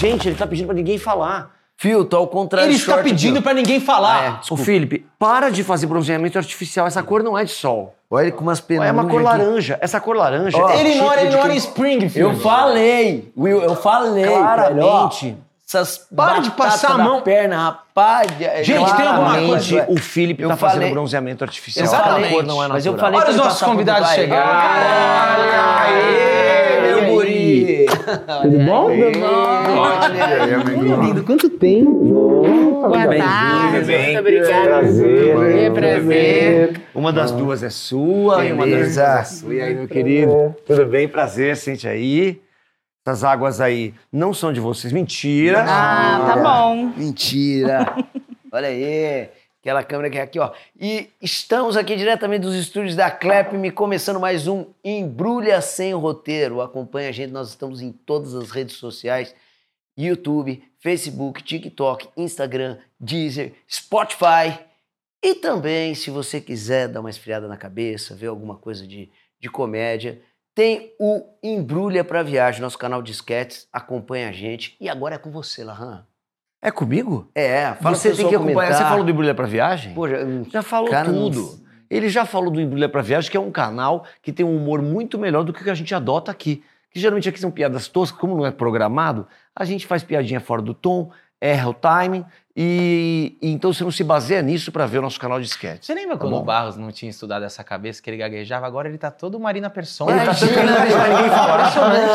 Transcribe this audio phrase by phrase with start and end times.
[0.00, 1.50] Gente, ele tá pedindo pra ninguém falar.
[1.76, 2.66] Fio, tô ao contrário.
[2.68, 3.42] Ele está short aqui, pedindo ó.
[3.42, 3.80] pra ninguém Ah, é.
[3.84, 4.40] falar.
[4.50, 6.86] Ô, Felipe, para de fazer bronzeamento artificial.
[6.86, 7.94] Essa cor não é de sol.
[8.10, 9.22] Olha ele com umas É penugens uma cor aqui.
[9.24, 9.78] laranja.
[9.80, 10.56] Essa cor laranja.
[10.58, 12.18] É Ele típico mora, ele em Springfield.
[12.34, 14.24] Eu falei, Will, eu falei.
[14.26, 15.26] Claramente.
[15.26, 15.38] velho.
[15.66, 17.20] Essas Para de passar a mão.
[17.22, 18.26] perna, rapaz.
[18.40, 21.84] é Gente, tem alguma coisa- o Felipe tá fazendo falei- bronzeamento artificial.
[21.84, 22.34] Exatamente.
[22.34, 22.72] Cor não é natural.
[22.72, 24.20] Mas eu falei Olha os nossos convidados trás.
[24.20, 24.50] chegarem.
[28.44, 29.12] Meu guri.
[30.74, 31.02] Tudo bom?
[31.02, 31.90] Lindo, quanto tempo?
[32.80, 34.68] Boa tarde, muito obrigada.
[34.68, 35.56] Prazer.
[35.58, 36.80] É prazer.
[36.94, 39.54] Uma das duas é sua e uma das duas é sua.
[39.54, 40.54] E aí, meu querido?
[40.66, 41.06] Tudo bem?
[41.08, 42.40] Prazer, sente aí.
[43.06, 44.92] Essas águas aí não são de vocês.
[44.92, 45.64] Mentira.
[45.66, 46.92] Ah, tá bom.
[46.96, 47.96] Mentira.
[48.52, 49.28] Olha aí.
[49.60, 50.52] Aquela câmera que é aqui, ó.
[50.74, 56.62] E estamos aqui diretamente dos estúdios da Clap, me começando mais um Embrulha Sem Roteiro.
[56.62, 59.34] Acompanha a gente, nós estamos em todas as redes sociais:
[59.98, 64.58] YouTube, Facebook, TikTok, Instagram, Deezer, Spotify.
[65.22, 69.50] E também, se você quiser dar uma esfriada na cabeça, ver alguma coisa de, de
[69.50, 70.22] comédia,
[70.54, 73.68] tem o Embrulha pra Viagem, nosso canal de sketches.
[73.70, 74.74] Acompanha a gente.
[74.80, 76.06] E agora é com você, Lahan.
[76.62, 77.28] É comigo?
[77.34, 78.54] É, Você tem que acompanhar.
[78.54, 78.76] comentar.
[78.76, 79.94] Você falou do Embrulha pra Viagem?
[79.94, 81.58] Pô, já, hum, Já falou cara, não- tudo.
[81.88, 84.80] Ele já falou do Embrulha pra Viagem, que é um canal que tem um humor
[84.82, 86.62] muito melhor do que o que a gente adota aqui.
[86.92, 90.60] Que geralmente aqui são piadas toscas, como não é programado, a gente faz piadinha fora
[90.60, 92.24] do tom, erra o timing,
[92.56, 95.84] e, e então você não se baseia nisso pra ver o nosso canal de sketch.
[95.86, 96.40] Você lembra Tá quando bom.
[96.40, 98.66] o Barros não tinha estudado essa cabeça, que ele gaguejava?
[98.66, 100.12] Agora ele tá todo Marina Persona.
[100.16, 100.86] Ele tá tocando né?
[101.26, 102.06] Impressionante.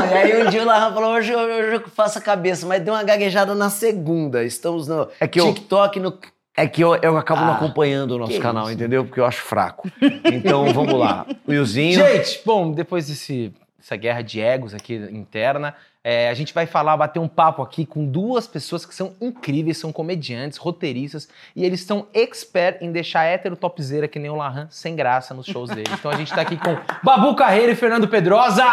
[0.00, 2.66] Não, e aí um dia o Lahan falou, hoje eu, hoje eu faço a cabeça,
[2.66, 4.42] mas deu uma gaguejada na segunda.
[4.44, 6.18] Estamos no É que eu- TikTok, no...
[6.54, 8.74] É que eu, eu acabo não Ah, acompanhando o nosso canal, isso.
[8.74, 9.06] entendeu?
[9.06, 9.88] Porque eu acho fraco.
[10.24, 11.24] Então vamos lá.
[11.48, 11.94] Willzinho.
[11.94, 13.50] Gente, bom, depois desse,
[13.82, 17.84] dessa guerra de egos aqui interna, é, a gente vai falar, bater um papo aqui
[17.84, 23.24] com duas pessoas que são incríveis, são comediantes, roteiristas, e eles estão expert em deixar
[23.24, 25.92] hétero topzera que nem o Lahan sem graça nos shows deles.
[25.92, 28.64] Então a gente tá aqui com Babu Carreira e Fernando Pedrosa!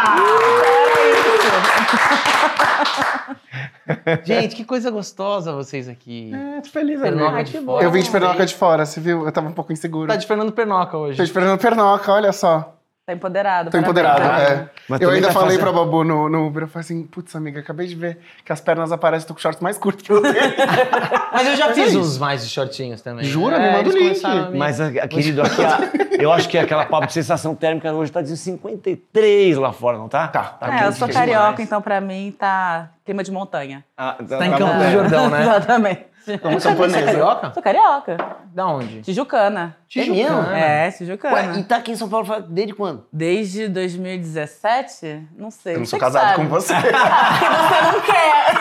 [4.24, 6.32] gente, que coisa gostosa vocês aqui.
[6.32, 7.50] É, tô feliz, Pernoca amigo.
[7.50, 7.84] de fora.
[7.84, 9.24] Eu vim de Pernoca de fora, você viu?
[9.24, 10.08] Eu tava um pouco inseguro.
[10.08, 11.16] Tá de Fernando Pernoca hoje.
[11.16, 12.79] Tô esperando Pernoca, olha só.
[13.10, 13.70] Tá empoderado.
[13.70, 14.06] Tô parabéns.
[14.06, 14.68] empoderado, é.
[14.88, 17.34] Mas Eu ainda tá falei fazendo- pra Babu no, no Uber, eu falei assim, putz,
[17.36, 20.28] amiga, acabei de ver que as pernas aparecem, tô com shorts mais curtos que você.
[21.32, 22.00] Mas eu já Mas é fiz isso.
[22.00, 23.24] uns mais de shortinhos também.
[23.24, 23.58] Jura?
[23.58, 24.22] Me manda o link.
[24.50, 28.10] me- Mas, a- querido, aqui, a- eu acho que aquela papo de sensação térmica hoje
[28.12, 30.28] tá dizendo 53 lá fora, não tá?
[30.28, 30.58] Tá.
[30.62, 31.14] É, eu sou demais.
[31.30, 33.84] carioca, então pra mim tá clima de montanha.
[33.96, 35.40] Ah, tá, Tá em tá Campos do Jordão, né?
[35.42, 36.09] Exatamente.
[36.24, 37.04] Você é camponesa.
[37.04, 37.52] carioca?
[37.54, 38.16] Sou carioca.
[38.52, 39.02] Da onde?
[39.02, 39.76] Tijucana.
[39.96, 40.40] É mesmo?
[40.52, 41.34] É, Tijucana.
[41.34, 43.06] Ué, e tá aqui em São Paulo desde quando?
[43.12, 45.28] Desde 2017?
[45.36, 45.74] Não sei.
[45.74, 46.74] Eu não sou casado com você.
[46.80, 48.54] Porque você não quer.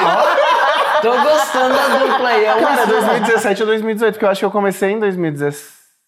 [1.02, 2.44] Tô gostando da dupla aí.
[2.44, 2.92] É Cara, só.
[2.92, 4.98] 2017 ou 2018, porque eu acho que eu comecei em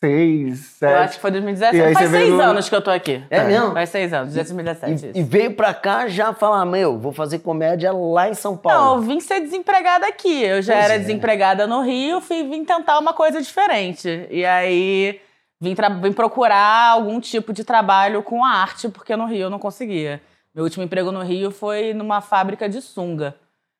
[0.02, 1.04] 2016, Eu 2017.
[1.04, 1.76] acho que foi 2017.
[1.76, 3.22] E aí Faz seis veio- anos que eu tô aqui.
[3.30, 3.72] É mesmo?
[3.72, 5.12] Faz seis anos, 2017.
[5.14, 8.58] E, e veio pra cá já falar, meu, vou fazer comédia lá em São Não,
[8.58, 9.00] Paulo.
[9.02, 10.42] eu vim ser desempregada aqui.
[10.42, 10.98] Eu já Pois era é.
[10.98, 14.26] desempregada no Rio, fui, vim tentar uma coisa diferente.
[14.30, 15.20] E aí
[15.60, 19.58] vim, vim procurar algum tipo de trabalho com a arte, porque no Rio eu não
[19.58, 20.20] conseguia.
[20.54, 23.34] Meu último emprego no Rio foi numa fábrica de sunga.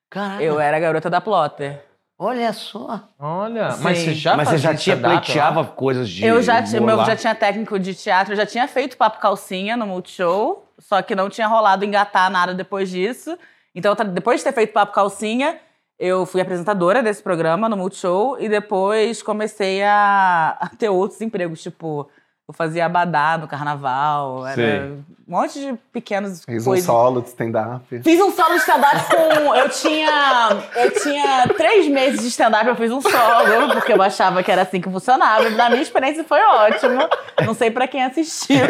[0.08, 1.82] Caralho, Eu era a garota da plotter.
[2.24, 3.00] Olha só.
[3.18, 3.82] Olha, Sim.
[3.82, 6.24] mas você já Mas você já tinha pleiteava coisas de.
[6.24, 9.76] eu já, tinha- meu, já tinha técnico de teatro, eu já tinha feito papo calcinha
[9.76, 13.36] no Multishow, só que não tinha rolado engatar nada depois disso.
[13.74, 15.58] Então, depois de ter feito papo calcinha,
[15.98, 21.62] eu fui apresentadora desse programa no Multishow e depois comecei a, a ter outros empregos,
[21.62, 22.08] tipo,
[22.52, 24.80] eu fazia abadá no carnaval, era Sei.
[24.90, 26.84] um monte de pequenos Fiz um coisas.
[26.86, 28.00] solo de stand-up.
[28.02, 29.54] Fiz um solo de stand-up com.
[29.54, 30.48] Eu tinha.
[30.76, 34.62] Eu tinha três meses de stand-up, eu fiz um solo, porque eu achava que era
[34.62, 35.48] assim que funcionava.
[35.50, 37.08] Na minha experiência foi ótimo.
[37.44, 38.60] Não sei pra quem assistiu.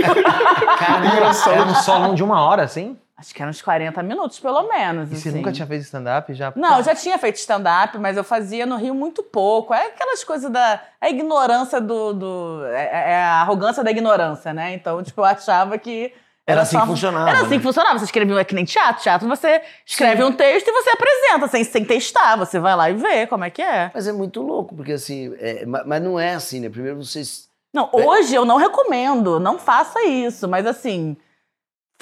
[0.79, 1.17] Caramba,
[1.51, 2.97] era um solo de uma hora, assim?
[3.23, 5.13] Acho que eram uns 40 minutos, pelo menos.
[5.13, 5.39] E você assim.
[5.39, 6.35] nunca tinha feito stand-up?
[6.35, 6.53] Já...
[6.57, 9.73] Não, eu já tinha feito stand-up, mas eu fazia no Rio muito pouco.
[9.73, 10.81] É aquelas coisas da.
[11.01, 12.13] A ignorância do.
[12.13, 14.75] do é, é a arrogância da ignorância, né?
[14.75, 16.13] Então, tipo, eu achava que.
[16.45, 17.57] Era assim só- que funcionava, Era assim né?
[17.59, 17.99] que funcionava.
[18.01, 19.01] Você escrevia, é que nem teatro.
[19.01, 22.35] Teatro você escreve um texto e você apresenta, sem, sem testar.
[22.37, 23.93] Você vai lá e vê como é que é.
[23.95, 26.69] Mas é muito louco, porque assim, é, ma- mas não é assim, né?
[26.69, 27.49] Primeiro vocês.
[27.73, 31.17] Não, hoje eu não recomendo, não faça isso, mas assim,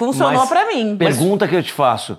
[0.05, 0.97] funcionou Mas pra mim.
[0.97, 2.17] Pergunta que eu te faço.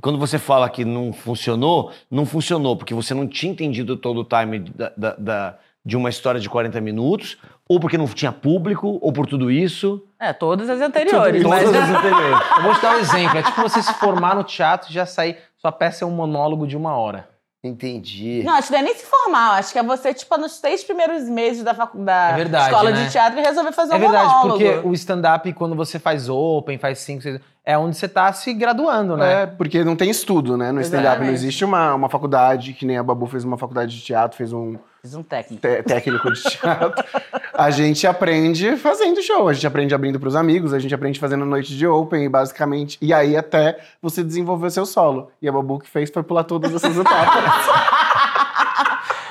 [0.00, 4.24] Quando você fala que não funcionou, não funcionou, porque você não tinha entendido todo o
[4.24, 7.36] time da, da, da, de uma história de 40 minutos,
[7.68, 10.02] ou porque não tinha público, ou por tudo isso.
[10.18, 11.42] É, todas as anteriores.
[11.42, 12.38] Todas Mas as anteriores.
[12.56, 13.38] Eu vou te dar um exemplo.
[13.38, 15.36] É tipo você se formar no teatro e já sair.
[15.58, 17.28] Sua peça é um monólogo de uma hora.
[17.64, 18.42] Entendi.
[18.44, 19.52] Não, acho que não é nem se formar.
[19.58, 21.96] Acho que é você, tipo, nos três primeiros meses da, facu...
[21.98, 23.04] da É verdade, escola né?
[23.04, 24.58] de teatro e resolver fazer É um verdade, monólogo.
[24.58, 28.52] porque o stand-up, quando você faz open, faz cinco, seis, é onde você tá se
[28.52, 29.42] graduando, né?
[29.42, 30.72] É, porque não tem estudo, né?
[30.72, 34.02] No stand-up não existe uma, uma faculdade, que nem a Babu fez uma faculdade de
[34.04, 35.60] teatro, fez um Fiz um técnico.
[35.60, 37.04] te- técnico de teatro.
[37.52, 41.44] a gente aprende fazendo show, a gente aprende abrindo pros amigos, a gente aprende fazendo
[41.44, 42.98] noite de open, e basicamente.
[43.02, 45.30] E aí até você desenvolver seu solo.
[45.42, 47.42] E a Babu que fez foi pular todas essas etapas.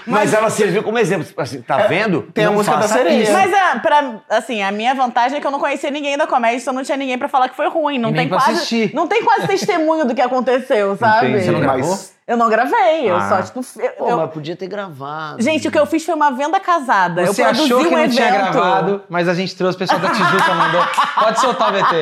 [0.05, 1.27] Mas, ela serviu como exemplo.
[1.37, 2.23] Assim, tá vendo?
[2.33, 3.21] tem a Não música da sereia.
[3.21, 3.31] isso.
[3.31, 6.57] Mas, a, pra, assim, a minha vantagem é que eu não conhecia ninguém da comédia,
[6.59, 7.99] então não tinha ninguém pra falar que foi ruim.
[7.99, 8.51] Não E tem quase.
[8.51, 8.93] assistir.
[8.95, 11.27] Não tem quase testemunho do que aconteceu, sabe?
[11.29, 11.45] Entendi.
[11.45, 11.87] Você não gravou?
[11.91, 13.27] Mas Eu não gravei, eu Ah.
[13.27, 13.59] só, tipo.
[13.79, 15.41] eu- Pô, eu- mas podia ter gravado.
[15.41, 17.25] Gente, o que eu fiz foi uma venda casada.
[17.25, 18.15] Você eu produzi achou que um não evento.
[18.15, 20.81] tinha gravado, mas a gente trouxe o pessoal da Tijuca, mandou.
[21.19, 22.01] Pode soltar o VT.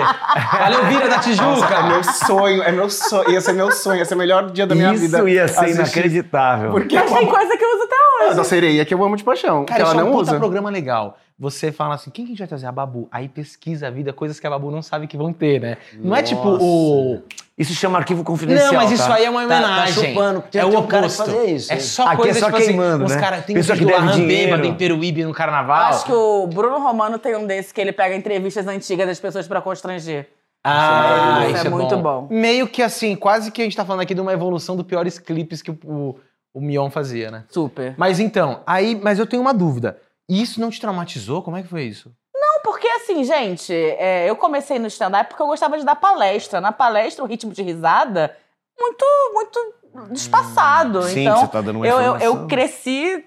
[0.59, 1.81] Valeu, Vira da Nossa, é Tijuca.
[1.83, 3.29] meu sonho, é meu sonho.
[3.31, 5.29] Ia ser meu sonho, ia ser o melhor dia da minha Isso vida.
[5.29, 5.75] ia ser assistir.
[5.79, 6.71] inacreditável.
[6.71, 7.95] Porque Mas eu tem amo coisa que eu uso até
[8.27, 8.35] hoje.
[8.37, 9.65] da sereia que eu amo de paixão.
[9.65, 10.39] Cara, que ela isso é não um puta usa.
[10.39, 11.17] programa legal.
[11.39, 12.65] Você fala assim, quem que a gente vai trazer?
[12.67, 13.07] A Babu.
[13.09, 15.77] Aí pesquisa a vida, coisas que a Babu não sabe que vão ter, né?
[15.93, 17.21] Não é tipo o...
[17.57, 18.73] Isso chama arquivo confidencial.
[18.73, 19.15] Não, mas isso tá?
[19.15, 20.09] aí é uma Tá- tá homenagem.
[20.09, 21.71] chupando, tem- é o um cara que oposto.
[21.71, 23.19] é só Aqui é coisa, só tipo assim, queimando, os né?
[23.21, 24.51] caras tem Pessoa que do deve Arran dinheiro.
[24.51, 25.89] bêbado em Peruíbe no carnaval.
[25.93, 29.47] Acho que o Bruno Romano tem um desse que ele pega entrevistas antigas das pessoas
[29.47, 30.27] pra constranger.
[30.63, 32.27] Ah, Isso isso é é, muito bom.
[32.29, 35.17] Meio que assim, quase que a gente tá falando aqui de uma evolução do piores
[35.19, 36.15] clipes que o, o,
[36.53, 37.43] o Mion fazia, né?
[37.49, 37.93] Super.
[37.97, 39.97] Mas então, aí, mas eu tenho uma dúvida.
[40.29, 41.41] Isso não te traumatizou?
[41.41, 42.11] Como é que foi isso?
[42.35, 46.61] Não, porque assim, gente, é, eu comecei no stand-up porque eu gostava de dar palestra.
[46.61, 48.35] Na palestra, o ritmo de risada,
[48.79, 49.73] muito, muito
[50.13, 51.01] espaçado.
[51.03, 53.25] Sim, então, você tá dando uma eu, eu, eu cresci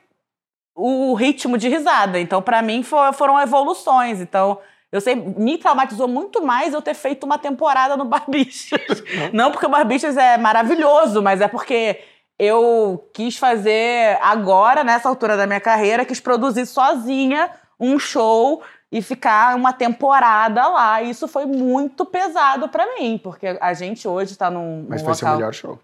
[0.75, 2.19] o ritmo de risada.
[2.21, 4.21] Então, pra mim, fo- foram evoluções.
[4.21, 4.59] Então,
[4.91, 8.81] eu sei, me traumatizou muito mais eu ter feito uma temporada no Barbichas.
[9.33, 12.01] Não porque o Barbichas é maravilhoso, mas é porque
[12.43, 17.49] eu quis fazer agora, nessa altura da minha carreira, quis produzir sozinha
[17.79, 21.01] um show e ficar uma temporada lá.
[21.01, 25.07] E isso foi muito pesado pra mim, porque a gente hoje tá num, Mas num
[25.07, 25.39] foi seu local...
[25.39, 25.79] melhor show.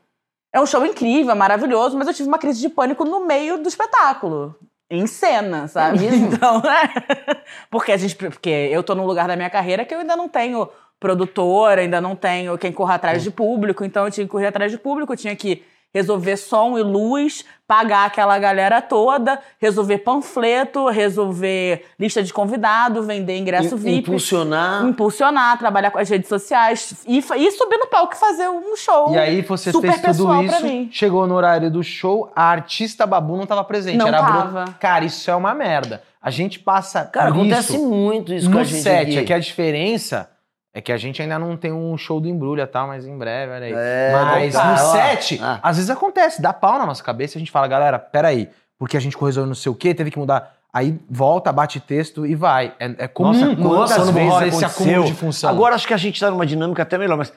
[0.52, 3.69] É um show incrível, maravilhoso, mas eu tive uma crise de pânico no meio do
[3.69, 4.56] espetáculo.
[4.90, 6.06] Em cena, sabe?
[6.11, 7.43] Então, é.
[7.70, 8.16] Porque a gente.
[8.16, 10.69] Porque eu tô num lugar da minha carreira que eu ainda não tenho
[10.99, 14.72] produtora, ainda não tenho quem corra atrás de público, então eu tinha que correr atrás
[14.72, 15.62] de público, eu tinha que
[15.93, 23.37] resolver som e luz, pagar aquela galera toda, resolver panfleto, resolver lista de convidado, vender
[23.37, 24.85] ingresso VIP Impulsionar.
[24.87, 29.12] impulsionar, trabalhar com as redes sociais e, e subir no palco e fazer um show.
[29.12, 33.37] E aí você super fez tudo isso, chegou no horário do show, a artista Babu
[33.37, 33.96] não tava presente.
[33.96, 34.43] Não era a Bruna.
[34.43, 34.73] tava.
[34.81, 36.02] Cara, isso é uma merda.
[36.20, 39.02] A gente passa Cara, por acontece isso muito isso com no a gente set.
[39.11, 39.19] aqui.
[39.19, 40.29] É que a diferença
[40.78, 42.86] é que a gente ainda não tem um show do Embrulha, tá?
[42.86, 43.72] Mas em breve, olha aí.
[43.75, 44.92] É, mas tá, no ó.
[44.92, 45.58] set, Ah.
[45.62, 48.48] às vezes acontece, dá pau na nossa cabeça e a gente fala, galera, peraí,
[48.78, 50.54] porque a gente correu não sei o quê, teve que mudar.
[50.72, 52.75] Aí volta, bate texto e vai.
[52.78, 53.56] É, é comum Nossa,
[53.96, 54.66] quantas vezes esse aconteceu?
[54.69, 55.50] acúmulo de função.
[55.50, 57.32] Agora acho que a gente tá numa dinâmica até melhor, mas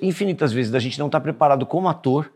[0.00, 2.30] infinitas vezes da gente não tá preparado como ator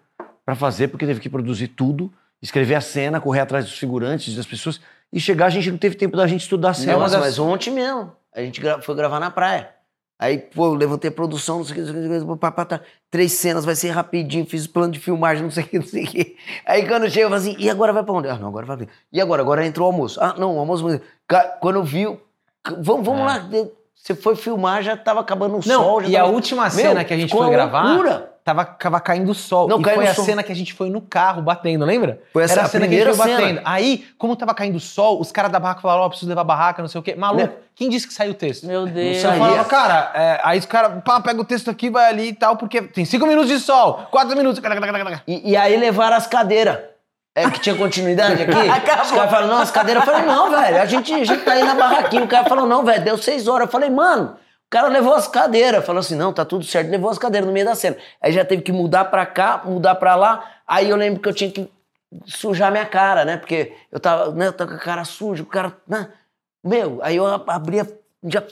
[0.45, 2.13] pra fazer, porque teve que produzir tudo,
[2.43, 4.81] escrever a cena, correr atrás dos figurantes, das pessoas,
[5.13, 6.97] e chegar a gente não teve tempo da gente estudar a cena.
[6.97, 8.13] Nossa, das- mas ontem mesmo.
[8.35, 9.69] A gente gra- foi gravar na praia.
[10.23, 12.29] Aí, pô, levantei a produção, não sei o que, não sei o que, não sei
[12.29, 12.81] o que, pá, pá, tá.
[13.11, 16.05] três cenas, vai ser rapidinho, fiz plano de filmagem, não sei o que, não sei
[16.05, 16.37] o que.
[16.67, 18.29] Aí quando chega, eu falo assim, e agora vai pra onde?
[18.29, 18.87] Ah, não, agora vai.
[19.11, 19.41] E agora?
[19.41, 20.21] Agora entrou o almoço.
[20.23, 20.85] Ah, não, o almoço.
[21.61, 23.25] Quando eu vi, c- vamos, vamos É.
[23.25, 23.49] lá.
[23.95, 26.01] Você foi filmar, já tava acabando o Não, sol.
[26.03, 26.33] Já e a tava...
[26.35, 28.30] última Meu, cena que a gente foi gravar, loucura.
[28.45, 29.69] Tava, tava caindo sol.
[29.69, 30.25] Não, e caiu foi a sol.
[30.25, 32.21] cena que a gente foi no carro batendo, lembra?
[32.33, 33.59] Foi essa Era a a cena que a gente primeira foi batendo.
[33.59, 33.63] cena.
[33.65, 36.83] Aí, como tava caindo sol, os caras da barraca falaram, ó, preciso levar a barraca,
[36.83, 37.15] não sei o quê.
[37.15, 37.53] Maluco, Né?
[37.75, 38.67] quem disse que saiu o texto?
[38.67, 39.23] Meu Deus.
[39.23, 42.35] Eu falava, cara, é, aí os caras, pá, pega o texto aqui, vai ali e
[42.35, 44.61] tal, porque tem cinco minutos de sol, quatro minutos.
[45.27, 46.79] E, e aí levaram as cadeiras.
[47.33, 48.51] É que tinha continuidade aqui.
[48.69, 49.05] Acabou.
[49.05, 50.05] Os caras falaram, não, as cadeiras.
[50.07, 52.25] Eu falei, não, velho, a gente, a gente tá aí na barraquinha.
[52.25, 53.67] O cara falou, não, velho, deu seis horas.
[53.69, 54.35] Eu falei, mano,
[54.71, 55.85] o cara levou as cadeiras.
[55.85, 56.89] Falou assim, não, tá tudo certo.
[56.89, 57.97] Levou as cadeiras no meio da cena.
[58.23, 60.49] Aí já teve que mudar pra cá, mudar pra lá.
[60.65, 61.69] Aí eu lembro que eu tinha que
[62.25, 63.37] sujar minha cara, né?
[63.37, 66.13] Porque eu tava, né, eu tava com a cara suja, o cara, né?
[66.63, 67.79] Meu, aí eu abri,
[68.25, 68.45] já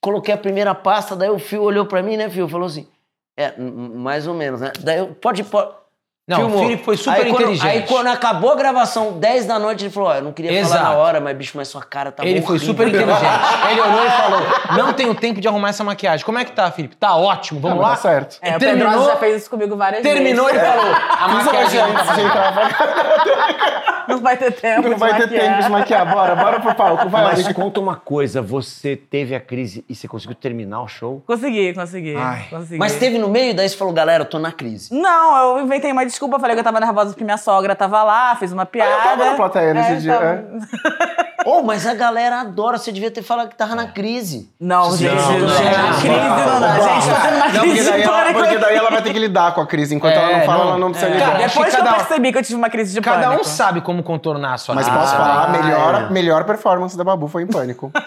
[0.00, 2.48] coloquei a primeira pasta, daí o Fio olhou pra mim, né, Fio?
[2.48, 2.88] Falou assim,
[3.36, 4.72] é, mais ou menos, né?
[4.80, 5.74] Daí eu, pode, pode...
[6.28, 6.58] Não, Filmou.
[6.58, 7.66] o Felipe foi super aí, quando, inteligente.
[7.68, 10.74] Aí quando acabou a gravação, 10 da noite, ele falou, ó, eu não queria falar
[10.74, 10.82] Exato.
[10.82, 13.20] na hora, mas bicho, mas sua cara tá Ele foi horrível." super inteligente.
[13.70, 14.40] Ele olhou e falou:
[14.76, 16.26] Não tenho tempo de arrumar essa maquiagem.
[16.26, 16.96] Como é que tá, Felipe?
[16.96, 17.90] Tá ótimo, vamos Não, lá?
[17.90, 18.38] mas tá certo.
[18.42, 20.68] É, o terminou, Pedroso já fez isso comigo várias terminou e vezes.
[20.68, 24.06] falou: A Fiz maquiagem não antes tá.
[24.08, 24.82] Não vai ter tempo.
[24.82, 25.40] Não de vai ter maquiar.
[25.52, 26.12] tempo de maquiar.
[26.12, 27.08] Bora, bora pro palco.
[27.08, 31.22] Vai, Mas conta uma coisa, você teve a crise e você conseguiu terminar o show?
[31.26, 32.14] Consegui, consegui.
[32.50, 32.78] Consegui.
[32.78, 34.94] Mas teve no meio, daí você falou, galera, eu tô na crise.
[34.94, 38.34] Não, eu inventei uma desculpa, falei que eu tava nervosa porque minha sogra tava lá,
[38.36, 38.90] fiz uma piada.
[38.90, 40.44] eu tava na plateia nesse É, dia, tava-
[41.46, 44.50] Ô, mas a galera adora, você devia ter falado que tava na crise.
[44.60, 47.46] Não, gente, não, não, não, a não, crise não, não não, Gente, tô tendo uma
[47.46, 49.66] Não, porque crise daí, de ela, porque daí ela vai ter que lidar com a
[49.66, 49.94] crise.
[49.94, 50.68] Enquanto É, ela não fala, não.
[50.70, 51.14] ela não precisa É.
[51.14, 51.26] lidar.
[51.32, 53.22] Cara, Depois que que eu cada um- percebi que eu tive uma crise de Cada
[53.26, 53.40] pânico.
[53.40, 55.00] um sabe como contornar a sua Mas crise.
[55.00, 56.10] posso falar, a Ah, melhor, é.
[56.12, 57.92] melhor performance da Babu foi em Pânico.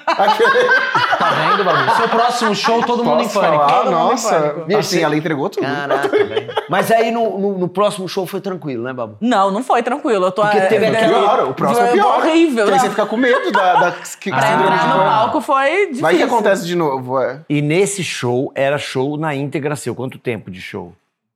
[1.20, 1.96] Tá vendo, Babu?
[1.98, 3.58] Seu próximo show, todo mundo em pânico.
[3.58, 3.68] falar?
[3.68, 4.78] Todo mundo em Nossa, pânico.
[4.78, 5.66] assim, ela entregou tudo.
[5.66, 6.54] Caraca, velho.
[6.70, 9.18] Mas aí no, no, no próximo show foi tranquilo, né, Babu?
[9.22, 10.26] Não, não foi tranquilo.
[10.28, 12.18] Eu tô Porque teve é, aquela- Pior, o próximo é pior.
[12.20, 12.80] horrível, Porque aí não.
[12.80, 15.10] você fica com medo da, da que, Pra síndrome entrar de no pânico.
[15.10, 16.02] palco foi difícil.
[16.02, 17.20] Vai que acontece de novo.
[17.22, 17.42] É.
[17.50, 19.94] E nesse show, era show na íntegra seu.
[19.96, 20.94] Quanto tempo de show?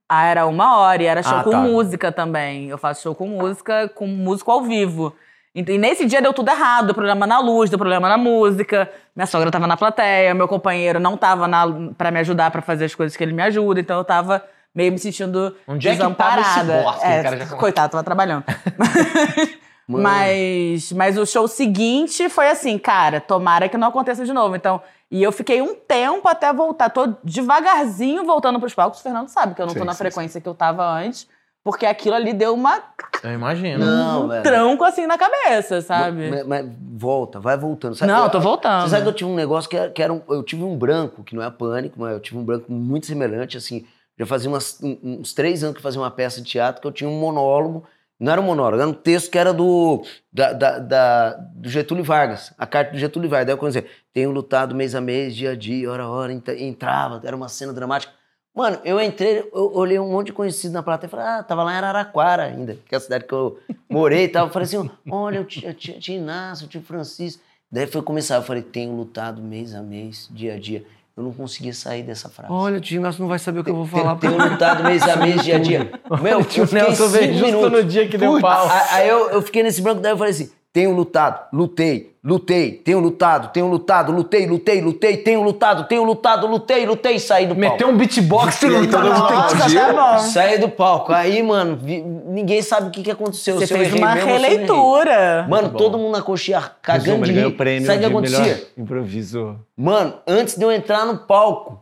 [0.10, 1.58] Ah, era uma hora e era show Ah, com tá.
[1.60, 2.68] música também.
[2.70, 5.16] Eu faço show com música, com músico ao vivo.
[5.56, 6.86] E e nesse dia deu tudo errado.
[6.88, 8.90] Deu problema na luz, deu problema na música.
[9.16, 11.64] Minha sogra tava na plateia, meu companheiro não tava na,
[11.98, 13.80] pra me ajudar pra fazer as coisas que ele me ajuda.
[13.80, 14.44] Então eu tava
[14.76, 16.84] meio me sentindo Onde é que tava esse desamparada.
[16.84, 17.06] bosta?
[17.08, 18.44] É, O cara já- coitado, tava trabalhando.
[19.88, 24.56] mas, mas o show seguinte foi assim, cara, tomara que não aconteça de novo.
[24.56, 26.90] Então, e eu fiquei um tempo até voltar.
[26.90, 29.00] Tô devagarzinho voltando pros palcos.
[29.00, 31.28] O Fernando sabe que eu não tô Sim, na sim, frequência que eu tava antes,
[31.64, 32.82] porque aquilo ali deu uma
[33.24, 33.86] Eu imagino.
[33.86, 34.44] Não, um velho.
[34.44, 36.30] tranco assim na cabeça, sabe?
[36.30, 37.96] Mas, mas volta, vai voltando.
[37.96, 38.82] Sabe- Não, eu tô voltando.
[38.84, 40.76] Você sabe que eu tive um negócio que era, que era um, eu tive um
[40.78, 43.86] branco, que não é pânico, mas eu tive um branco muito semelhante, assim,
[44.18, 46.88] já fazia umas- um- uns três anos que eu fazia uma peça de teatro, que
[46.88, 47.84] eu tinha um monólogo,
[48.24, 52.04] não era um monólogo, era um texto que era do, da, da- da- do Getúlio
[52.04, 55.52] Vargas, a carta do Getúlio Vargas, daí eu comecei, tenho lutado mês a mês, dia
[55.52, 58.14] a dia, hora a hora, entra- entrava, era uma cena dramática.
[58.56, 61.64] Mano, eu entrei, eu olhei um monte de conhecido na plateia e falei, ah, tava
[61.64, 64.46] lá em Araraquara ainda, que é a cidade que eu morei e tal.
[64.46, 67.42] Eu falei assim, olha, o tio, tio, tio Inácio, o tio Francisco.
[67.72, 70.86] Daí foi começar, eu falei, tenho lutado mês a mês, dia a dia.
[71.16, 72.52] Eu não conseguia sair dessa frase.
[72.52, 74.16] Olha, o tio Inácio não vai saber o que eu vou falar.
[74.16, 75.92] Tenho lutado mês a mês, dia a dia.
[76.22, 77.72] Meu, eu Tio Nelson veio justo minutos.
[77.72, 78.68] no dia que deu pau.
[78.90, 83.00] Aí eu, eu fiquei nesse branco, daí eu falei assim: tenho lutado, lutei, lutei, tenho
[83.00, 87.60] lutado, tenho lutado, lutei, lutei, lutei, tenho lutado, tenho lutado, lutei, lutei, saí do palco.
[87.72, 89.80] Meteu um beatbox E aplaudiu.
[89.80, 90.20] Tá bom.
[90.20, 91.14] Saí do palco.
[91.14, 93.56] Aí, mano, vi- ninguém sabe o que, que aconteceu.
[93.60, 95.46] Você fez uma mesmo releitura.
[95.48, 97.52] Mano, todo mundo na coxinha cagando Resumo, de rir.
[97.56, 98.40] prêmio Sabe o que de acontecia?
[98.42, 99.60] melhor improviso.
[99.78, 101.80] Mano, antes de eu entrar no palco,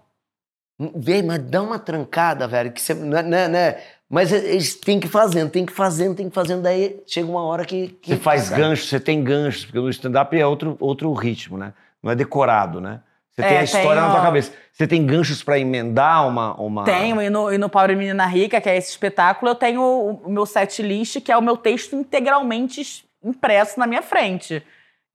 [0.95, 3.77] velho, mas dá uma trancada, velho, que você, né, né, né?
[4.11, 6.99] Mas eles têm que ir fazendo, tem que ir fazendo, tem que ir fazendo, daí
[7.07, 7.87] chega uma hora que...
[8.01, 11.71] que Você faz ganchos, você tem ganchos, porque no stand-up é outro, outro ritmo, né?
[12.03, 12.99] Não é decorado, né?
[13.31, 14.51] Você É, tem a história tem, na tua cabeça.
[14.73, 16.53] Você tem ganchos pra emendar uma.
[16.61, 16.83] uma...
[16.83, 20.21] Tenho, e no, e no Pobre Menina Rica, que é esse espetáculo, eu tenho o,
[20.25, 24.61] o meu set list, que é o meu texto integralmente es- impresso na minha frente.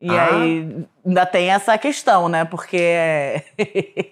[0.01, 0.29] E Ah.
[0.35, 2.47] aí ainda tem essa questão, né?
[2.47, 3.43] Porque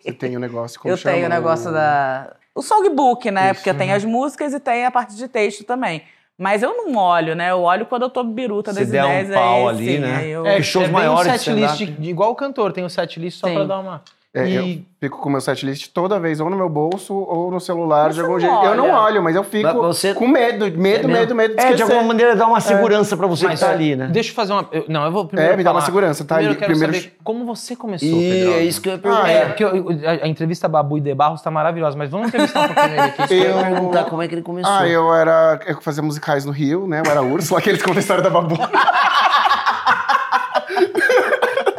[0.02, 2.36] Você tem o negócio como eu tenho o negócio da.
[2.54, 3.46] O songbook, né?
[3.50, 3.54] Isso.
[3.60, 6.02] Porque tem as músicas e tem a parte de texto também.
[6.38, 7.50] Mas eu não olho, né?
[7.50, 9.30] Eu olho quando eu tô biruta Se das der um ideias.
[9.30, 10.16] pau aí, ali, sim, né?
[10.16, 12.00] aí eu- É, shows bem maiores um de set list, stand-up.
[12.02, 13.54] de- igual o cantor, tem o set list só Sim.
[13.54, 14.02] pra dar uma...
[14.36, 14.56] É, E-
[15.04, 18.08] Eu fico com o meu setlist toda vez, ou no meu bolso, ou no celular,
[18.08, 18.52] Você de algum jeito.
[18.64, 18.98] Eu não olha.
[19.00, 21.08] olho, mas eu fico Mas você- com medo, medo, mesmo?
[21.08, 21.82] medo, medo de É, de esquecer.
[21.92, 24.08] alguma maneira dá uma segurança pra você Mas, que tá ali, né?
[24.10, 24.66] Deixa eu fazer uma...
[24.72, 26.36] eu- não, eu vou primeiro É, me dá uma falar- segurança, tá?
[26.36, 28.52] Primeiro eu quero primeiro- saber como você começou, E Pedro.
[28.54, 29.28] é isso que eu ia Ah, perguntar.
[29.28, 32.62] É, porque eu- a, a entrevista Babu e De Barros tá maravilhosa, mas vamos entrevistar
[32.62, 33.22] um pouquinho ele aqui.
[33.34, 34.72] Eu ia Eu- perguntar como é que ele começou.
[34.72, 35.60] Ah, eu era.
[35.66, 37.02] Eu fazia musicais no Rio, né?
[37.04, 38.56] Eu era urso, lá que eles história da Babu.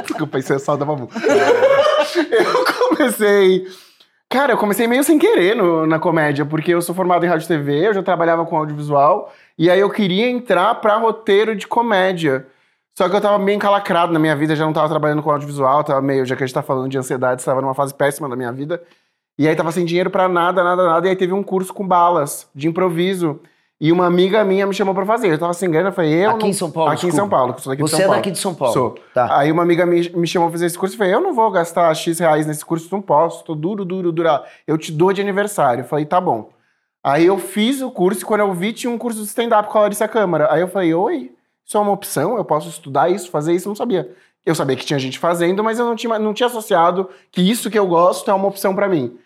[0.05, 1.09] Desculpa, isso é só da Babu.
[2.31, 3.65] Eu comecei.
[4.29, 7.45] Cara, eu comecei meio sem querer no- na comédia, porque eu sou formado em rádio
[7.45, 11.67] e TV, eu já trabalhava com audiovisual, e aí eu queria entrar pra roteiro de
[11.67, 12.45] comédia.
[12.97, 15.83] Só que eu tava meio encalacrado na minha vida, já não tava trabalhando com audiovisual,
[15.83, 18.35] tava meio, já que a gente tá falando de ansiedade, tava numa fase péssima da
[18.35, 18.81] minha vida.
[19.37, 21.05] E aí tava sem dinheiro pra nada, nada, nada.
[21.07, 23.39] E aí teve um curso com balas, de improviso.
[23.79, 25.27] E uma amiga minha me chamou pra fazer.
[25.33, 26.29] Eu tava sem grana, eu falei, eu.
[26.31, 27.21] Aqui não- em São Paulo, Aqui em desculpa.
[27.21, 28.19] São Paulo, que eu sou daqui de Você São é Paulo.
[28.19, 28.73] daqui de São Paulo.
[28.73, 28.95] Sou.
[29.13, 29.37] Tá.
[29.37, 31.51] Aí uma amiga me, me chamou pra fazer esse curso e falei, eu não vou
[31.51, 34.29] gastar X reais nesse curso, não posso, tô duro, duro, duro.
[34.65, 35.81] Eu te dou de aniversário.
[35.81, 36.49] Eu falei, tá bom.
[37.03, 39.77] Aí eu fiz o curso e quando eu vi, tinha um curso de stand-up com
[39.77, 40.47] a Larissa Câmara.
[40.51, 41.31] Aí eu falei, oi,
[41.65, 42.37] isso é uma opção?
[42.37, 43.67] Eu posso estudar isso, fazer isso?
[43.67, 44.09] Eu não sabia.
[44.45, 47.69] Eu sabia que tinha gente fazendo, mas eu não tinha, não tinha associado que isso
[47.69, 49.17] que eu gosto é uma opção pra mim.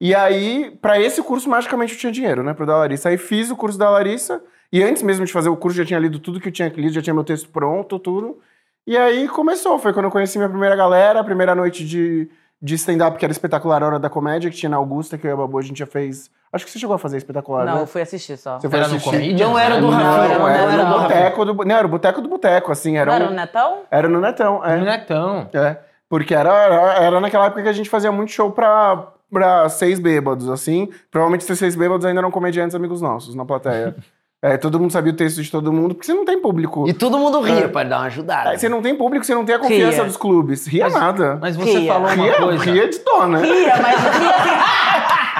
[0.00, 3.08] E aí, pra esse curso, magicamente eu tinha dinheiro, né, pro da Larissa.
[3.08, 4.40] Aí fiz o curso da Larissa,
[4.72, 6.92] e antes mesmo de fazer o curso, já tinha lido tudo que eu tinha lido,
[6.92, 8.38] já tinha meu texto pronto, tudo.
[8.86, 12.28] E aí começou, foi quando eu conheci minha primeira galera, a primeira noite de,
[12.62, 15.30] de stand-up, que era espetacular, a Hora da Comédia, que tinha na Augusta, que eu
[15.30, 17.74] e a Babu, a gente já fez Acho que você chegou a fazer espetacular, Não,
[17.74, 17.82] né?
[17.82, 18.58] eu fui assistir só.
[18.58, 19.10] Você foi Era no assistir?
[19.10, 19.40] Comedians?
[19.50, 21.90] Não era do Não, Rafinha, era, não era no do boteco do, não, era o
[21.90, 23.78] boteco do boteco, assim, era, Não era um- no Netão?
[23.90, 24.76] era no Netão, é.
[24.78, 25.50] Não é tão.
[25.52, 25.76] É,
[26.08, 29.98] porque era, era, era naquela época que a gente fazia muito show pra, pra seis
[29.98, 30.88] bêbados, assim.
[31.10, 33.94] Provavelmente esses seis bêbados ainda eram comediantes amigos nossos na plateia.
[34.42, 36.88] é, todo mundo sabia o texto de todo mundo, porque você não tem público.
[36.88, 37.68] E todo mundo ria É.
[37.68, 38.54] pra dar uma ajudada.
[38.54, 40.04] É, você não tem público, você não tem a confiança Ria.
[40.04, 40.66] dos clubes.
[40.66, 41.38] Ria Mas- nada.
[41.40, 41.92] Mas você Ria.
[41.92, 42.64] falou uma ria, coisa.
[42.64, 43.40] ria de dó, né?
[43.40, 44.68] Ria, mas ria.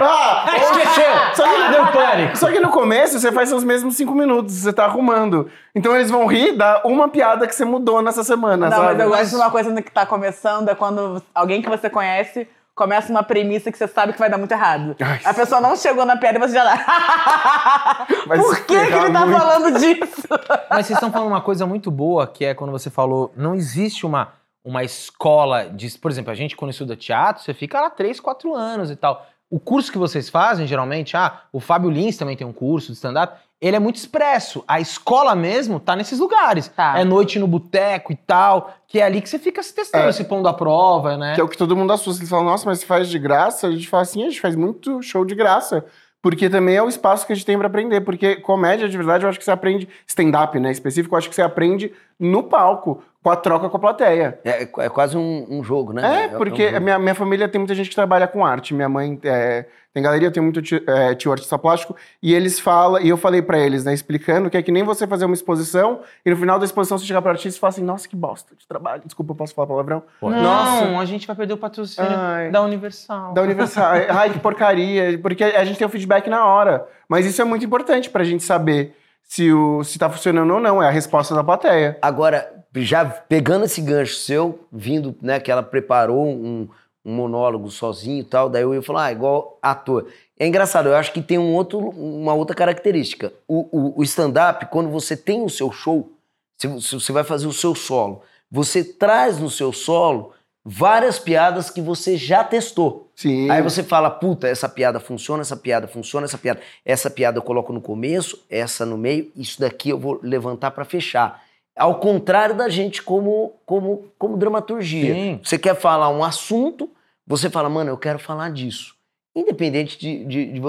[0.00, 1.12] Ah, Esqueceu!
[1.35, 2.37] Só que, Ah, deu pânico.
[2.38, 5.49] só que no começo você faz os mesmos cinco minutos, você tá arrumando.
[5.75, 8.95] Então eles vão rir da uma piada que você mudou nessa semana, Não, sabe?
[8.95, 12.47] mas eu gosto de uma coisa que tá começando, é quando alguém que você conhece
[12.78, 14.94] começa uma premissa que você sabe que vai dar muito errado.
[15.00, 18.06] Ai, a pessoa não chegou na piada e você já dá.
[18.25, 19.38] Por que, que ele tá muito.
[19.38, 20.28] falando disso?
[20.70, 24.06] Mas vocês estão falando uma coisa muito boa, que é quando você falou, não existe
[24.06, 24.32] uma,
[24.64, 25.90] uma escola de.
[25.99, 29.26] Por exemplo, a gente quando estuda teatro, você fica lá 3, 4 anos e tal.
[29.50, 32.92] O curso que vocês fazem, geralmente, ah, o Fábio Lins também tem um curso de
[32.92, 34.62] stand-up, ele é muito expresso.
[34.66, 36.68] A escola mesmo tá nesses lugares.
[36.68, 36.98] Tá.
[36.98, 40.12] É noite no boteco e tal, que é ali que você fica se testando, É.
[40.12, 41.34] se pondo à prova, né?
[41.34, 42.20] Que é o que todo mundo assusta.
[42.20, 43.66] Eles falam, nossa, mas você faz de graça?
[43.66, 45.84] A gente fala assim, a gente faz muito show de graça.
[46.20, 48.00] Porque também é o espaço que a gente tem pra aprender.
[48.00, 49.88] Porque comédia, de verdade, eu acho que você aprende...
[50.06, 53.80] Stand-up, né, específico, eu acho que você aprende no palco, com a troca com a
[53.80, 54.40] plateia.
[54.44, 56.24] É, é quase um, um jogo, né?
[56.24, 56.76] É, porque um jogo.
[56.76, 58.74] a minha, minha família tem muita gente que trabalha com arte.
[58.74, 61.97] Minha mãe é, tem galeria, tenho muito tio, é, tio artista plástico.
[62.23, 65.07] E eles falam, e eu falei pra eles, né, explicando que é que nem você
[65.07, 67.83] fazer uma exposição e no final da exposição você chegar pro artista e falar assim:
[67.83, 69.02] nossa, que bosta de trabalho.
[69.04, 70.02] Desculpa, eu posso falar palavrão?
[70.21, 70.99] Não, Nossa.
[70.99, 72.50] a gente vai perder o patrocínio Ai.
[72.50, 73.33] da Universal.
[73.33, 73.92] Da Universal.
[74.11, 75.18] Ai, que porcaria.
[75.18, 76.87] Porque a gente tem o feedback na hora.
[77.09, 80.83] Mas isso é muito importante pra gente saber se, o, se tá funcionando ou não.
[80.83, 81.99] É a resposta da plateia.
[82.02, 86.68] Agora, já pegando esse gancho seu, vindo, né, que ela preparou um,
[87.04, 90.06] um monólogo sozinho e tal, daí eu ia falar, ah, igual ator.
[90.38, 93.32] É engraçado, eu acho que tem um outro, uma outra característica.
[93.46, 96.10] O, o- o stand-up, quando você tem o seu show,
[96.56, 100.32] se, se você vai fazer o seu solo, você traz no seu solo
[100.64, 103.08] várias piadas que você já testou.
[103.16, 103.50] Sim.
[103.50, 106.60] Aí você fala, puta, essa piada funciona, essa piada funciona, essa piada.
[106.84, 110.84] Essa piada eu coloco no começo, essa no meio, isso daqui eu vou levantar pra
[110.84, 111.42] fechar.
[111.78, 115.14] Ao contrário da gente como, como, como dramaturgia.
[115.14, 115.40] Sim.
[115.42, 116.90] Você quer falar um assunto,
[117.26, 118.94] você fala, mano, eu quero falar disso.
[119.34, 120.60] Independente de, de,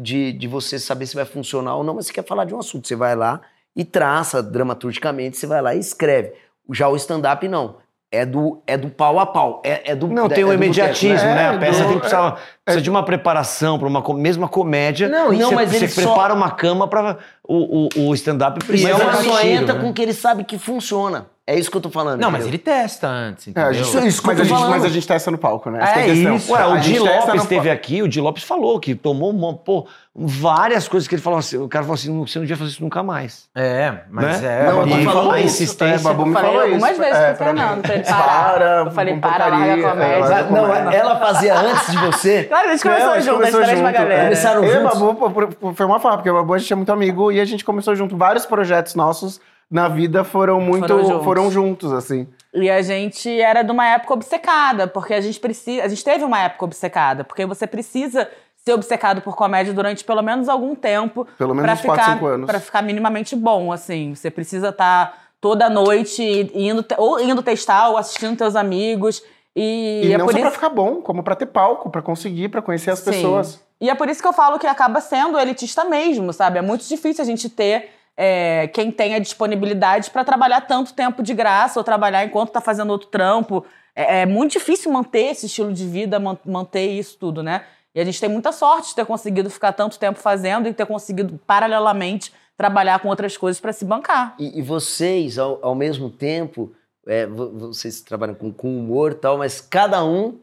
[0.00, 2.58] de, de você saber se vai funcionar ou não, mas você quer falar de um
[2.58, 2.88] assunto.
[2.88, 3.40] Você vai lá
[3.76, 6.32] e traça dramaturgicamente, você vai lá e escreve.
[6.72, 7.76] Já o stand-up, não.
[8.10, 9.60] É do, é do pau a pau.
[9.62, 11.34] É, é do, Não, é tem o boteco, imediatismo, né?
[11.34, 11.42] né?
[11.42, 15.08] É, A peça do- tem que precisar, precisa de uma preparação para uma mesma comédia.
[15.10, 18.66] Não, não, mas você ele só- prepara uma cama para o, o, o stand-up Mas
[18.66, 18.90] precisa.
[18.90, 19.80] é ele só mentira, entra né?
[19.82, 21.26] com o que ele sabe que funciona.
[21.50, 22.20] É isso que eu tô falando.
[22.20, 22.48] Não, mas entendeu?
[22.50, 23.70] ele testa antes, É, entendeu?
[23.70, 25.78] a gente, Isso- isso mas, a gente, mas a gente testa no palco, né?
[25.82, 26.36] Essa É questão.
[26.36, 26.52] isso.
[26.52, 30.86] Ué, o Di Lopes esteve aqui, o Di Lopes falou que tomou uma, pô, várias
[30.88, 31.56] coisas que ele falou assim.
[31.56, 33.48] O cara falou assim: "Não, você não devia fazer isso nunca mais.
[33.54, 34.62] É, mas Né?
[34.66, 34.70] é.
[34.70, 35.62] Não, eu tô e- falando a isso.
[35.62, 35.94] insistência.
[35.94, 37.00] É, Babu me falei falou algumas isso.
[37.00, 37.44] vezes É, pro.
[37.46, 38.52] Fernando, pra ele parar.
[38.52, 39.56] Para, Eu falei, com para, larga
[39.88, 40.34] a comédia.
[40.34, 40.98] é, Não, comédia.
[40.98, 42.44] ela fazia antes de você.
[42.48, 43.98] Claro, a gente Não, começou a gente junto, a gente começou traz pra junto.
[44.02, 44.22] galera.
[44.24, 44.98] Começaram Eu e o juntos?
[45.18, 47.64] Babu, foi uma farra, porque o Babu a gente é muito amigo e a gente
[47.64, 48.16] começou junto.
[48.16, 50.86] Vários projetos nossos na vida foram muito.
[50.88, 51.24] Foram juntos.
[51.24, 52.26] foram juntos, assim.
[52.54, 55.84] E a gente era de uma época obcecada, porque a gente precisa.
[55.84, 60.22] A gente teve uma época obcecada, porque você precisa ser obcecado por comédia durante pelo
[60.22, 61.26] menos algum tempo.
[61.36, 62.46] Pelo menos pra uns 4, ficar, 5 anos.
[62.46, 64.14] Pra ficar minimamente bom, assim.
[64.14, 66.22] Você precisa estar toda noite
[66.54, 69.22] indo, ou indo testar, ou assistindo teus amigos.
[69.54, 70.56] E, E, é não por só pra isso.
[70.56, 73.10] ficar bom, como pra ter palco, pra conseguir, pra conhecer as Sim.
[73.10, 73.60] pessoas.
[73.80, 76.58] E é por isso que eu falo que acaba sendo elitista mesmo, sabe?
[76.58, 81.32] É muito difícil a gente ter é, quem tenha disponibilidade pra trabalhar tanto tempo de
[81.32, 83.64] graça ou trabalhar enquanto tá fazendo outro trampo.
[83.94, 87.64] É, é muito difícil manter esse estilo de vida, man- manter isso tudo, né?
[87.94, 90.84] E a gente tem muita sorte de ter conseguido ficar tanto tempo fazendo e ter
[90.84, 94.34] conseguido, paralelamente, trabalhar com outras coisas pra se bancar.
[94.38, 96.72] E, e vocês, ao, ao mesmo tempo,
[97.06, 100.40] é, vo- vocês trabalham com, com humor e tal, mas cada um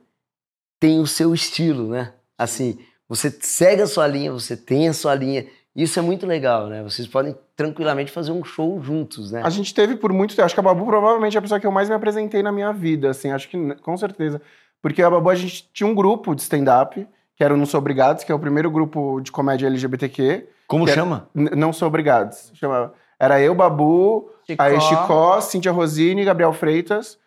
[0.80, 2.14] tem o seu estilo, né?
[2.38, 5.46] Assim, você segue a sua linha, você tem a sua linha.
[5.76, 6.82] Isso é muito legal, né?
[6.84, 9.42] Vocês podem tranquilamente fazer um show juntos, né?
[9.44, 10.46] A gente teve por muito tempo.
[10.46, 12.72] Acho que a Babu provavelmente é a pessoa que eu mais me apresentei na minha
[12.72, 14.42] vida, assim, acho que n- com certeza.
[14.82, 17.78] Porque a Babu, a gente tinha um grupo de stand-up, que era o Não Sou
[17.80, 20.48] Obrigados, que é o primeiro grupo de comédia LGBTQ.
[20.68, 21.28] Como Que chama?
[21.36, 22.52] N- Não Sou Obrigados.
[22.54, 22.94] Chamava.
[23.20, 24.30] Era eu, Babu,
[24.64, 27.18] aí Chicó, Cíntia Rosini, Gabriel Freitas.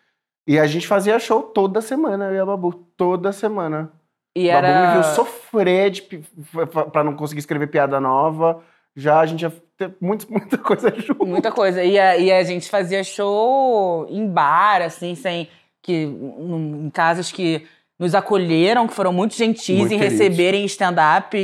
[0.47, 3.91] E a gente fazia show toda semana, eu e a Babu, toda semana.
[4.41, 4.93] E O Babu me era.
[4.93, 8.61] viu sofrer de, f- pra não conseguir escrever piada nova.
[8.95, 11.25] Já a gente ia ter muito, muita coisa junto.
[11.25, 11.83] Muita coisa.
[11.83, 15.47] E a, e a gente fazia show em bar, assim, sem.
[15.81, 17.65] Que, em casas que
[17.97, 20.19] nos acolheram, que foram muito gentis Muito em queridos.
[20.19, 21.41] receberem stand-up e,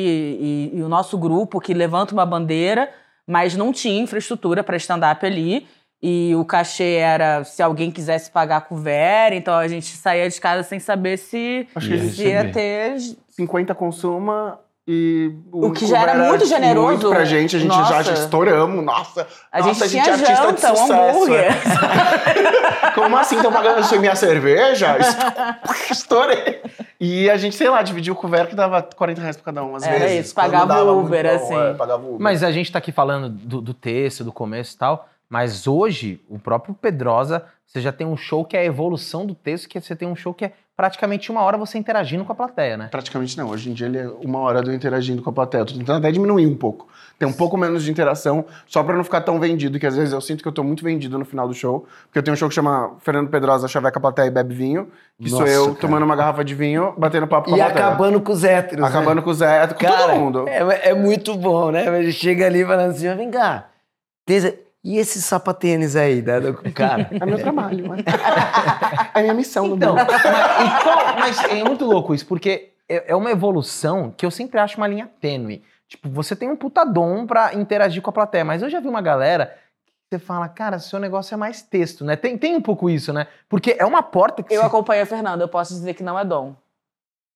[0.73, 2.89] e- e o nosso grupo que levanta uma bandeira,
[3.25, 5.65] mas não tinha infraestrutura para stand-up ali.
[6.07, 10.39] E o cachê era se alguém quisesse pagar com Vera, então a gente saía de
[10.39, 12.95] casa sem saber se, Acho que se ia ter
[13.31, 16.87] 50 consuma e O que já era muito generoso.
[16.89, 18.03] Muito pra gente, a gente Nossa.
[18.03, 18.85] já, estouramos.
[18.85, 20.93] Nossa, A nossa, gente tinha é artista janta, de um sucesso.
[20.93, 21.45] hambúrguer.
[21.45, 22.91] é.
[22.93, 23.37] Como assim?
[23.37, 24.97] Estão pagando minha cerveja?
[25.89, 26.61] Estourei.
[26.99, 29.75] E a gente, sei lá, dividiu o Vera que dava 40 reais pra cada um,
[29.75, 30.27] às Era vezes.
[30.27, 31.55] isso, pagava o Uber, bom, assim.
[31.55, 32.21] é, pagava o Uber.
[32.21, 36.21] Mas a gente tá aqui falando do, do texto, do começo e tal, mas hoje,
[36.29, 39.79] o próprio Pedrosa, você já tem um show que é a evolução do texto, que
[39.81, 42.87] você tem um show que é praticamente uma hora você interagindo com a plateia, né?
[42.91, 43.49] Praticamente não.
[43.49, 45.61] Hoje em dia ele é uma hora do interagindo com a plateia.
[45.61, 46.87] Eu tô tentando até diminuir um pouco.
[47.17, 50.11] Tem um pouco menos de interação, só pra não ficar tão vendido, que às vezes
[50.13, 51.87] eu sinto que eu tô muito vendido no final do show.
[52.03, 54.89] Porque eu tenho um show que chama Fernando Pedrosa Chaveca Plateia e Bebe Vinho,
[55.21, 55.77] que sou Nossa, eu cara.
[55.79, 57.85] tomando uma garrafa de vinho, batendo papo com E a plateia.
[57.87, 58.81] acabando com os héteros.
[58.83, 58.87] né?
[58.89, 60.45] Acabando com o Zé, com Cara, todo mundo.
[60.49, 61.87] É, é muito bom, né?
[61.99, 63.69] Ele chega ali falando assim, "Mas vem cá,
[64.25, 64.53] Teresa,
[64.85, 66.21] e esse sapatênis aí?
[66.21, 67.09] Do cara?
[67.19, 67.97] É meu trabalho, né?
[69.15, 70.05] É minha missão no Então, mundo.
[70.07, 74.29] mas, e qual- mas é muito louco isso, porque é é uma evolução que eu
[74.31, 75.63] sempre acho uma linha tênue.
[75.87, 78.87] Tipo, você tem um puta dom pra interagir com a plateia, mas eu já vi
[78.87, 79.47] uma galera
[80.09, 82.15] que você fala, cara, seu negócio é mais texto, né?
[82.15, 83.25] Tem, tem um pouco isso, né?
[83.49, 84.67] Porque é uma porta que Eu se...
[84.67, 86.55] acompanho a Fernanda, eu posso dizer que não é dom.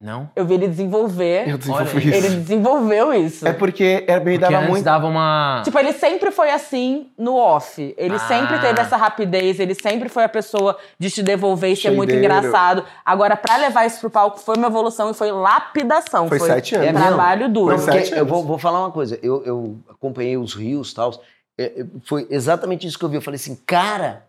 [0.02, 0.30] Não?
[0.34, 1.50] Eu vi ele desenvolver.
[1.50, 2.26] Eu desenvolvi Olha, isso.
[2.28, 3.46] Ele desenvolveu isso.
[3.46, 4.84] É porque me Porque dava muito.
[4.86, 5.62] dava uma...
[5.66, 7.94] Tipo, ele sempre foi assim no off.
[7.98, 8.20] Ele Ah.
[8.20, 12.14] sempre teve essa rapidez, ele sempre foi a pessoa de te devolver e ser muito
[12.14, 12.86] engraçado.
[13.06, 16.30] Agora, pra levar isso pro palco, foi uma evolução e foi lapidação.
[16.30, 16.88] Foi sete anos.
[16.88, 17.78] É trabalho duro.
[17.78, 18.30] Foi sete eu anos.
[18.30, 19.20] vou, vou falar uma coisa.
[19.22, 21.12] Eu, eu acompanhei os rios e tal.
[21.58, 23.18] é, é, Foi exatamente isso que eu vi.
[23.18, 24.24] Eu falei assim, cara,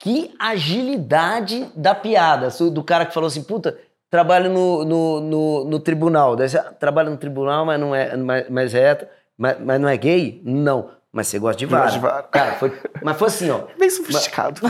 [0.00, 2.48] que agilidade da piada.
[2.72, 3.78] Do cara que falou assim, puta,
[4.14, 6.36] trabalho no, no, no, no tribunal.
[6.36, 9.80] Daí você, "Ah, trabalha no tribunal, mas não é, mas, mas é hétero, mas, mas
[9.80, 10.40] não é gay?
[10.44, 10.90] Não.
[11.12, 11.82] Mas você gosta de vara.
[11.84, 12.22] Gosto de vara.
[12.22, 12.72] Cara, foi,
[13.02, 13.62] mas foi assim, ó.
[13.76, 14.60] Bem sofisticado.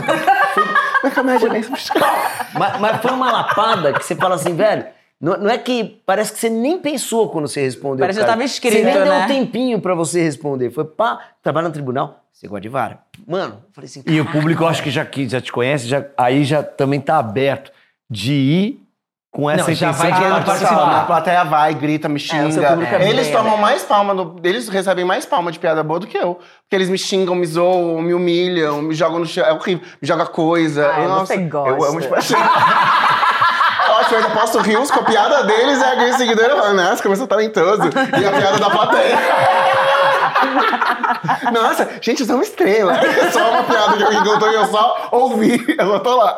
[1.03, 2.17] Minha comédia é bem sofisticada.
[2.55, 4.85] Mas, mas foi uma lapada que você fala assim, velho.
[5.21, 6.01] Não, não é que.
[6.07, 7.99] Parece que você nem pensou quando você respondeu.
[7.99, 8.31] Parece que cara.
[8.33, 9.25] já tava escrito, Você nem deu né?
[9.25, 10.71] um tempinho pra você responder.
[10.71, 12.99] Foi pá, trabalha no tribunal, você gosta de vara.
[13.27, 14.03] Mano, eu falei assim.
[14.07, 16.61] E o "Caraca, público, eu acho que já, que já te conhece, já, aí já
[16.63, 17.71] também tá aberto
[18.09, 18.84] de ir
[19.35, 20.45] com essa Não, já intenção vai participar.
[20.45, 21.01] participar.
[21.01, 22.77] A plateia vai, grita, me É, xinga.
[23.01, 23.59] é eles tomam aberto.
[23.61, 26.35] mais palma, do- eles recebem mais palma de piada boa do que eu.
[26.35, 29.43] Porque eles me xingam, me zoam, me humilham, me jogam no chão.
[29.45, 29.83] É horrível.
[30.01, 30.89] Me joga coisa.
[30.89, 31.69] Ai, Nossa, você gosta.
[31.69, 32.39] Eu amo de paixão.
[33.89, 37.13] Nossa, eu ainda posto rios com a piada deles e alguém seguidor fala, nossa, como
[37.13, 37.83] eu sou talentoso.
[38.19, 39.15] E a piada da plateia.
[41.51, 42.93] Nossa, gente, eu sou uma estrela.
[42.97, 45.63] É só uma piada que alguém contou e eu só ouvi.
[45.77, 46.35] Eu só tô lá.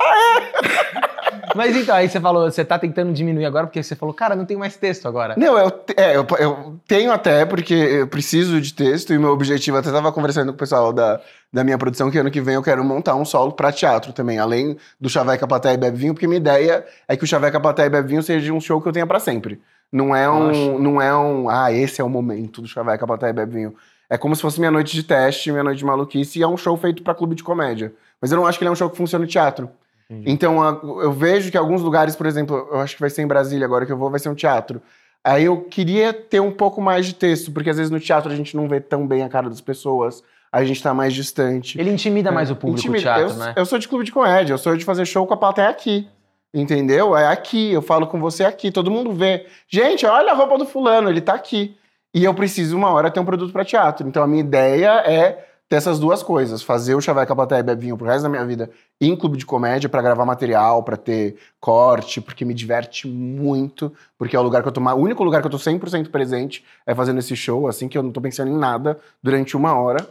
[1.56, 4.46] Mas então, aí você falou, você tá tentando diminuir agora, porque você falou, cara, não
[4.46, 5.36] tem mais texto agora.
[5.38, 9.78] Não, eu, é, eu, eu tenho até, porque eu preciso de texto e meu objetivo,
[9.78, 11.20] até tava conversando com o pessoal da,
[11.52, 14.40] da minha produção, que ano que vem eu quero montar um solo pra teatro também,
[14.40, 17.88] além do Chaveca Plateia e Bebe Vinho, porque minha ideia é que o Chaveca Plateia
[17.88, 19.62] e Bebe Vinho seja um show que eu tenha pra sempre.
[19.92, 23.34] Não é um, não é um, ah, esse é o momento do Chaveca Plateia e
[23.34, 23.76] Bebe Vinho.
[24.10, 26.58] É como se fosse minha noite de teste, minha noite de maluquice, e é um
[26.58, 27.94] show feito pra clube de comédia.
[28.22, 29.70] Mas eu não acho que ele é um show que funciona no teatro.
[30.10, 33.28] Então, a- eu vejo que alguns lugares, por exemplo, eu acho que vai ser em
[33.28, 34.82] Brasília agora que eu vou, vai ser um teatro.
[35.24, 38.36] Aí eu queria ter um pouco mais de texto, porque às vezes no teatro a
[38.36, 41.78] gente não vê tão bem a cara das pessoas, a gente tá mais distante.
[41.80, 43.02] Ele intimida mais o público, Intimida.
[43.04, 43.54] teatro, eu, né?
[43.58, 46.08] eu sou de clube de comédia, eu sou de fazer show com a plateia aqui.
[46.54, 47.16] Entendeu?
[47.16, 49.46] É aqui, eu falo com você aqui, todo mundo vê.
[49.68, 51.76] Gente, olha a roupa do fulano, ele tá aqui.
[52.14, 54.08] E eu preciso uma hora ter um produto pra teatro.
[54.08, 57.82] Então a minha ideia é ter essas duas coisas: fazer o Chaveca Plateia e Bebe
[57.82, 61.38] Vinho pro resto da minha vida em clube de comédia pra gravar material, pra ter
[61.60, 65.42] corte, porque me diverte muito, porque é o lugar que eu tô, o único lugar
[65.42, 68.52] que eu tô 100% presente é fazendo esse show, assim que eu não tô pensando
[68.52, 70.08] em nada durante uma hora.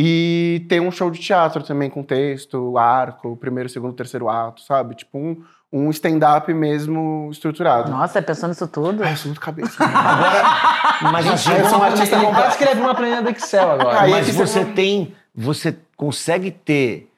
[0.00, 4.94] E tem um show de teatro também com texto, arco, primeiro, segundo, terceiro ato, sabe?
[4.94, 7.90] Tipo um, um stand-up mesmo estruturado.
[7.90, 9.02] Nossa, pensou nisso tudo?
[9.04, 9.76] Ai, eu sou muito cabeça.
[11.12, 12.34] Mas assim, eu sou um artista Ele completo.
[12.34, 14.00] quase escreve uma planilha do Excel agora.
[14.00, 17.10] Aí mas é que você não- tem, você consegue ter,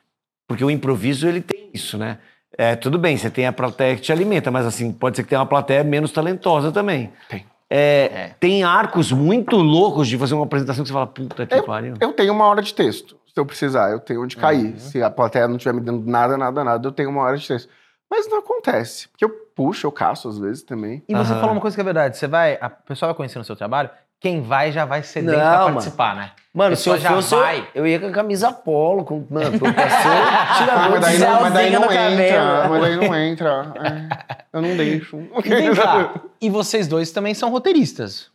[0.49, 2.19] porque o improviso ele tem isso, né?
[2.59, 5.29] É, tudo bem, você tem a plateia que te alimenta, mas assim, pode ser que
[5.31, 7.11] tenha uma plateia menos talentosa também.
[7.29, 7.47] Tem.
[7.73, 11.95] É, Tem arcos muito loucos de fazer uma apresentação que você fala, puta que pariu.
[12.01, 13.91] Eu tenho uma hora de texto, se eu precisar.
[13.93, 14.75] Eu tenho onde cair.
[14.81, 17.47] Se a plateia não estiver me dando nada, nada, nada, eu tenho uma hora de
[17.47, 17.69] texto.
[18.11, 19.09] Mas não acontece.
[19.09, 21.03] Porque eu puxo, eu caço às vezes também.
[21.09, 21.41] E você Aham.
[21.41, 22.17] falou uma coisa que é verdade.
[22.17, 22.59] Você vai.
[22.61, 25.73] A pessoa vai conhecendo o seu trabalho, quem vai já vai sedento Não, pra mano.
[25.75, 26.33] participar, né?
[26.53, 27.69] Mano, se pessoa eu já fosse, eu, vai.
[27.75, 29.05] eu ia com a camisa polo.
[29.05, 32.69] Com, mano, pra ser Ah, tirador mas de daí não, mas daí não entra.
[32.69, 33.73] Mas daí não entra.
[33.77, 34.37] É.
[34.53, 35.17] Eu não deixo.
[35.45, 38.29] E vem cá, e vocês dois também são roteiristas,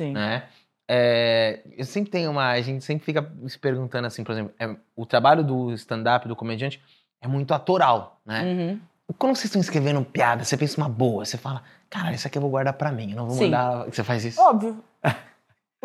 [0.00, 0.12] Sim.
[0.12, 0.44] né?
[0.90, 2.50] É, eu sempre tenho uma.
[2.50, 6.34] A gente sempre fica se perguntando assim, por exemplo, é, o trabalho do stand-up, do
[6.36, 6.80] comediante,
[7.20, 8.42] é muito atoral, né?
[8.44, 8.80] Uhum.
[9.16, 12.42] Quando vocês estão escrevendo piada, você pensa uma boa, você fala, caralho, isso aqui eu
[12.42, 13.44] vou guardar pra mim, eu não vou Sim.
[13.46, 13.84] mandar.
[13.86, 14.40] Você faz isso?
[14.40, 14.78] Óbvio.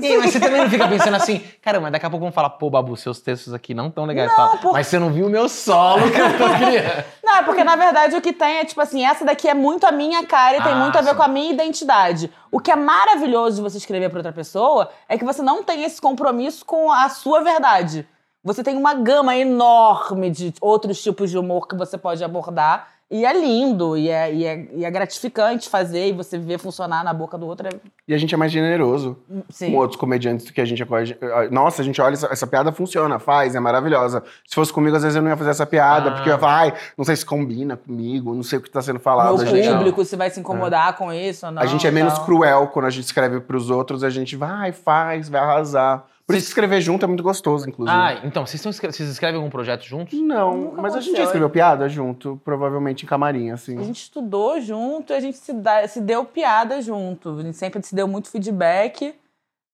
[0.01, 2.49] E aí, mas você também não fica pensando assim, caramba, daqui a pouco vão falar,
[2.49, 4.33] pô, Babu, seus textos aqui não tão legais.
[4.33, 7.05] Fala, por- Mas você não viu o meu solo que eu tô criando.
[7.23, 9.85] Não, é porque na verdade o que tem é tipo assim, essa daqui é muito
[9.85, 11.15] a minha cara e tem Ah, muito a ver sim.
[11.15, 12.33] com a minha identidade.
[12.51, 15.83] O que é maravilhoso de você escrever pra outra pessoa é que você não tem
[15.83, 18.07] esse compromisso com a sua verdade.
[18.43, 22.92] Você tem uma gama enorme de outros tipos de humor que você pode abordar.
[23.13, 27.03] E é lindo, e é, e é, e é gratificante fazer, e você ver funcionar
[27.03, 27.67] na boca do outro.
[27.67, 27.71] É...
[28.07, 29.15] E a gente é mais generoso
[29.51, 29.69] Sim.
[29.71, 31.49] com outros comediantes do que a gente é.
[31.51, 34.23] Nossa, a gente olha, essa, essa piada funciona, faz, é maravilhosa.
[34.47, 36.13] Se fosse comigo, às vezes eu não ia fazer essa piada, Ah.
[36.13, 38.81] porque eu ia falar, ai, não sei se combina comigo, não sei o que tá
[38.81, 39.37] sendo falado.
[39.37, 41.61] Meu gente, público, se vai se incomodar com isso ou não.
[41.61, 42.25] a gente é menos tal.
[42.25, 46.03] cruel quando a gente escreve pros outros, a gente vai, faz, vai arrasar.
[46.25, 47.97] Por isso que escrever junto é muito gostoso, inclusive.
[47.97, 50.17] Ah, então, vocês, escre- vocês escrevem algum projeto juntos?
[50.19, 53.77] Não, mas a gente já escreveu piada junto, provavelmente em camarim, assim.
[53.77, 57.37] A gente estudou junto e a gente se, dá- se deu piada junto.
[57.39, 59.13] A gente sempre se deu muito feedback,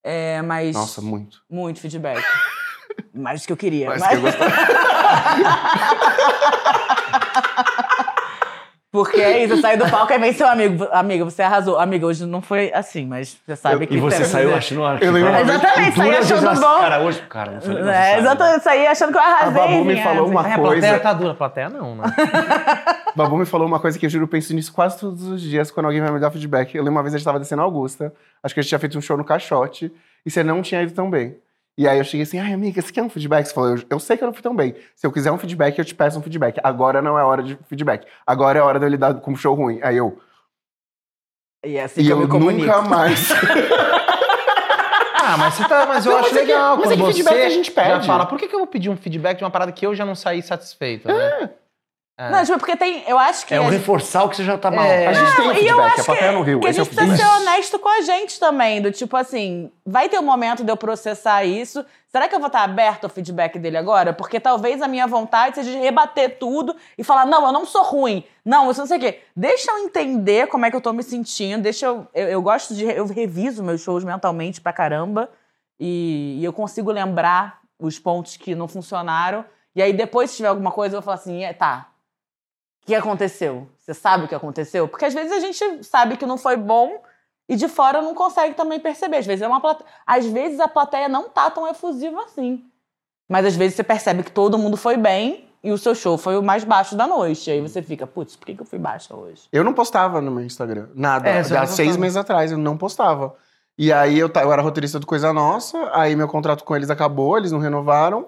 [0.04, 0.76] é, mas.
[0.76, 1.44] Nossa, muito.
[1.50, 2.24] Muito feedback.
[3.14, 3.88] Mais do que eu queria.
[3.90, 4.52] Mas mas- que eu gostava.
[8.92, 10.88] Porque é isso, eu saí do palco e vem seu amigo.
[10.92, 11.78] Amiga, você arrasou.
[11.78, 13.94] Amiga, hoje não foi assim, mas você sabe que.
[13.96, 16.80] E você saiu achando Eu lembro Exatamente, saí achando bom.
[16.80, 18.20] Cara, hoje, cara, não falei, você É, sabe.
[18.20, 19.48] exatamente, saí achando que eu arrasei.
[19.64, 20.72] A Babu me falou uma É, a coisa.
[20.82, 22.04] plateia tá dura, a plateia não, né?
[23.16, 25.70] Babu me falou uma coisa que eu juro, eu penso nisso quase todos os dias
[25.70, 26.74] quando alguém vai me dar feedback.
[26.76, 28.12] Eu lembro uma vez a gente tava descendo a Augusta,
[28.44, 29.92] acho que a gente tinha feito um show no Caixote,
[30.26, 31.36] e você não tinha ido tão bem.
[31.80, 33.46] E aí eu cheguei assim, ai amiga, você quer um feedback?
[33.46, 34.76] Você falou, eu, eu sei que eu não fui tão bem.
[34.98, 36.60] Se eu quiser um feedback, eu te peço um feedback.
[36.62, 38.06] Agora não é hora de feedback.
[38.28, 39.80] Agora é hora de eu lidar com um show ruim.
[39.82, 40.20] Aí eu,
[41.66, 42.66] E é assim e que eu eu me comunico.
[42.68, 43.30] nunca mais.
[45.22, 45.86] Ah, mas você tá.
[45.86, 46.78] Mas eu Não, acho mas é que- legal.
[46.78, 48.08] mas é que você feedback a gente Já pede.
[48.08, 50.04] fala, por que, que eu vou pedir um feedback de uma parada que eu já
[50.06, 51.14] não saí satisfeito, né?
[51.14, 51.50] É.
[52.20, 53.04] Não, tipo, porque tem.
[53.08, 53.54] Eu acho que.
[53.54, 54.84] É um reforçar o que você já tá mal.
[54.84, 55.08] É.
[55.08, 56.72] A gente tem um e eu feedback, acho a plateia no Rio, que a é
[56.72, 57.26] o gente precisa feedback.
[57.26, 60.76] ser honesto com a gente também, do tipo assim, vai ter um momento de eu
[60.76, 61.86] processar isso.
[62.10, 64.12] Será que eu vou estar aberto ao feedback dele agora?
[64.12, 67.84] Porque talvez a minha vontade seja de rebater tudo e falar, não, eu não sou
[67.84, 68.24] ruim.
[68.44, 69.22] Não, isso não sei o quê.
[69.36, 71.62] Deixa eu entender como é que eu tô me sentindo.
[71.62, 72.08] Deixa eu.
[72.14, 72.84] Eu, eu gosto de.
[72.84, 75.30] Eu reviso meus shows mentalmente pra caramba.
[75.80, 79.46] E, e eu consigo lembrar os pontos que não funcionaram.
[79.76, 81.89] E aí, depois, se tiver alguma coisa, eu vou falar assim, é, tá, o
[82.90, 83.68] que aconteceu?
[83.78, 84.88] Você sabe o que aconteceu?
[84.88, 87.02] Porque às vezes a gente sabe que não foi bom
[87.48, 89.18] e de fora não consegue também perceber.
[89.18, 89.84] Às vezes é uma plate...
[90.06, 92.64] às vezes a plateia não tá tão efusiva assim.
[93.28, 96.38] Mas às vezes você percebe que todo mundo foi bem e o seu show foi
[96.38, 97.52] o mais baixo da noite.
[97.52, 99.44] Aí você fica, putz, por que que eu fui baixa hoje?
[99.52, 100.88] Eu não postava no meu Instagram.
[100.96, 101.30] Nada.
[101.30, 103.36] É, Há seis meses atrás, eu não postava.
[103.78, 107.38] E aí eu, eu era roteirista do Coisa Nossa, aí meu contrato com eles acabou,
[107.38, 108.28] eles não renovaram.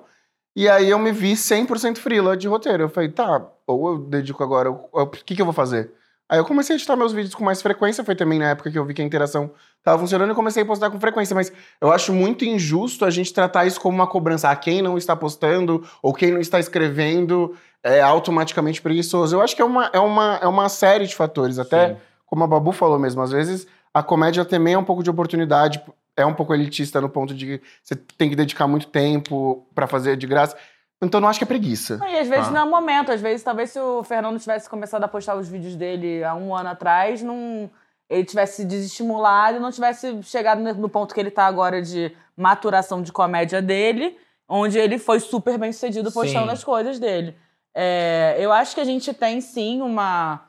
[0.55, 2.83] E aí eu me vi 100% frila de roteiro.
[2.83, 5.91] Eu falei, tá, ou eu dedico agora, o que, que eu vou fazer?
[6.31, 8.79] Aí eu comecei a editar meus vídeos com mais frequência, foi também na época que
[8.79, 9.51] eu vi que a interação
[9.83, 11.35] tava funcionando e comecei a postar com frequência.
[11.35, 14.49] Mas eu acho muito injusto a gente tratar isso como uma cobrança.
[14.49, 19.35] Ah, quem não está postando ou quem não está escrevendo é automaticamente preguiçoso.
[19.35, 21.59] Eu acho que é uma, é uma, é uma série de fatores.
[21.59, 21.97] Até, Sim.
[22.25, 25.83] como a Babu falou mesmo, às vezes a comédia também é um pouco de oportunidade,
[26.21, 29.87] é um pouco elitista no ponto de que você tem que dedicar muito tempo pra
[29.87, 30.55] fazer de graça.
[31.01, 31.97] Então eu não acho que é preguiça.
[31.97, 32.51] Não, e às vezes Ah.
[32.51, 33.11] não é o momento.
[33.11, 36.55] Às vezes, talvez se o Fernando tivesse começado a postar os vídeos dele há um
[36.55, 37.69] ano atrás, não...
[38.09, 41.81] ele tivesse se desestimulado e não tivesse chegado no no ponto que ele tá agora
[41.81, 44.15] de maturação de comédia dele,
[44.47, 46.53] onde ele foi super bem sucedido postando Sim.
[46.53, 47.35] as coisas dele.
[47.73, 50.41] É, eu acho que a gente tem sim uma,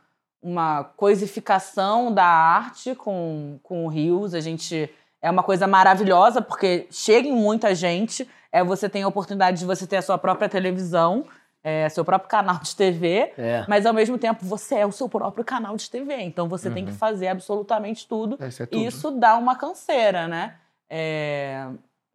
[0.43, 4.35] uma coisificação da arte com, com o Rios.
[4.35, 4.91] A gente
[5.23, 8.29] é uma coisa maravilhosa porque chega em muita gente.
[8.51, 11.25] É, você tem a oportunidade de você ter a sua própria televisão,
[11.65, 13.65] é, seu próprio canal de TV, É.
[13.69, 16.17] mas ao mesmo tempo você é o seu próprio canal de TV.
[16.23, 18.37] Então você tem que fazer absolutamente tudo.
[18.45, 18.83] Isso é tudo.
[18.85, 20.57] Isso dá uma canseira, né?
[20.91, 21.67] É,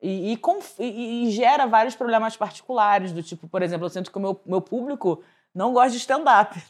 [0.01, 4.11] e, e conf- e- e gera vários problemas particulares, do tipo, por exemplo, eu sinto
[4.11, 5.23] que o meu, meu público
[5.55, 6.61] não gosta de stand-up.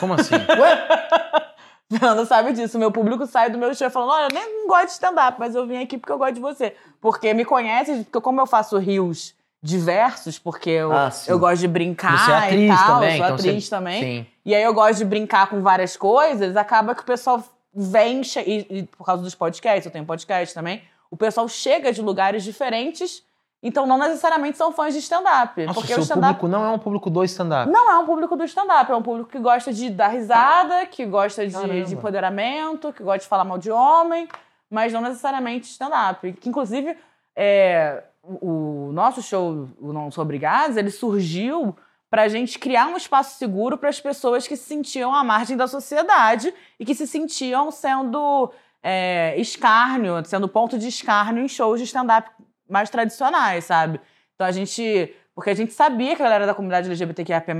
[0.00, 0.34] Como assim?
[1.98, 2.78] Fernanda sabe disso.
[2.78, 5.66] Meu público sai do meu show falando: olha, eu nem gosto de stand-up, mas eu
[5.66, 6.74] vim aqui porque eu gosto de você.
[7.00, 11.68] Porque me conhece, porque como eu faço rios diversos, porque eu, Ah, eu gosto de
[11.68, 14.02] brincar Você é atriz e tal, também, eu sou então atriz você- também.
[14.02, 14.26] Sim.
[14.44, 17.42] E aí eu gosto de brincar com várias coisas, acaba que o pessoal
[17.74, 22.00] vem, e, e por causa dos podcasts, eu tenho podcast também, o pessoal chega de
[22.00, 23.22] lugares diferentes
[23.66, 25.54] então não necessariamente são fãs de stand-up.
[25.74, 27.70] Porque o seu stand-up público não é um público do stand-up.
[27.70, 31.04] não é um público do stand-up, é um público que gosta de dar risada, que
[31.04, 34.28] gosta de, de empoderamento, que gosta de falar mal de homem,
[34.70, 36.32] mas não necessariamente stand-up.
[36.34, 36.96] Que, inclusive,
[37.34, 41.76] é, o nosso show, o Não Sou Obrigados, ele surgiu
[42.08, 45.66] pra gente criar um espaço seguro para as pessoas que se sentiam à margem da
[45.66, 48.50] sociedade e que se sentiam sendo
[48.82, 52.30] é, escárnio, sendo ponto de escárnio em shows de stand-up
[52.68, 54.00] mais tradicionais, sabe?
[54.34, 55.14] Então a gente.
[55.34, 57.52] Porque a gente sabia que a galera da comunidade LGBTQIAP+,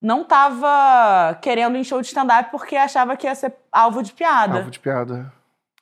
[0.00, 4.58] não tava querendo em show de stand-up porque achava que ia ser alvo de piada.
[4.58, 5.32] Alvo de piada.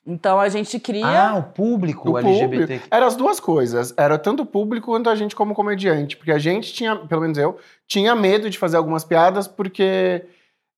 [0.07, 1.31] Então a gente cria.
[1.31, 2.49] Ah, o público O LGBT.
[2.49, 2.89] público.
[2.91, 3.95] Era as duas coisas.
[3.97, 6.17] Era tanto o público quanto a gente como comediante.
[6.17, 10.27] Porque a gente tinha, pelo menos eu, tinha medo de fazer algumas piadas porque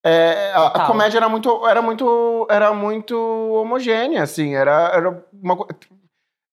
[0.04, 3.16] é, a, a comédia era muito, era muito, era muito
[3.54, 4.54] homogênea, assim.
[4.54, 5.66] Era, era uma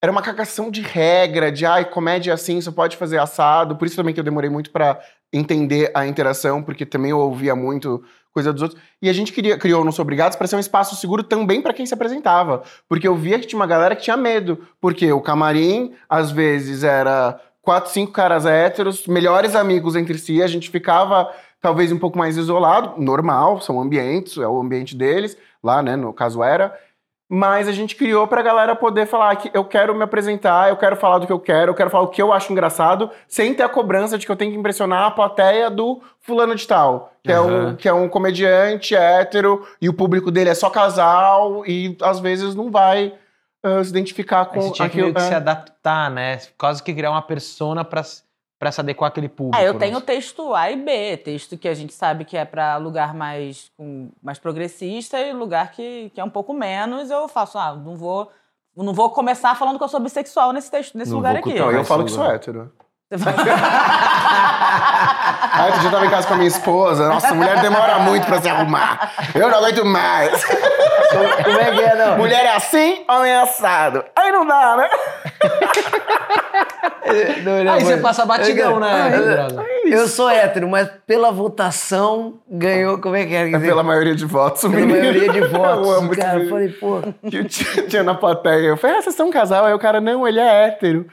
[0.02, 3.76] era uma cagação de regra, de ai, comédia é assim, só pode fazer assado.
[3.76, 5.00] Por isso também que eu demorei muito pra
[5.32, 8.82] entender a interação, porque também eu ouvia muito coisa dos outros.
[9.02, 11.74] E a gente queria, criou Não Sou Obrigados para ser um espaço seguro também para
[11.74, 12.64] quem se apresentava.
[12.88, 14.66] Porque eu via que tinha uma galera que tinha medo.
[14.80, 20.48] Porque o camarim, às vezes, era quatro, cinco caras héteros, melhores amigos entre si, a
[20.48, 21.30] gente ficava
[21.62, 26.14] talvez um pouco mais isolado, normal, são ambientes, é o ambiente deles, lá, né, no
[26.14, 26.74] caso era.
[27.32, 30.96] Mas a gente criou pra galera poder falar que eu quero me apresentar, eu quero
[30.96, 33.62] falar do que eu quero, eu quero falar o que eu acho engraçado, sem ter
[33.62, 37.32] a cobrança de que eu tenho que impressionar a plateia do fulano de tal, que,
[37.32, 41.96] é, um, que é um comediante hétero e o público dele é só casal e
[42.02, 43.14] às vezes não vai
[43.62, 45.14] ah, se identificar com você tinha que aquilo.
[45.14, 45.24] que é.
[45.24, 46.40] se adaptar, né?
[46.58, 48.02] Quase que criar uma persona pra,
[48.60, 49.58] pra se adequar àquele público.
[49.58, 49.80] É, eu né?
[49.80, 53.72] tenho texto A e B, texto que a gente sabe que é pra lugar mais,
[53.78, 57.10] com, mais progressista e lugar que, que é um pouco menos.
[57.10, 58.30] Eu faço, ah, não vou,
[58.76, 61.54] não vou começar falando que eu sou bissexual nesse texto, nesse Não lugar aqui.
[61.54, 62.70] Não, eu falo que sou hétero.
[63.12, 63.18] Aí
[65.66, 67.08] outro dia eu tava em casa com a minha esposa.
[67.08, 69.14] Nossa, mulher demora muito pra se arrumar.
[69.34, 70.44] Eu não aguento mais.
[70.44, 72.18] Como é que é, não?
[72.18, 74.06] Mulher é assim, homem é assado.
[74.16, 74.88] Aí não dá, né?
[77.44, 79.48] Não, não, Aí você mas- passa batidão, Eu- né,
[79.86, 80.00] eu-?
[80.00, 83.00] Eu sou hétero, mas pela votação ganhou.
[83.00, 83.50] Como é que era?
[83.50, 84.98] É pela maioria de votos, Pela menino.
[85.00, 85.90] maioria de Eu votos.
[85.98, 87.02] amo esse cara, eu falei, pô.
[87.30, 88.68] Que eu tinha, tinha na plateia.
[88.68, 89.66] Eu falei, ah, vocês são um casal?
[89.66, 91.08] Aí o cara, não, ele é hétero.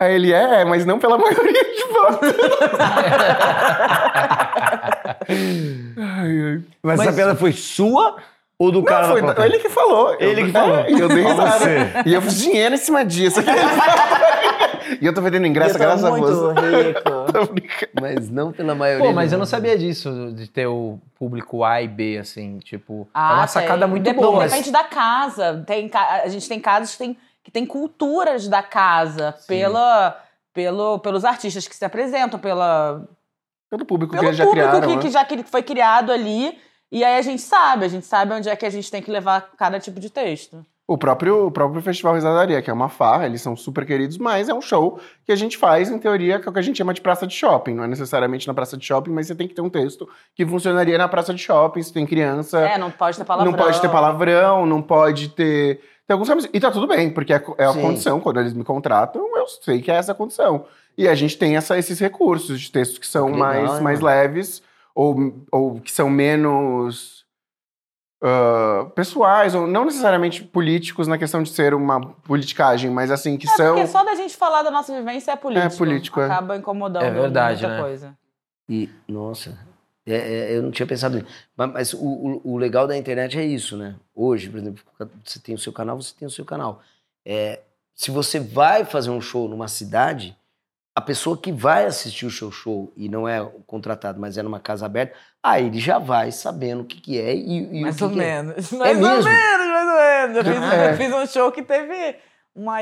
[0.00, 2.34] Aí ele é, mas não pela maioria de votos.
[5.96, 6.60] ai, ai.
[6.82, 8.16] Mas, Mas- essa piada foi sua
[8.62, 9.46] ou do cara Não, da foi plateia?
[9.46, 10.16] ele que falou.
[10.20, 10.76] Ele Eu- que falou.
[10.78, 11.58] É, e eu dei risada.
[11.58, 11.78] você.
[12.06, 13.40] E eu fiz dinheiro em cima disso.
[15.00, 16.88] e eu tô vendendo ingresso eu tô graças a você.
[16.88, 17.82] rico.
[18.00, 19.06] Mas não pela maioria.
[19.06, 23.02] Pô, mas eu não sabia disso, de ter o público A e B, assim, tipo.
[23.04, 23.88] é Ah, uma sacada tem.
[23.88, 24.36] muito Dep- boa.
[24.40, 25.62] mas- Depende da casa.
[25.66, 30.16] Tem, ca- a gente tem casas que tem, que tem culturas da casa pela,
[30.52, 33.02] pelo, pelos artistas que se apresentam, pela,
[33.70, 34.88] Todo público que pelo eles já público criaram.
[34.88, 35.02] que, né?
[35.02, 36.58] que já que foi criado ali.
[36.92, 39.10] E aí a gente sabe, a gente sabe onde é que a gente tem que
[39.10, 40.64] levar cada tipo de texto.
[40.86, 44.50] O próprio, o próprio Festival Risadaria, que é uma farra, eles são super queridos, mas
[44.50, 46.76] é um show que a gente faz, em teoria, que é o que a gente
[46.76, 47.72] chama de praça de shopping.
[47.72, 50.44] Não é necessariamente na praça de shopping, mas você tem que ter um texto que
[50.44, 52.60] funcionaria na praça de shopping, se tem criança.
[52.60, 53.50] É, não pode ter palavrão.
[53.52, 55.80] Não pode ter palavrão, não pode ter.
[56.06, 57.80] Tem alguns E tá tudo bem, porque é, é a Sim.
[57.80, 58.20] condição.
[58.20, 60.66] Quando eles me contratam, eu sei que é essa a condição.
[60.98, 64.00] E a gente tem essa- esses recursos de textos que são legal, mais, né, mais
[64.00, 64.14] mano?
[64.14, 64.62] leves,
[64.94, 67.24] ou, ou que são menos.
[68.22, 73.48] ah, pessoais, ou não necessariamente políticos na questão de ser uma politicagem, mas assim, que
[73.48, 73.74] É, são.
[73.74, 75.66] porque só da gente falar da nossa vivência é político.
[75.74, 76.24] É político, é.
[76.26, 77.82] Acaba incomodando É verdade, muita né?
[77.82, 78.18] coisa.
[78.68, 79.58] E, nossa,
[80.06, 80.14] é-
[80.52, 81.28] é, eu não tinha pensado nisso.
[81.56, 83.96] Mas, mas o, o- o legal da internet é isso, né?
[84.14, 84.84] Hoje, por exemplo,
[85.24, 86.80] você tem o seu canal, você tem o seu canal.
[87.24, 87.60] É,
[87.94, 90.36] se você vai fazer um show numa cidade,
[90.94, 94.60] a pessoa que vai assistir o seu show e não é contratado, mas é numa
[94.60, 97.98] casa aberta, aí ele já vai sabendo o que, que é e, e Mais o
[97.98, 98.42] que ou que é.
[98.42, 98.72] menos.
[98.72, 99.30] Mais ou mesmo?
[99.30, 100.36] menos, mais ou menos.
[100.36, 100.90] Eu fiz, É.
[100.92, 102.16] eu fiz um show que teve
[102.54, 102.80] uma,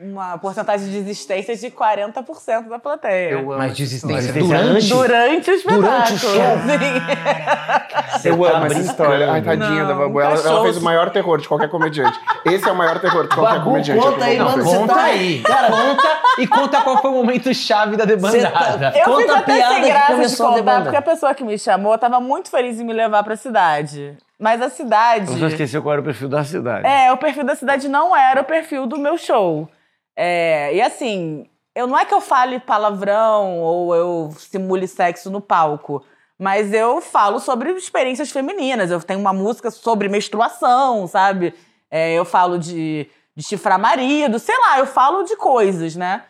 [0.00, 3.30] uma porcentagem de existência de 40% da plateia.
[3.32, 4.62] Eu amo Mas de essa existência história.
[4.64, 5.50] Durante- durante.
[5.50, 5.82] O espetáculo.
[5.88, 6.30] Durante o show?
[6.30, 8.28] Sim.
[8.28, 9.30] Eu tá amo essa história.
[9.32, 10.20] Ai, tadinha Não, da Babu.
[10.20, 12.18] Ela, ela fez o maior terror de qualquer comediante.
[12.44, 14.00] Esse é o maior terror de qualquer Babu, comediante.
[14.04, 15.42] conta aí, a mano, você Conta tá- aí.
[15.42, 18.90] Cara- conta e conta qual foi o momento chave da debandada.
[18.92, 21.34] Você Eu Conta fico a até piada sem graça de a contar, porque a pessoa
[21.34, 24.16] que me chamou tava muito feliz em me levar pra cidade.
[24.38, 25.26] Mas a cidade.
[25.26, 26.86] Você esqueceu qual era o perfil da cidade.
[26.86, 29.68] É, o perfil da cidade não era o perfil do meu show.
[30.16, 35.40] É, e assim, eu não é que eu fale palavrão ou eu simule sexo no
[35.40, 36.04] palco,
[36.38, 38.90] mas eu falo sobre experiências femininas.
[38.90, 41.52] Eu tenho uma música sobre menstruação, sabe?
[41.90, 46.24] É, eu falo de, de chifrar marido, sei lá, eu falo de coisas, né?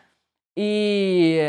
[0.57, 1.39] E,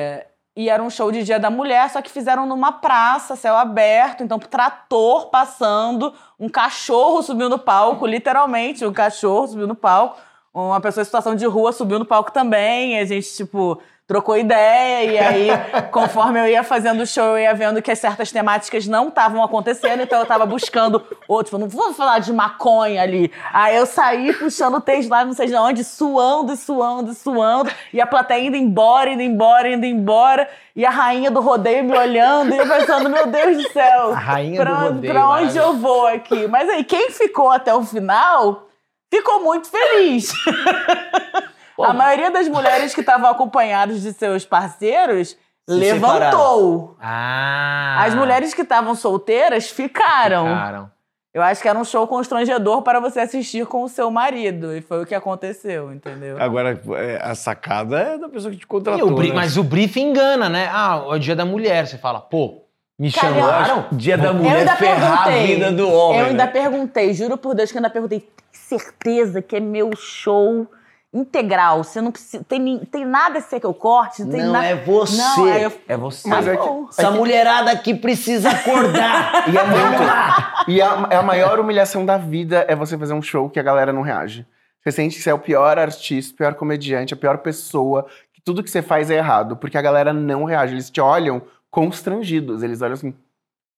[0.61, 4.23] e era um show de Dia da Mulher, só que fizeram numa praça, céu aberto,
[4.23, 10.21] então trator passando, um cachorro subiu no palco, literalmente, um cachorro subiu no palco,
[10.53, 13.81] uma pessoa em situação de rua subiu no palco também, a gente, tipo,
[14.11, 15.49] trocou ideia, e aí,
[15.93, 20.03] conforme eu ia fazendo o show, eu ia vendo que certas temáticas não estavam acontecendo,
[20.03, 23.31] então eu tava buscando outro, não vou falar de maconha ali.
[23.53, 28.01] Aí eu saí puxando o texto lá, não sei de onde, suando, suando, suando, e
[28.01, 32.53] a plateia indo embora, indo embora, indo embora, e a rainha do rodeio me olhando,
[32.53, 35.13] e eu pensando, meu Deus do céu, A rainha pra, do rodeio.
[35.13, 36.49] pra onde eu vou aqui?
[36.49, 38.67] Mas aí, quem ficou até o final,
[39.09, 40.33] ficou muito feliz.
[41.85, 45.37] A maioria das mulheres que estavam acompanhadas de seus parceiros
[45.69, 46.97] levantou.
[47.01, 48.03] Ah.
[48.05, 50.47] As mulheres que estavam solteiras ficaram.
[50.47, 50.91] Ficaram.
[51.33, 54.75] Eu acho que era um show constrangedor para você assistir com o seu marido.
[54.75, 56.37] E foi o que aconteceu, entendeu?
[56.43, 59.15] Agora, é, a sacada é da pessoa que te E contratou.
[59.17, 59.33] o né?
[59.33, 60.69] Mas o briefing engana, né?
[60.73, 61.87] Ah, é o dia da mulher.
[61.87, 62.65] Você fala, pô,
[62.99, 63.87] me Cara, chamaram.
[63.93, 65.55] Dia da Eu mulher ainda ferrar a perguntei.
[65.55, 66.19] vida do homem.
[66.19, 66.51] eu ainda né?
[66.51, 68.21] perguntei, juro por Deus que eu ainda perguntei.
[68.21, 70.67] Tem certeza que é meu show
[71.13, 71.83] integral?
[71.85, 72.45] Você não precisa.
[72.45, 74.25] Tem, tem nada a ser que eu corte?
[74.25, 75.17] Tem Não, na- é você.
[75.17, 76.29] Não, aí eu- É você.
[76.29, 76.69] Mas é que.
[76.91, 79.49] Essa mulherada aqui precisa acordar.
[79.53, 80.69] e é muito.
[80.69, 83.63] e a, é a maior humilhação da vida é você fazer um show que a
[83.63, 84.47] galera não reage.
[84.83, 88.41] Você sente que você é o pior artista, o pior comediante, a pior pessoa, que
[88.41, 90.73] tudo que você faz é errado, porque a galera não reage.
[90.75, 92.63] Eles te olham constrangidos.
[92.63, 93.15] Eles olham assim.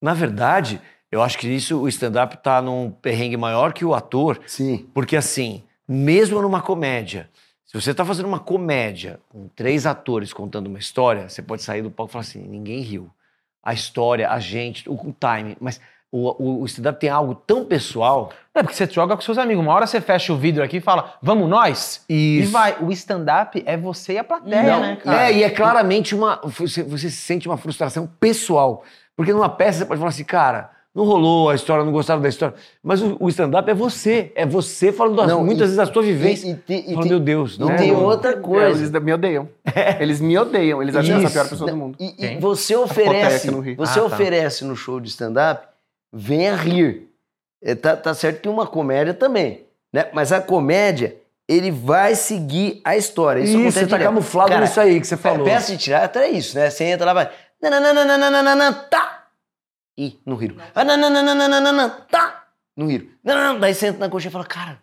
[0.01, 0.81] Na verdade,
[1.11, 4.89] eu acho que isso, o stand-up tá num perrengue maior que o ator, Sim.
[4.95, 5.63] porque assim,
[5.93, 7.29] mesmo numa comédia,
[7.65, 11.83] se você tá fazendo uma comédia com três atores contando uma história, você pode sair
[11.83, 13.09] do palco e falar assim, ninguém riu.
[13.63, 15.81] A história, a gente, o, time, mas
[16.11, 18.33] o, o- o stand-up tem algo tão pessoal.
[18.55, 19.65] É porque você joga com seus amigos.
[19.65, 22.05] Uma hora você fecha o vidro aqui e fala, vamos nós?
[22.09, 22.53] E Isso.
[22.53, 22.77] vai.
[22.83, 25.29] O stand-up é você e a plateia, Não, né, cara?
[25.31, 26.41] É, e é claramente uma.
[26.45, 28.85] Você, você se sente uma frustração pessoal.
[29.17, 32.29] Porque numa peça você pode falar assim, cara, não rolou a história, não gostaram da
[32.29, 32.55] história.
[32.83, 34.31] Mas o, o stand-up é você.
[34.35, 36.47] É você falando das- Não, muitas e- vezes da sua vivência.
[36.69, 38.79] E, e, e Fala, te- meu Deus, não e né, tem não- outra É, coisa.
[38.79, 39.49] eles me odeiam.
[40.01, 40.83] Eles me odeiam.
[40.83, 41.51] Eles acham que eu sou a pior Isso.
[41.51, 41.97] pessoa do mundo.
[41.99, 44.05] E, e você oferece, você Ah, tá.
[44.07, 45.67] oferece no show de stand-up,
[46.13, 47.09] venha rir.
[47.65, 49.63] É, tá, tá certo que uma comédia também,
[49.93, 50.09] né?
[50.13, 51.15] Mas a comédia,
[51.49, 53.41] ele vai seguir a história.
[53.41, 55.45] Isso, Isso, você tá camuflado Cara, nisso aí que você falou.
[55.45, 56.69] Peça de tirar, até isso, né?
[56.69, 57.31] Você entra lá, vai.
[57.63, 59.22] Nananana, tá!
[59.97, 60.57] Ih, não riram.
[60.75, 62.45] Ah, nananana, tá!
[62.77, 63.07] Não riram.
[63.23, 63.61] Não, não, não.
[63.61, 64.79] Daí você entra na coxinha e fala, cara.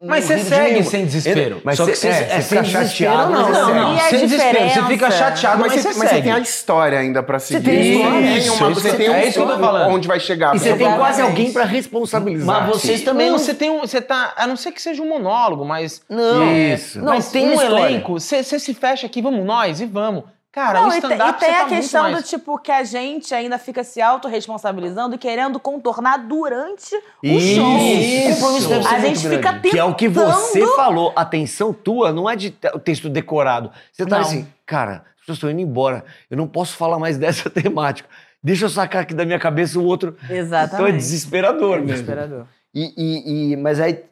[0.00, 1.60] não Mas você segue sem desespero.
[1.64, 3.50] Mas Só que você- é, é, você sem fica chateado, não.
[3.50, 4.70] Não, não, E sem desespero.
[4.70, 7.64] Você fica chateado, mas, você mas você tem a história ainda pra seguir.
[7.64, 9.92] Você tem isso, uma- isso, você tem é um isso que eu tô falando.
[9.92, 10.56] onde vai chegar.
[10.56, 12.46] E você tem quase alguém pra responsabilizar.
[12.66, 13.38] Mas vocês também não, não...
[13.38, 13.80] você tem um.
[13.80, 14.34] Você tá.
[14.36, 16.02] A não ser que seja um monólogo, mas.
[16.08, 16.98] Não, Isso.
[16.98, 17.84] não mas tem um história.
[17.86, 20.24] elenco, você se fecha aqui, vamos nós e vamos.
[20.58, 22.22] Cara, Não, o e, te- e stand-up tem você a tá muito questão mais- do
[22.22, 27.54] tipo que a gente ainda fica se autorresponsabilizando e querendo contornar durante o Isso.
[27.56, 27.76] show.
[27.76, 29.36] O compromisso deve ser A gente grande.
[29.36, 29.70] fica tentando.
[29.70, 31.12] Que é o que você falou.
[31.14, 32.50] A atenção tua não é de
[32.82, 33.70] texto decorado.
[33.92, 34.22] Você tá Não.
[34.24, 36.04] assim, cara, as pessoas estão indo embora.
[36.30, 38.08] Eu não posso falar mais dessa temática.
[38.42, 40.16] Deixa eu sacar aqui da minha cabeça o outro.
[40.24, 40.96] Então é Exatamente.
[40.96, 41.86] desesperador mesmo.
[41.92, 42.46] Desesperador.
[42.74, 44.02] E, e- e- mas aí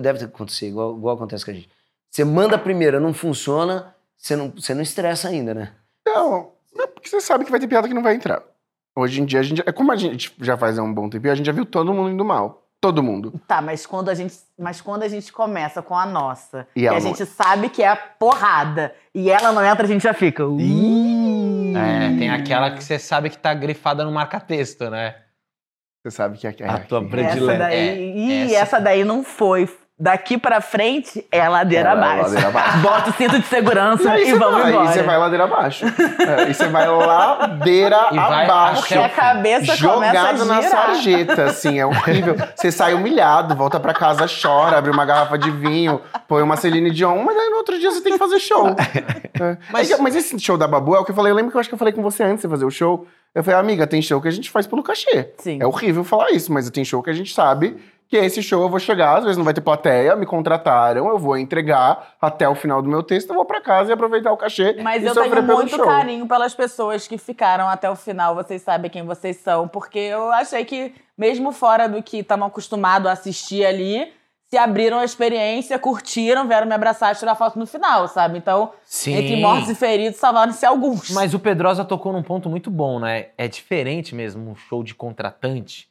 [0.00, 1.68] deve acontecer, igual, igual acontece com a gente.
[2.10, 5.70] Você manda a primeira, não funciona, você não, você não estressa ainda, né?
[6.14, 8.42] Não, é porque você sabe que vai ter piada que não vai entrar.
[8.96, 9.62] Hoje em dia, a gente.
[9.66, 11.92] É como a gente já faz há um bom tempo, a gente já viu todo
[11.94, 12.58] mundo indo mal.
[12.80, 13.40] Todo mundo.
[13.46, 16.86] Tá, mas quando a gente, mas quando a gente começa com a nossa, E e
[16.88, 20.02] ela a não- gente sabe que é a porrada, e ela não entra, a gente
[20.02, 20.44] já fica.
[20.44, 20.58] "Uh".
[21.76, 25.14] É, tem aquela que você sabe que tá grifada no marca-texto, né?
[26.04, 26.54] Você sabe que é.
[26.58, 27.52] é A tua predileta.
[27.52, 29.68] Essa daí, É, ih, essa- essa daí não foi.
[30.00, 32.22] Daqui pra frente é ladeira É, abaixo.
[32.22, 32.78] ladeira abaixo.
[32.82, 34.84] Bota o cinto de segurança E e vamos vai, embora.
[34.90, 35.84] e você vai ladeira abaixo.
[35.86, 38.80] É, e você vai ladeira E vai abaixo.
[38.80, 42.34] Porque a cabeça começa a Jogado na sarjeta, assim, é horrível.
[42.56, 46.90] Você sai humilhado, volta pra casa, chora, abre uma garrafa de vinho, põe uma Celine
[46.90, 48.68] Dion, mas aí no outro dia você tem que fazer show.
[49.40, 49.56] É.
[49.70, 51.56] Mas- Mas, mas esse show da Babu é o que eu falei, eu lembro que
[51.56, 53.06] eu acho que eu falei com você antes de você fazer o show.
[53.34, 55.30] Eu falei, amiga, tem show que a gente faz pelo cachê.
[55.38, 55.58] Sim.
[55.60, 57.76] É horrível falar isso, mas tem show que a gente sabe
[58.12, 61.18] que esse show eu vou chegar, às vezes não vai ter plateia, me contrataram, eu
[61.18, 64.36] vou entregar até o final do meu texto, eu vou pra casa e aproveitar o
[64.36, 65.86] cachê Mas e eu tenho pelo muito show.
[65.86, 68.34] carinho pelas pessoas que ficaram até o final.
[68.34, 69.66] Vocês sabem quem vocês são.
[69.66, 74.12] Porque eu achei que, mesmo fora do que estavam acostumados a assistir ali,
[74.50, 78.36] se abriram a experiência, curtiram, vieram me abraçar e tirar foto no final, sabe?
[78.36, 79.14] Então, Sim.
[79.14, 81.08] entre mortos e feridos, salvaram-se alguns.
[81.12, 83.28] Mas o Pedrosa tocou num ponto muito bom, né?
[83.38, 85.90] É diferente mesmo um show de contratante.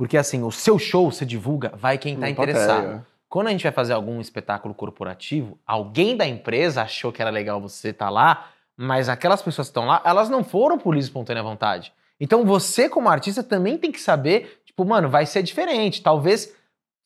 [0.00, 2.80] Porque assim, o seu show você divulga, vai quem tá interessado.
[2.80, 3.06] plateia.
[3.28, 7.60] Quando a gente vai fazer algum espetáculo corporativo, alguém da empresa achou que era legal
[7.60, 8.48] você estar lá,
[8.82, 11.92] Mas aquelas pessoas que estão lá, elas não foram por livre espontânea vontade.
[12.18, 16.02] Então você, como artista, também tem que saber, tipo, mano, vai ser diferente.
[16.02, 16.54] Talvez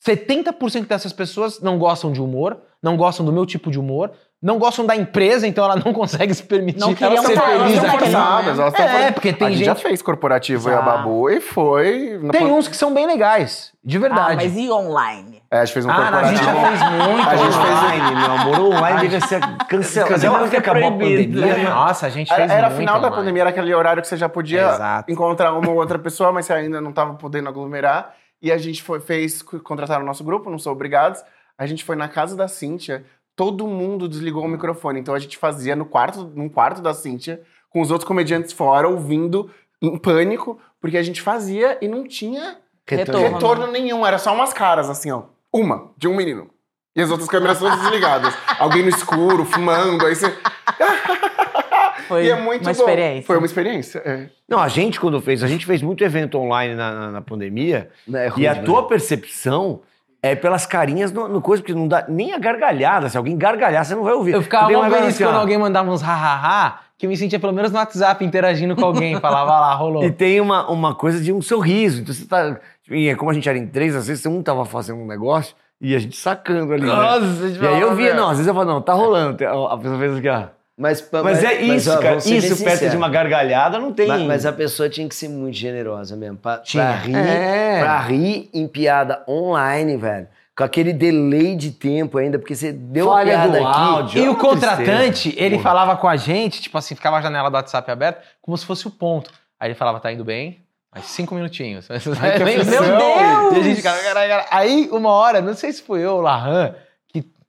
[0.07, 4.13] 70% dessas pessoas não gostam de humor, não gostam do meu tipo de humor,
[4.45, 7.99] não gostam da empresa, então ela não consegue se permitir Não queriam ser feliz aqui.
[7.99, 10.83] forçadas, elas É, porque tem a gente gente- já fez corporativo e a.
[10.83, 12.21] Babu e foi.
[12.31, 14.37] Tem uns que são bem legais, de Ah, verdade.
[14.37, 15.43] mas e online?
[15.51, 16.37] É, a gente fez um Ah, a corporativo.
[16.37, 17.29] gente já fez muito.
[17.29, 18.61] A gente fez- online, meu amor.
[18.77, 20.19] Online devia ser cancelado.
[20.21, 21.41] Depois que acabou a proibido.
[21.41, 23.17] pandemia, Nossa, a gente Era, fez era muito final da online.
[23.17, 25.11] pandemia, era aquele horário que você já podia Exato.
[25.11, 28.13] encontrar uma ou outra pessoa, mas você ainda não estava podendo aglomerar.
[28.43, 31.23] E a gente foi, fez, contrataram o nosso grupo, não sou obrigados.
[31.57, 33.05] A gente foi na casa da Cíntia,
[33.37, 35.01] todo mundo desligou o microfone.
[35.01, 38.89] Então a gente fazia no quarto, num quarto da Cíntia, com os outros comediantes fora,
[38.89, 39.51] ouvindo
[39.83, 43.21] em pânico, porque a gente fazia e não tinha Retorno.
[43.35, 44.07] retorno nenhum.
[44.07, 45.25] Era só umas caras, assim, ó.
[45.53, 46.51] Uma, de um menino.
[46.97, 48.33] E as outras câmeras todas desligadas.
[48.59, 50.33] Alguém no escuro, fumando, aí você.
[52.09, 52.79] Foi é muito uma bom.
[52.81, 53.27] experiência.
[53.27, 54.29] Foi uma experiência, é.
[54.49, 57.91] Não, a gente quando fez, a gente fez muito evento online na, na- na pandemia.
[58.13, 58.69] É ruim E a demais.
[58.71, 59.81] tua percepção
[60.25, 63.11] é pelas carinhas no, no coisa, porque não dá nem a gargalhada.
[63.11, 64.33] Se alguém gargalhar, você não vai ouvir.
[64.33, 67.39] Eu ficava uma feliz assim, quando ó, alguém mandava uns ha-ha-ha, que eu me sentia
[67.39, 69.21] pelo menos no WhatsApp interagindo com alguém.
[69.21, 70.03] Falava lá, rolou.
[70.03, 72.01] E tem uma, uma coisa de um sorriso.
[72.01, 72.57] Então você tá.
[72.91, 75.55] E é como a gente era em três, às vezes um tava fazendo um negócio
[75.79, 76.87] e a gente sacando ali.
[76.87, 76.95] né?
[76.95, 79.37] Nossa, E aí eu via, não, às vezes eu falava, não, tá rolando.
[79.45, 80.45] A pessoa fez aqui, ó.
[80.77, 82.17] Mas, Mas, é isso, ó, cara.
[82.17, 84.09] Isso perto de uma gargalhada não tem.
[84.09, 86.37] Mas, mas a pessoa tinha que ser muito generosa mesmo.
[86.37, 86.83] Pra, Tinha.
[86.85, 87.81] pra rir, É.
[87.81, 90.27] pra rir em piada online, velho.
[90.57, 93.79] Com aquele delay de tempo ainda, porque você deu a Falha piada do aqui.
[93.81, 94.21] áudio.
[94.21, 95.37] E é o uma contratante, tristeza.
[95.47, 95.63] ele Porra.
[95.63, 98.87] falava com a gente, tipo assim, ficava a janela do WhatsApp aberta, como se fosse
[98.87, 99.31] o ponto.
[99.61, 100.61] Aí ele falava, tá indo bem?
[100.93, 101.89] Mais cinco minutinhos.
[101.91, 102.65] Ai, que Meu.
[102.65, 103.53] Deus!
[103.57, 104.47] E a gente, cara, cara, cara.
[104.51, 106.75] Aí, uma hora, não sei se foi eu ou o Lahan.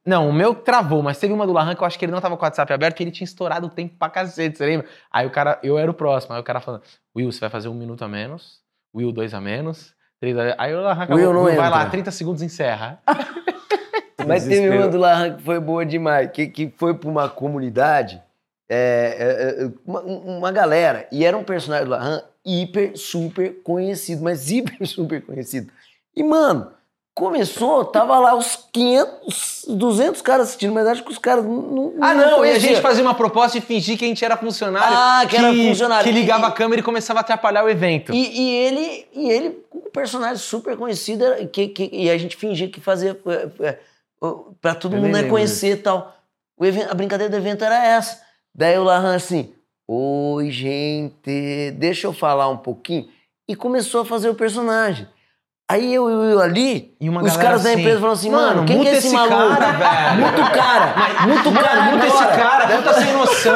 [0.05, 2.21] Não, o meu travou, mas teve uma do Lahan que eu acho que ele não
[2.21, 4.87] tava com o WhatsApp aberto, que ele tinha estourado o tempo pra cacete, você lembra?
[5.11, 6.83] Aí o cara, eu era o próximo, aí o cara falando,
[7.15, 8.59] Will, você vai fazer um minuto a menos,
[8.95, 10.55] Will, dois a menos, três a...
[10.59, 11.89] Aí o Lahan acabou, Will não vai lá, entra.
[11.89, 13.01] 30 segundos encerra.
[14.27, 18.21] Mas teve uma do Larran que foi boa demais, que, que foi pra uma comunidade,
[18.69, 24.23] é, é, é, uma, uma galera, e era um personagem do Larran hiper, super conhecido,
[24.23, 25.71] mas hiper, super conhecido.
[26.15, 26.71] E, mano,
[27.15, 31.93] começou, tava lá os 500, 200 caras assistindo, mas acho que os caras não, não
[32.01, 34.95] Ah, não, e a gente fazia uma proposta de fingir que a gente era funcionário.
[34.95, 36.03] Ah, que era funcionário.
[36.03, 38.13] Que ligava E- a câmera e começava a atrapalhar o evento.
[38.13, 42.35] E, e ele, e ele, com um personagem super conhecido, que, que, e a gente
[42.35, 43.79] fingia que fazia é, é,
[44.61, 46.13] pra todo Eu mundo né, conhecer e tal.
[46.57, 48.21] O evento- a brincadeira do evento era essa.
[48.53, 49.53] Daí o Larran assim,
[49.87, 53.07] oi gente, deixa eu falar um pouquinho.
[53.47, 55.07] E começou a fazer o personagem.
[55.67, 58.47] Aí eu, eu, eu ali, E uma os caras da assim, empresa falaram assim, mano,
[58.57, 59.55] "Mano, quem que muta é esse, esse maluco?
[59.57, 60.93] cara, velho." Muta o cara,
[61.27, 63.55] muta o cara, Mano, muta esse cara, puta sem noção.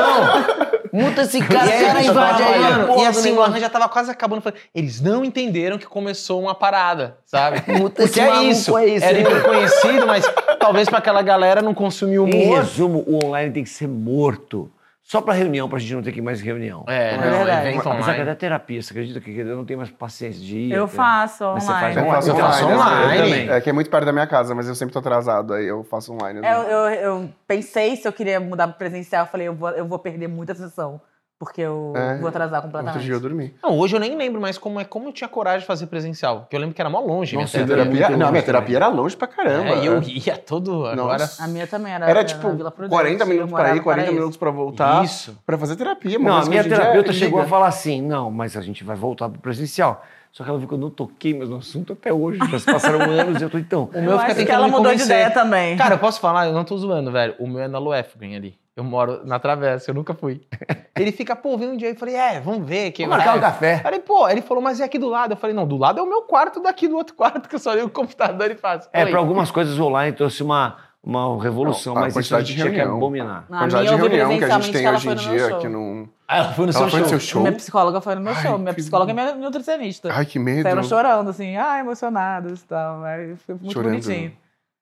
[0.91, 2.85] Muta esse cara, E aí, cara invade aí.
[2.87, 3.43] porra e assim, o.
[3.43, 4.41] Arran já tava quase acabando.
[4.41, 7.61] falando, Eles não entenderam que começou uma parada, sabe?
[7.77, 8.75] Muta Porque esse é isso.
[8.75, 10.25] Era você- hiper conhecido, mas
[10.59, 12.57] talvez pra aquela galera não consumir Em humor.
[12.57, 14.67] resumo, o online tem que ser morto.
[15.09, 16.85] Só pra reunião, pra gente não ter que ir mais reunião.
[16.87, 17.67] É, É não, verdade.
[17.67, 18.21] evento Apesar que online.
[18.21, 20.71] até terapia, você acredita que eu não tenho mais paciência de ir?
[20.71, 22.07] Eu faço Mas você faz online.
[22.07, 22.79] Eu faço Eu faço online.
[22.79, 23.17] online.
[23.17, 23.49] Eu também.
[23.49, 25.83] É que é muito perto da minha casa, mas eu sempre tô atrasado, aí eu
[25.83, 26.41] faço online.
[26.47, 29.87] Eu, eu, eu pensei se eu queria mudar pro presencial, eu falei, eu vou, eu
[29.87, 31.01] vou perder muita sessão.
[31.39, 33.05] Porque eu É, vou atrasar Outro completamente.
[33.05, 33.53] dia eu dormi.
[33.63, 36.41] Não, hoje eu nem lembro mais como é como eu tinha coragem de fazer presencial.
[36.41, 37.33] Porque eu lembro que era mó longe.
[37.37, 37.93] Nossa, minha terapia.
[37.95, 39.69] terapia, não, minha terapia era longe pra caramba.
[39.69, 41.19] É, e eu ia todo agora.
[41.19, 41.41] Nossa.
[41.41, 42.09] A minha também era.
[42.09, 44.13] Era tipo Vila Prudente, 40 eu minutos pra ir, no 40 Paraíso.
[44.13, 45.05] minutos pra voltar.
[45.05, 45.37] Isso.
[45.45, 48.29] Pra fazer terapia, Não, a mas minha dia terapeuta é chegou a falar assim: não,
[48.29, 50.03] mas a gente vai voltar pro presencial.
[50.33, 52.37] Só que ela viu que eu não toquei mais no assunto até hoje.
[52.51, 53.89] Já se passaram anos e eu tô, então.
[53.93, 55.05] O meu Eu fica acho que ela mudou de convencer.
[55.07, 55.77] ideia também.
[55.77, 56.47] Cara, eu posso falar?
[56.47, 57.33] Eu não tô zoando, velho.
[57.39, 58.55] O meu é na Luefgren ali.
[58.79, 60.39] Eu moro na Travessa, eu nunca fui.
[60.97, 61.89] Ele fica, pô, vem um dia.
[61.89, 62.91] Eu falei, é, vamos ver.
[62.91, 63.79] Que Vamos marcar um café.
[63.79, 65.33] Falei, pô, ele falou, mas é aqui do lado.
[65.33, 67.59] Eu falei, não, do lado é o meu quarto, daqui do outro quarto, que eu
[67.59, 68.87] só ligo o computador e faço.
[68.93, 72.21] É, Falei, para algumas coisas o online trouxe uma, uma revolução, Não, mas isso a
[72.37, 72.97] quantidade gente de tinha que reunião.
[72.97, 73.45] abominar.
[73.49, 75.21] Na A quantidade de reunião que a gente tem que ela hoje foi em no
[75.23, 75.59] meu dia, show.
[75.59, 76.09] que não...
[76.25, 77.09] Ah, ela foi no Ela seu foi no show.
[77.09, 77.41] seu show?
[77.41, 78.57] Minha psicóloga foi no meu Ai, show.
[78.57, 80.09] Minha que psicóloga é minha nutricionista.
[80.13, 80.63] Ai, que medo.
[80.63, 83.03] Saíram chorando, assim, ah, emocionados e tal.
[83.03, 83.91] Aí foi muito Chorando.
[83.91, 84.31] bonitinho.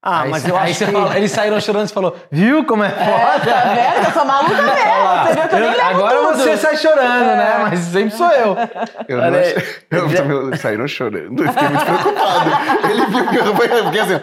[0.02, 0.92] Ah, Aí mas eu aí acho você que...
[0.92, 3.52] falou- eles saíram chorando e falou, viu como é É, foda?
[3.52, 4.06] tá vendo?
[4.08, 4.68] Eu sou maluca mesmo.
[5.26, 6.38] Você viu que eu nem levo Agora tudo.
[6.38, 7.56] você sai chorando, né?
[7.56, 7.64] É.
[7.64, 8.56] Mas sempre sou eu.
[9.08, 11.44] Eu, não eu também saíram chorando.
[11.44, 12.50] Eu fiquei muito preocupado.
[12.90, 14.22] Ele viu que eu eu fiquei assim...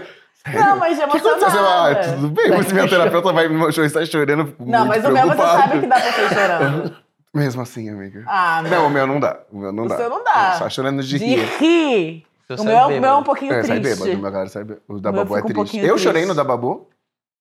[0.54, 1.26] Não, mas O que aconteceu?
[1.66, 2.12] Ah, emocionada.
[2.16, 4.54] tudo bem, mas minha terapeuta vai no meu show e está chorando.
[4.58, 6.96] eu Não, muito mas o meu você sabe que dá pra ser chorando.
[7.34, 8.22] Mesmo assim, amiga.
[8.28, 8.70] Ah, meu.
[8.70, 9.38] Não, o meu não dá.
[9.50, 9.96] O meu não O dá.
[9.96, 10.52] seu não dá.
[10.58, 11.48] Só chorando de, De rir.
[11.58, 12.26] rir.
[12.50, 14.00] O meu, é- o meu é um pouquinho É, sai triste.
[14.02, 14.82] bêbado, meu cara, sai bêbado.
[14.88, 15.78] O da meu Babu é um triste.
[15.78, 16.88] Eu chorei no da Babu.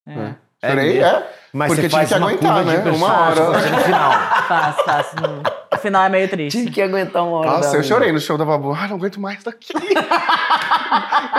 [0.08, 0.14] É.
[0.14, 0.36] É.
[0.66, 1.30] É Chorei, é.
[1.52, 2.78] Mas Porque você tinha faz que aguentar, né?
[2.90, 3.50] Uma hora.
[3.50, 4.12] no final.
[4.48, 5.18] Fácil, fácil.
[5.22, 5.44] No-
[5.74, 6.58] O final é meio triste.
[6.58, 7.52] Tive que aguentar uma hora.
[7.52, 8.72] Nossa, eu chorei no show da Babu.
[8.72, 9.74] Ai, não aguento mais daqui.
[9.76, 9.82] eu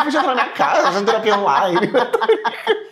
[0.04, 1.90] podia entrar na minha casa, fazendo terapia online.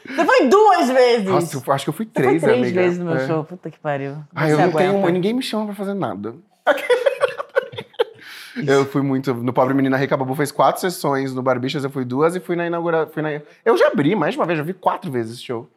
[0.07, 1.27] Você foi duas vezes!
[1.27, 2.81] Nossa, eu acho que eu fui Você foi três, três amiga.
[2.81, 3.27] vezes no meu É.
[3.27, 3.45] show.
[3.45, 4.17] Puta que pariu.
[4.35, 4.91] Ai, Você eu não tenho.
[4.91, 5.11] aguenta.
[5.11, 6.35] Ninguém me chama pra fazer nada.
[8.57, 9.33] Eu fui muito.
[9.35, 11.35] No Pobre Menina Rica, a Babu fez quatro sessões.
[11.35, 13.13] No Barbixas eu fui duas e fui na inauguração.
[13.13, 13.41] Fui na...
[13.65, 15.69] Eu já abri mais de uma vez, já vi quatro vezes esse show.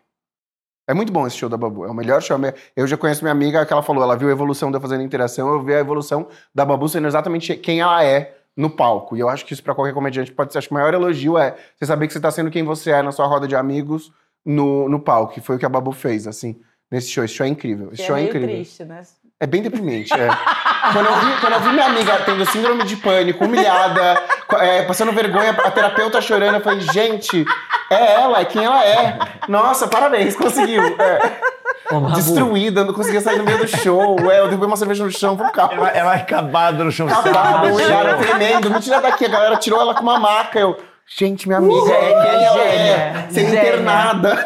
[0.88, 1.86] É muito bom esse show da Babu.
[1.86, 2.38] É o melhor show.
[2.76, 5.02] Eu já conheço minha amiga que ela falou, ela viu a evolução de eu fazendo
[5.04, 9.18] interação, eu vi a evolução da Babu sendo exatamente quem ela é no palco.
[9.18, 10.60] E eu acho que isso pra qualquer comediante pode ser.
[10.60, 13.02] Acho que o maior elogio é você saber que você tá sendo quem você é
[13.02, 14.12] na sua roda de amigos
[14.46, 15.34] no, no palco.
[15.34, 16.62] Que foi o que a Babu fez, assim,
[16.92, 17.24] nesse show.
[17.24, 17.88] Esse show é incrível.
[17.92, 18.48] Esse Que show é é incrível.
[18.50, 19.02] triste, né?
[19.38, 20.30] É bem deprimente, é.
[20.94, 24.24] quando, eu vi, quando eu vi minha amiga tendo síndrome de pânico, humilhada,
[24.62, 27.46] é, passando vergonha, a terapeuta chorando, eu falei, gente,
[27.90, 29.20] é ela, é quem ela é.
[29.50, 30.82] Nossa, parabéns, conseguiu.
[30.84, 31.56] É.
[31.94, 34.16] Ô, Destruída, não conseguia sair no meio do show.
[34.32, 35.74] É, eu derrubei uma cerveja no chão, um carro.
[35.74, 37.08] Ela, ela é acabada no chão.
[37.08, 39.26] Acabado, o cara tremendo, me tira daqui.
[39.26, 40.58] A galera tirou ela com uma maca.
[40.58, 42.72] Eu, gente, minha amiga é quem ela é.
[42.72, 43.60] Gênia, Sem gênia.
[43.60, 44.46] internada.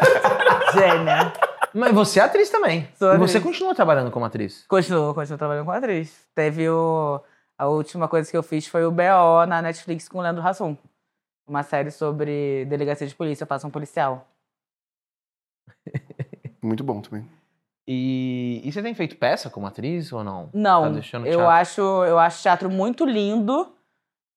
[0.74, 1.32] Gênia.
[1.74, 2.88] Mas você é atriz também.
[2.96, 4.64] Sou e você continua trabalhando como atriz.
[4.66, 6.26] Continuo, continuo trabalhando com atriz.
[6.34, 7.20] Teve o...
[7.56, 10.76] A última coisa que eu fiz foi o BO na Netflix com o Leandro Hassum.
[11.46, 14.26] Uma série sobre delegacia de polícia, eu faço um policial.
[16.62, 17.26] Muito bom também.
[17.86, 20.48] E, e você tem feito peça como atriz ou não?
[20.52, 23.74] Não, Tá deixando eu acho, eu acho teatro muito lindo,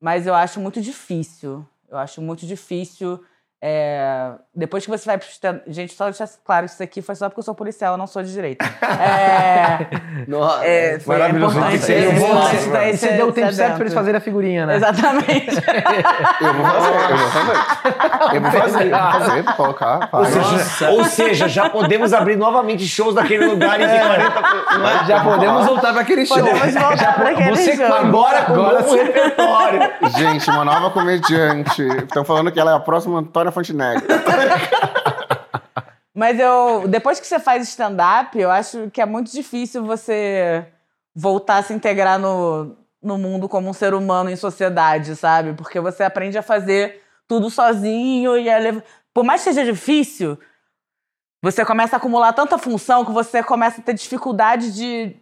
[0.02, 1.66] mas eu acho muito difícil.
[1.88, 3.24] Eu acho muito difícil.
[3.62, 5.62] é, Depois que você vai pro stand...
[5.66, 8.06] Gente, só deixar claro que isso aqui foi só porque eu sou policial, eu não
[8.06, 8.64] sou de direito.
[8.84, 9.88] É,
[10.28, 10.64] Nossa.
[10.64, 11.58] é, foi Maravilhoso.
[11.58, 11.80] importante.
[11.80, 13.82] Você- é eu vou lá, importante dar E esse- você deu o tempo certo pra
[13.84, 14.76] eles fazerem a figurinha, né?
[14.76, 15.56] Exatamente.
[16.42, 18.36] Eu vou fazer, eu vou fazer.
[18.36, 20.10] Eu vou fazer, eu vou fazer, vou colocar.
[20.12, 25.08] Ou seja, ou seja, já podemos abrir novamente shows daquele lugar em que 40 pessoas.
[25.08, 26.38] Já podemos voltar para aquele show.
[26.38, 27.86] Podemos voltar para aquele Você show.
[27.94, 28.98] Agora com Agora um sim.
[28.98, 29.82] repertório.
[30.18, 31.82] Gente, uma nova comediante.
[31.82, 34.04] Estão falando que ela é a próxima Antônia Fontenegro.
[36.16, 40.66] Mas eu, depois que você faz stand-up, eu acho que é muito difícil você
[41.16, 45.54] voltar a se integrar no, no mundo como um ser humano em sociedade, sabe?
[45.54, 48.84] Porque você aprende a fazer tudo sozinho e a lev-
[49.14, 50.38] por mais que seja difícil,
[51.42, 55.16] você começa a acumular tanta função que você começa a ter dificuldade de,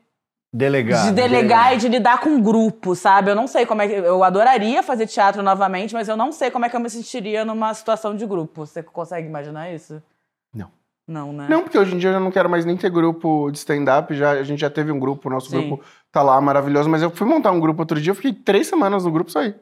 [0.53, 1.05] Delegado.
[1.07, 3.31] de delegar e de lidar com um grupo, sabe?
[3.31, 3.93] Eu não sei como é que.
[3.93, 7.45] Eu adoraria fazer teatro novamente, mas eu não sei como é que eu me sentiria
[7.45, 8.65] numa situação de grupo.
[8.65, 10.03] Você consegue imaginar isso?
[10.53, 10.69] Não.
[11.07, 11.47] Não, né?
[11.49, 14.13] Não, porque hoje em dia eu já não quero mais nem ter grupo de stand-up.
[14.13, 15.69] Já, a gente já teve um grupo, o nosso Sim.
[15.69, 16.89] grupo tá lá maravilhoso.
[16.89, 19.33] Mas eu fui montar um grupo outro dia, eu fiquei três semanas no grupo e
[19.33, 19.55] saí.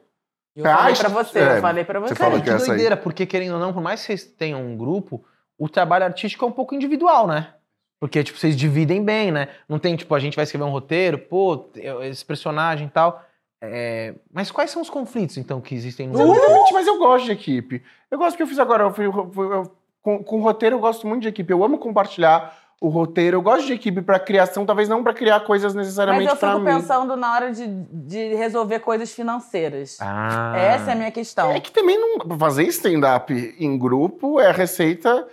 [0.56, 2.08] Eu falei Ah, pra você, é, eu falei pra você.
[2.14, 2.58] você falou que que aí.
[2.58, 5.24] doideira, porque querendo ou não, por mais que vocês tenham um grupo,
[5.56, 7.54] o trabalho artístico é um pouco individual, né?
[8.00, 9.48] Porque, tipo, vocês dividem bem, né?
[9.68, 13.22] Não tem, tipo, a gente vai escrever um roteiro, pô, eu- esse personagem e tal.
[13.62, 16.32] É, Mas quais são os conflitos, então, que existem no grupo?
[16.34, 17.82] Exatamente, mas eu gosto de equipe.
[18.10, 18.84] Eu gosto do que eu fiz agora.
[18.84, 19.70] Eu fui- eu fui- eu-
[20.02, 21.52] com, com roteiro, eu gosto muito de equipe.
[21.52, 23.36] Eu amo compartilhar o roteiro.
[23.36, 26.52] Eu gosto de equipe pra criação, talvez não pra criar coisas Mas necessariamente eu pra
[26.54, 26.72] fico mim.
[26.72, 29.98] pensando na hora de, de resolver coisas financeiras.
[30.00, 30.54] Ah.
[30.56, 31.50] Essa é a minha questão.
[31.50, 35.28] É que também não fazer stand-up em grupo é a receita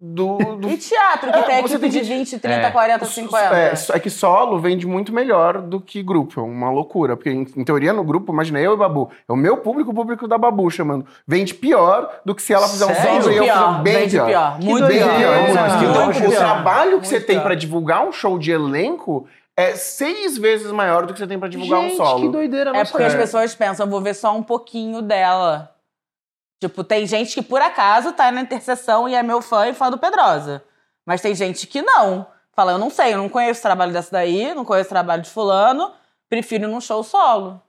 [0.00, 0.38] do.
[0.56, 2.70] do E teatro, que É, tem você equipe tem de que- 20, 30, É.
[2.70, 3.54] 40, 50.
[3.56, 6.40] É, é que solo vende muito melhor do que grupo.
[6.40, 7.16] É uma loucura.
[7.16, 9.10] Porque, em, em teoria, no grupo, imagina eu e Babu.
[9.28, 11.04] É o meu público, o público da Babu chamando.
[11.26, 13.22] Vende pior do que se ela fizer um Sério?
[13.22, 14.26] solo e eu Pior, fizer bem vende pior.
[14.26, 14.50] pior.
[14.60, 15.16] Muito bem doideira.
[15.18, 15.36] pior.
[15.42, 15.90] Muito Mas que pior.
[15.96, 16.38] o- Muito o pior.
[16.38, 17.44] trabalho que você Muito tem pior.
[17.44, 19.26] pra divulgar um show de elenco
[19.56, 22.20] é seis vezes maior do que você tem pra divulgar Gente, um solo.
[22.22, 25.70] que doideira, É não porque as pessoas pensam, vou ver só um pouquinho dela.
[26.60, 29.90] Tipo, tem gente que por acaso tá na interseção e é meu fã e fã
[29.90, 30.62] do Pedrosa.
[31.06, 32.26] Mas tem gente que não.
[32.52, 35.22] Fala, eu não sei, eu não conheço o trabalho dessa daí, não conheço o trabalho
[35.22, 35.90] de fulano,
[36.28, 37.60] prefiro ir num show solo.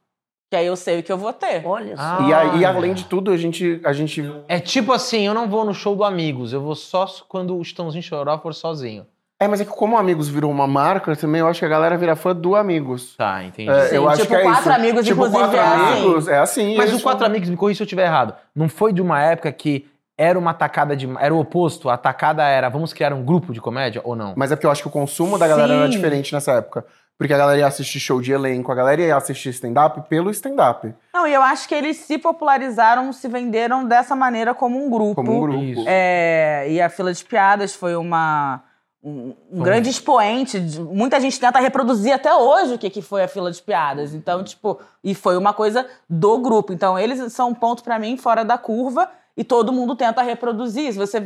[0.49, 1.65] Que aí eu sei o que eu vou ter.
[1.65, 2.03] Olha só.
[2.03, 2.19] Ah.
[2.27, 5.63] E, aí, além de tudo, a gente, a gente É tipo assim, eu não vou
[5.63, 9.07] no show do Amigos, eu vou só quando o Estãozinho Choró for sozinho.
[9.41, 11.97] É, mas é que como Amigos virou uma marca, também eu acho que a galera
[11.97, 13.15] vira fã do Amigos.
[13.17, 13.71] Tá, entendi.
[13.71, 14.71] É, Sim, eu acho tipo, que é Quatro isso.
[14.71, 15.91] Amigos, tipo, inclusive, quatro é assim.
[15.97, 16.77] amigos, é assim.
[16.77, 19.19] Mas o Quatro são- Amigos, me corrija se eu estiver errado, não foi de uma
[19.19, 21.09] época que era uma tacada de...
[21.19, 24.33] Era o oposto, a tacada era vamos criar um grupo de comédia ou não?
[24.37, 25.89] Mas é porque eu acho que o consumo da galera era Sim.
[25.89, 26.85] diferente nessa época.
[27.17, 30.93] Porque a galera ia assistir show de elenco, a galera ia assistir stand-up pelo stand-up,
[31.13, 35.15] Não, e eu acho que eles se popularizaram, se venderam dessa maneira como um grupo.
[35.15, 35.83] como um grupo.
[35.87, 38.61] É, e a fila de piadas foi uma
[39.03, 40.59] um, um grande expoente.
[40.59, 44.13] de- muita gente tenta reproduzir até hoje o que, que foi a fila de piadas.
[44.13, 46.71] Então, tipo, e foi uma coisa do grupo.
[46.73, 50.91] Então, eles são um ponto pra mim fora da curva e todo mundo tenta reproduzir.
[50.93, 51.19] Se você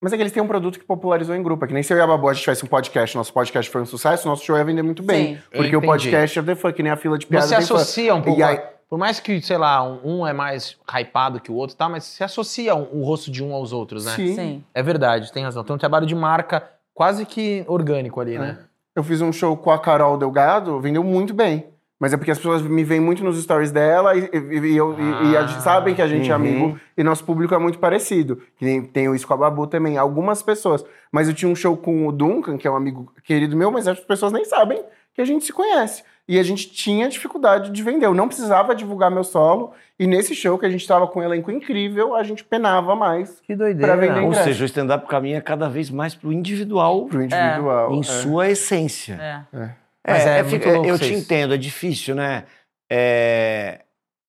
[0.00, 1.64] Mas é que eles têm um produto que popularizou em grupo.
[1.64, 3.70] É que nem se eu e a Babu a gente tivesse um podcast, nosso podcast
[3.70, 5.36] foi um sucesso, nosso show ia vender muito bem.
[5.36, 5.42] Sim.
[5.54, 8.22] Porque o podcast é the fuck, que nem a fila de piada Você associa um
[8.22, 8.42] pouco.
[8.42, 11.88] Aí- Por mais que, sei lá, um, um é mais hypado que o outro, tá?
[11.88, 14.12] Mas você associa um- o rosto de um aos outros, né?
[14.14, 14.34] Sim.
[14.36, 14.64] Sim.
[14.72, 15.64] É verdade, tem razão.
[15.64, 16.62] Tem um trabalho de marca
[16.96, 18.58] quase que orgânico ali, né?
[18.94, 21.66] Eu fiz um show com a Carol Delgado, vendeu muito bem.
[21.98, 24.94] Mas é porque as pessoas me veem muito nos stories dela e, e- e eu-
[24.98, 26.40] e- e a Ah, sabem que a gente é uhum.
[26.42, 28.40] amigo e nosso público é muito parecido.
[28.60, 30.84] Nem tem isso com a Babu também, algumas pessoas.
[31.12, 33.86] Mas eu tinha um show com o Duncan, que é um amigo querido meu, mas
[33.88, 34.82] as pessoas nem sabem
[35.14, 36.02] que a gente se conhece.
[36.28, 38.06] E a gente tinha dificuldade de vender.
[38.06, 39.72] Eu não precisava divulgar meu solo.
[39.98, 43.40] E nesse show que a gente tava com um elenco incrível, a gente penava mais
[43.40, 43.92] Que doideira.
[43.92, 44.44] Pra vender Ou ingresso.
[44.44, 47.94] seja, o stand-up caminha cada vez mais pro individual pro individual.
[47.94, 48.02] em é.
[48.02, 49.14] sua essência.
[49.54, 49.70] É.
[50.06, 52.44] Mas é é, muito fica- louco eu te entendo, é difícil, né?
[52.90, 53.80] É,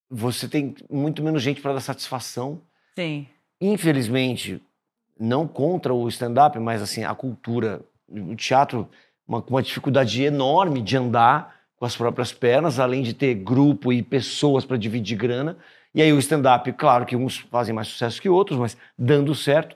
[0.09, 2.61] você tem muito menos gente para dar satisfação.
[2.95, 3.27] Sim.
[3.59, 4.61] Infelizmente,
[5.19, 8.87] não contra o stand-up, mas assim, a cultura, o teatro,
[9.27, 13.93] uma, com uma dificuldade enorme de andar com as próprias pernas, além de ter grupo
[13.93, 15.57] e pessoas para dividir grana.
[15.93, 19.75] E aí o stand-up, claro que uns fazem mais sucesso que outros, mas dando certo,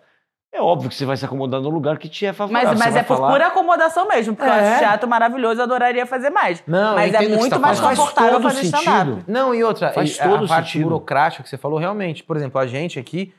[0.54, 2.70] é óbvio que você vai se acomodar no lugar que te é favorável.
[2.72, 4.70] Mas, mas é por falar- pura acomodação mesmo, porque eu É.
[4.72, 6.62] acho teatro maravilhoso, eu adoraria fazer mais.
[6.68, 7.98] Não, mas eu é muito tá mais falando.
[7.98, 9.24] Confortável todo fazer stand-up.
[9.28, 10.84] Não, e outra, Faz e a- todo a parte sentido.
[10.90, 13.34] burocrática que você falou, realmente, por exemplo, a gente aqui,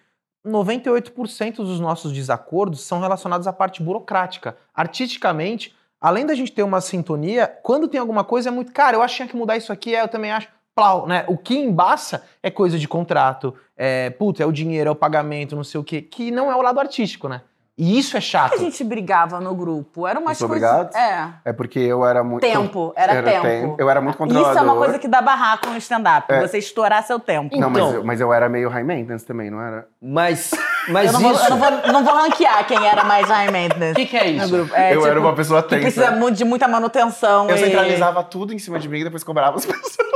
[0.47, 4.57] 98% dos nossos desacordos são relacionados à parte burocrática.
[4.75, 9.03] Artisticamente, além da gente ter uma sintonia, quando tem alguma coisa é muito, cara, eu
[9.03, 10.49] acho que tinha que mudar isso aqui, é, eu também acho.
[10.75, 11.25] Plau, né?
[11.29, 15.55] O que embaça é coisa de contrato, é, puta, é o dinheiro, é o pagamento,
[15.55, 17.43] não sei o quê, que não é o lado artístico, né?
[17.77, 18.53] E isso é chato.
[18.53, 20.07] a gente brigava no grupo?
[20.07, 20.45] Era umas coisas.
[20.45, 20.95] obrigados?
[20.95, 21.29] É.
[21.47, 22.43] É porque eu era muito.
[22.43, 23.77] Tempo, era, tempo.
[23.79, 24.51] Eu era muito controlador.
[24.51, 26.41] Isso é uma coisa que dá barraco no stand-up, É.
[26.47, 27.57] você estourar seu tempo.
[27.57, 29.87] Não, mas, Então- eu, mas eu era meio high maintenance também, não era?
[30.01, 30.51] Mas,
[30.89, 31.45] mas eu não, vou, isso...
[31.45, 34.27] eu não, vou, não vou ranquear quem era mais high O maintenance que, que é
[34.31, 34.49] isso?
[34.51, 34.75] grupo.
[34.75, 35.83] É, eu tipo, era uma pessoa que tensa.
[36.13, 37.49] precisa de muita manutenção.
[37.49, 40.12] Eu e- centralizava tudo em cima de mim e depois cobrava as pessoas.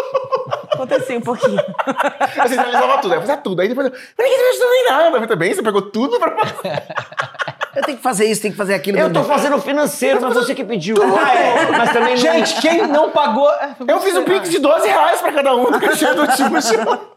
[0.76, 1.56] Acontecia um pouquinho.
[2.36, 3.60] Eu centralizava tudo, eu fazia tudo.
[3.62, 3.90] Aí depois.
[3.90, 5.18] Mas ninguém tá em nada.
[5.18, 6.82] Eu também, você pegou tudo pra fazer.
[7.74, 8.98] Eu tenho que fazer isso, tem que fazer aquilo.
[8.98, 10.96] Eu tô fazendo financeiro, mas você que pediu.
[11.02, 11.70] Ah, é.
[11.70, 12.16] Mas também não...
[12.16, 13.50] Gente, quem não pagou.
[13.86, 17.12] Eu fiz um pix de 12 reais pra cada um do cachê do último show.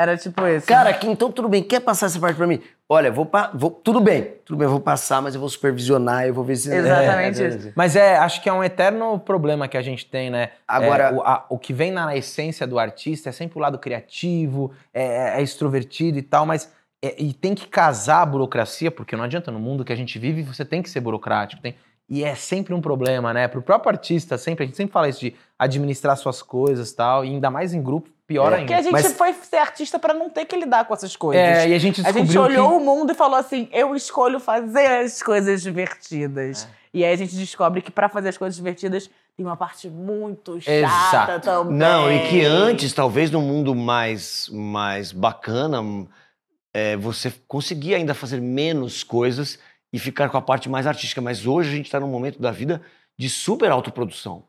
[0.00, 0.66] Era tipo isso.
[0.66, 2.60] Cara, que, então tudo bem, quer passar essa parte pra mim?
[2.88, 6.26] Olha, vou, pa- vou tudo bem, tudo bem, eu vou passar, mas eu vou supervisionar,
[6.26, 6.74] eu vou ver se...
[6.74, 7.72] Exatamente É, isso.
[7.76, 10.50] Mas é, acho que é um eterno problema que a gente tem, né?
[10.66, 13.78] Agora- É, o, a- o que vem na essência do artista é sempre o lado
[13.78, 16.72] criativo, é, é extrovertido e tal, mas.
[17.02, 20.18] é- e tem que casar a burocracia, porque não adianta, no mundo que a gente
[20.18, 21.62] vive, você tem que ser burocrático.
[21.62, 21.74] tem-
[22.10, 23.46] e é sempre um problema, né?
[23.46, 27.24] Pro próprio artista, sempre, a gente sempre fala isso de administrar suas coisas e tal,
[27.24, 28.76] e ainda mais em grupo, pior É, Porque ainda.
[28.76, 31.40] a gente Mas- foi ser artista pra não ter que lidar com essas coisas.
[31.42, 32.74] É, e a gente A descobriu gente olhou que...
[32.76, 36.66] o mundo e falou assim: eu escolho fazer as coisas divertidas.
[36.92, 40.60] E aí a gente descobre que pra fazer as coisas divertidas tem uma parte muito
[40.60, 41.40] chata Exato.
[41.44, 41.76] também.
[41.76, 45.80] Não, e que antes, talvez num mundo mais, mais bacana,
[46.74, 49.56] é, você conseguia ainda fazer menos coisas
[49.92, 51.20] e ficar com a parte mais artística.
[51.20, 52.80] Mas hoje a gente está num momento da vida
[53.18, 54.44] de super autoprodução.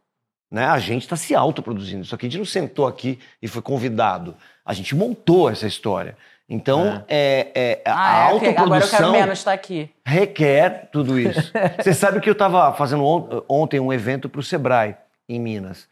[0.50, 0.66] Né?
[0.66, 2.04] A gente está se autoproduzindo.
[2.06, 4.36] Só que a gente não sentou aqui e foi convidado.
[4.66, 6.18] A gente montou essa história.
[6.50, 7.52] Então, é.
[7.56, 9.90] é, a Ah, é, ok, agora eu quero autoprodução menos estar aqui.
[10.06, 11.52] requer tudo isso.
[11.82, 14.96] Você sabe que eu estava fazendo on- ontem um evento para o Sebrae,
[15.30, 15.88] em Minas.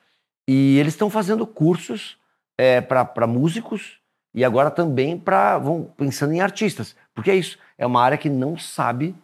[0.48, 2.18] E eles estão fazendo cursos
[2.90, 4.00] para músicos
[4.34, 5.58] e agora também para.
[5.58, 6.94] vão pensando em artistas.
[7.14, 7.58] Porque é isso.
[7.78, 9.16] É uma área que não sabe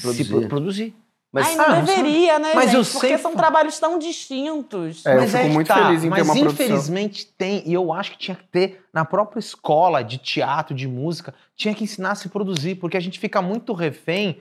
[0.00, 0.24] Produzir.
[0.24, 0.48] produzir.
[0.48, 0.94] produzir.
[1.32, 2.76] Mas, Ai, não ah, não deveria, né, Mas gente?
[2.86, 5.04] eu Porque sei- são trabalhos tão distintos.
[5.04, 6.64] É, eu Mas fico que muito tá, feliz em ter mas uma produção.
[6.66, 10.88] infelizmente tem, e eu acho que tinha que ter na própria escola de teatro, de
[10.88, 14.38] música, tinha que ensinar a se produzir, porque a gente fica muito refém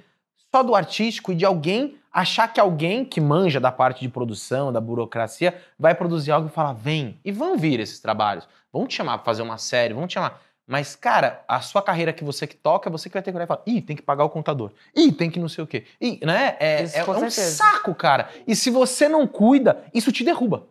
[0.54, 4.72] só do artístico e de alguém achar que alguém que manja da parte de produção,
[4.72, 8.94] da burocracia, vai produzir algo e falar, vem, e vão vir esses trabalhos, vão te
[8.96, 10.40] chamar pra fazer uma série, vão te chamar.
[10.68, 13.46] Mas, cara, a sua carreira que você que toca, você que vai ter que olhar
[13.46, 15.86] e falar, ih, tem que pagar o contador, ih, tem que não sei o quê,
[16.02, 16.58] ih, né?
[16.60, 18.30] É, Isso, é, é um saco, cara.
[18.48, 20.68] E se você não cuida, isso te derruba.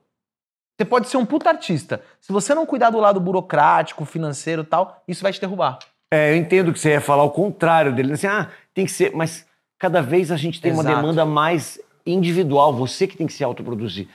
[0.76, 2.02] Você pode ser um puta artista.
[2.20, 5.78] Se você não cuidar do lado burocrático, financeiro e tal, isso vai te derrubar.
[6.12, 8.12] É, eu entendo que você ia falar o contrário dele.
[8.12, 9.14] Assim, ah, tem que ser.
[9.14, 9.46] Mas
[9.78, 10.96] cada vez a gente tem uma Exato.
[10.96, 12.74] demanda mais individual.
[12.74, 14.08] Você que tem que se autoproduzir.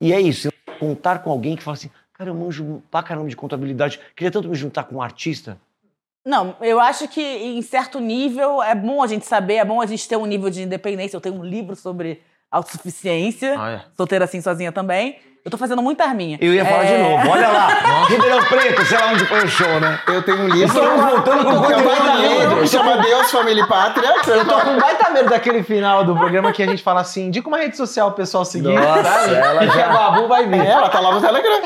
[0.00, 0.52] E é isso.
[0.78, 4.00] Contar com alguém que fala assim, cara, eu manjo pra caramba de contabilidade.
[4.16, 5.58] Queria tanto me juntar com um artista.
[6.24, 9.86] Não, eu acho que em certo nível é bom a gente saber, é bom a
[9.86, 11.16] gente ter um nível de independência.
[11.16, 13.58] Eu tenho um livro sobre autossuficiência.
[13.58, 13.84] Olha.
[13.94, 15.18] Solteira assim, sozinha também.
[15.44, 16.38] Eu tô fazendo muita arminha.
[16.40, 17.68] Eu ia falar É, de novo, olha lá.
[18.08, 20.00] Ribeirão Preto, sei lá onde foi o show, né?
[20.08, 20.78] Eu tenho um livro.
[20.78, 22.66] Estamos voltando com que é muito mais livro medo.
[22.66, 24.14] chama Deus, Família e Pátria.
[24.26, 27.46] Eu tô com baita medo daquele final do programa que a gente fala assim, indica
[27.46, 29.34] uma rede social pro pessoal seguir, Nossa, sabe?
[29.34, 30.60] ela E já- a Babu vai vir.
[30.64, 31.60] É, ela tá lá no Telegram.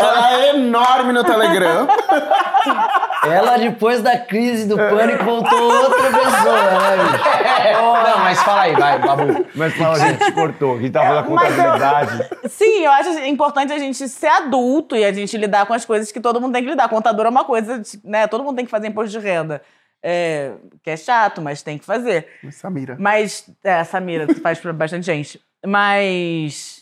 [0.00, 1.86] Ela é enorme no Telegram.
[3.32, 7.74] Ela, depois da crise do pânico, voltou outra pessoa, né, bicho?
[7.82, 9.46] Não, mas fala aí, vai, Babu.
[9.54, 12.28] Mas fala, a gente cortou, que tava na mas eu- contabilidade.
[12.48, 16.10] Sim, eu acho importante a gente ser adulto e a gente lidar com as coisas
[16.12, 16.88] que todo mundo tem que lidar.
[16.88, 18.26] Contador é uma coisa, né?
[18.26, 19.62] Todo mundo tem que fazer imposto de renda.
[20.02, 20.52] É,
[20.82, 22.28] que é chato, mas tem que fazer.
[22.52, 22.96] Samira.
[22.98, 25.40] Mas, é, Samira, faz pra bastante gente.
[25.66, 26.77] Mas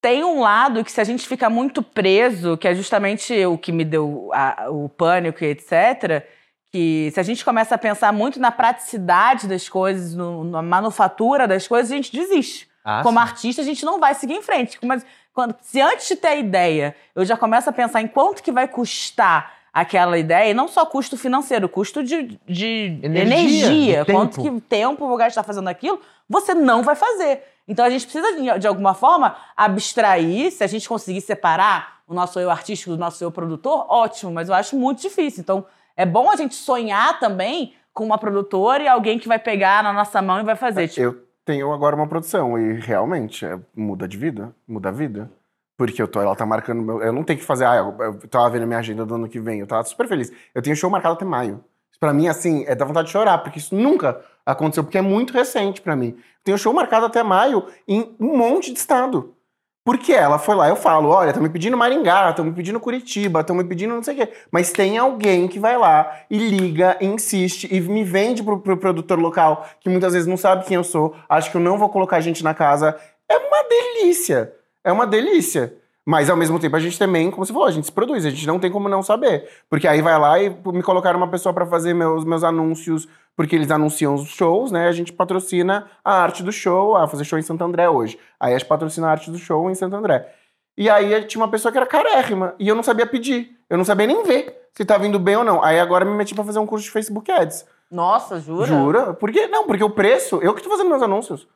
[0.00, 3.70] tem um lado que se a gente fica muito preso, que é justamente o que
[3.72, 6.24] me deu a- o pânico e etc.,
[6.72, 11.46] que se a gente começa a pensar muito na praticidade das coisas, no- na manufatura
[11.46, 12.68] das coisas, a gente desiste.
[12.84, 13.22] Ah, Como sim.
[13.24, 14.78] artista, a gente não vai seguir em frente.
[14.82, 18.42] Mas quando, se antes de ter a ideia, eu já começo a pensar em quanto
[18.42, 23.22] que vai custar aquela ideia, e não só custo financeiro, custo de, de Energia,
[23.66, 24.54] energia, de quanto tempo.
[24.56, 27.42] que tempo vou gastar fazendo aquilo, você não vai fazer.
[27.70, 32.40] Então a gente precisa, de, alguma forma, abstrair, se a gente conseguir separar o nosso
[32.40, 35.40] eu artístico do nosso eu produtor, ótimo, mas eu acho muito difícil.
[35.40, 35.64] Então
[35.96, 39.92] é bom a gente sonhar também com uma produtora e alguém que vai pegar na
[39.92, 40.88] nossa mão e vai fazer.
[40.88, 45.30] Tipo, Eu tenho agora uma produção e realmente é, muda de vida, muda a vida.
[45.78, 47.00] Porque eu tô, ela tá marcando meu.
[47.00, 47.66] Eu não tenho que fazer.
[47.66, 50.08] Ah, eu, eu tava vendo a minha agenda do ano que vem, eu tava super
[50.08, 50.32] feliz.
[50.52, 51.64] Eu tenho show marcado até maio.
[52.00, 55.32] Pra mim, assim, é da vontade de chorar, porque isso nunca aconteceu, porque é muito
[55.32, 56.16] recente pra mim.
[56.44, 59.34] Tenho show marcado até maio em um monte de estado.
[59.82, 63.40] Porque ela foi lá, eu falo, olha, estão me pedindo Maringá, estão me pedindo Curitiba,
[63.40, 64.32] estão me pedindo não sei o quê.
[64.50, 68.76] Mas tem alguém que vai lá e liga, e insiste e me vende pro, pro
[68.76, 71.88] produtor local, que muitas vezes não sabe quem eu sou, acha que eu não vou
[71.88, 72.94] colocar gente na casa.
[73.26, 74.52] É uma delícia.
[74.84, 75.74] É uma delícia.
[76.04, 78.30] Mas ao mesmo tempo a gente também, como você falou, a gente se produz, a
[78.30, 79.48] gente não tem como não saber.
[79.68, 83.56] Porque aí vai lá e me colocaram uma pessoa pra fazer meus, meus anúncios, porque
[83.56, 84.88] eles anunciam os shows, né?
[84.88, 88.18] A gente patrocina a arte do show, ah, fazer show em Santo André hoje.
[88.38, 90.28] Aí a gente patrocina a arte do show em Santo André.
[90.76, 93.56] E aí tinha uma pessoa que era carérrima e eu não sabia pedir.
[93.68, 95.62] Eu não sabia nem ver se tá vindo bem ou não.
[95.62, 97.66] Aí agora me meti pra fazer um curso de Facebook Ads.
[97.90, 98.66] nossa, jura?
[98.66, 99.14] Jura?
[99.14, 99.46] Por quê?
[99.48, 101.46] Não, porque o preço, eu que tô fazendo meus anúncios.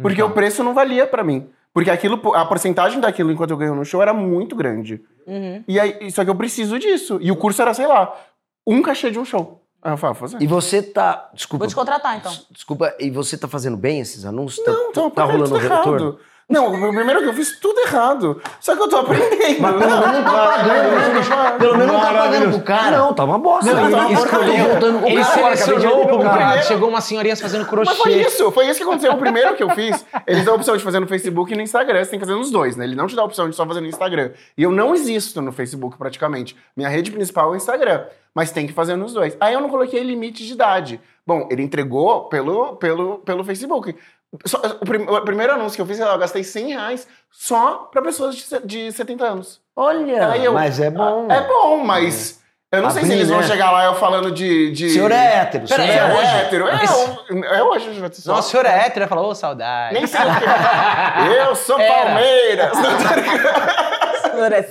[0.00, 0.28] Porque Então.
[0.28, 1.50] o preço não valia pra mim.
[1.72, 5.00] Porque aquilo, a porcentagem daquilo enquanto eu ganho no show era muito grande.
[5.26, 5.62] Uhum.
[5.68, 7.18] E aí, só que eu preciso disso.
[7.20, 8.12] E o curso era, sei lá,
[8.66, 9.59] um cachê de um show.
[9.82, 10.36] Vou fazer.
[10.40, 11.30] E você tá.
[11.32, 11.64] Desculpa.
[11.64, 12.30] Vou te contratar, então.
[12.30, 14.64] Des- Desculpa, e você tá fazendo bem esses anúncios?
[14.66, 15.92] Não, tá, então, tá rolando tudo retorno?
[16.06, 16.18] errado.
[16.50, 18.42] Não, o primeiro que eu fiz tudo errado.
[18.58, 19.60] Só que eu tô aprendendo.
[19.60, 21.58] Mas pelo menos não tá pagando, né?
[21.60, 22.98] Pelo menos não tá pagando pro cara.
[22.98, 23.72] Não, tá uma bosta.
[23.72, 26.24] Não, tá uma isso que eu tô voltando com o Ele cara selecionou o público
[26.34, 26.62] cara.
[26.62, 28.20] Chegou umas senhorinhas fazendo Mas foi crochê.
[28.26, 29.12] isso, foi isso que aconteceu.
[29.12, 31.62] O primeiro que eu fiz, eles dão a opção de fazer no Facebook e no
[31.62, 32.02] Instagram.
[32.04, 32.84] Você tem que fazer nos dois, né?
[32.84, 34.32] Ele não te dá a opção de só fazer no Instagram.
[34.58, 36.56] E eu não existo no Facebook praticamente.
[36.76, 38.06] Minha rede principal é o Instagram.
[38.34, 39.36] Mas tem que fazer nos dois.
[39.40, 41.00] Aí eu não coloquei limite de idade.
[41.26, 43.94] Bom, ele entregou pelo, pelo, pelo Facebook.
[44.44, 48.00] Só- o, prim- o primeiro anúncio que eu fiz, eu gastei 100 reais só pra
[48.00, 49.60] pessoas de, de 70 anos.
[49.74, 51.26] Olha, eu- mas é bom.
[51.30, 52.40] É bom, mas
[52.72, 53.46] eu não sei se Abrir, eles vão né?
[53.48, 54.70] chegar lá eu falando de.
[54.70, 54.86] de...
[54.86, 55.64] O senhor é hétero.
[55.64, 56.36] o senhor é É, hoje?
[56.36, 56.68] hétero.
[56.68, 58.32] É, Esse- é hoje, só.
[58.34, 59.94] Nossa, o senhor é hétero, ele falou, ô, saudade.
[59.94, 61.28] Nem sei o que.
[61.48, 61.92] Eu sou Era.
[62.04, 62.72] Palmeiras.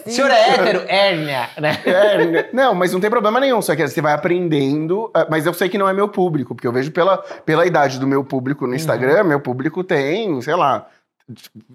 [0.05, 0.83] O senhor é hétero?
[0.87, 1.77] Hérnia, né?
[1.85, 3.61] É, não, mas não tem problema nenhum.
[3.61, 5.09] Só que você vai aprendendo.
[5.13, 7.99] ah, Mas eu sei que não é meu público, porque eu vejo pela, pela idade
[7.99, 10.87] do meu público no Instagram, meu público tem, sei lá,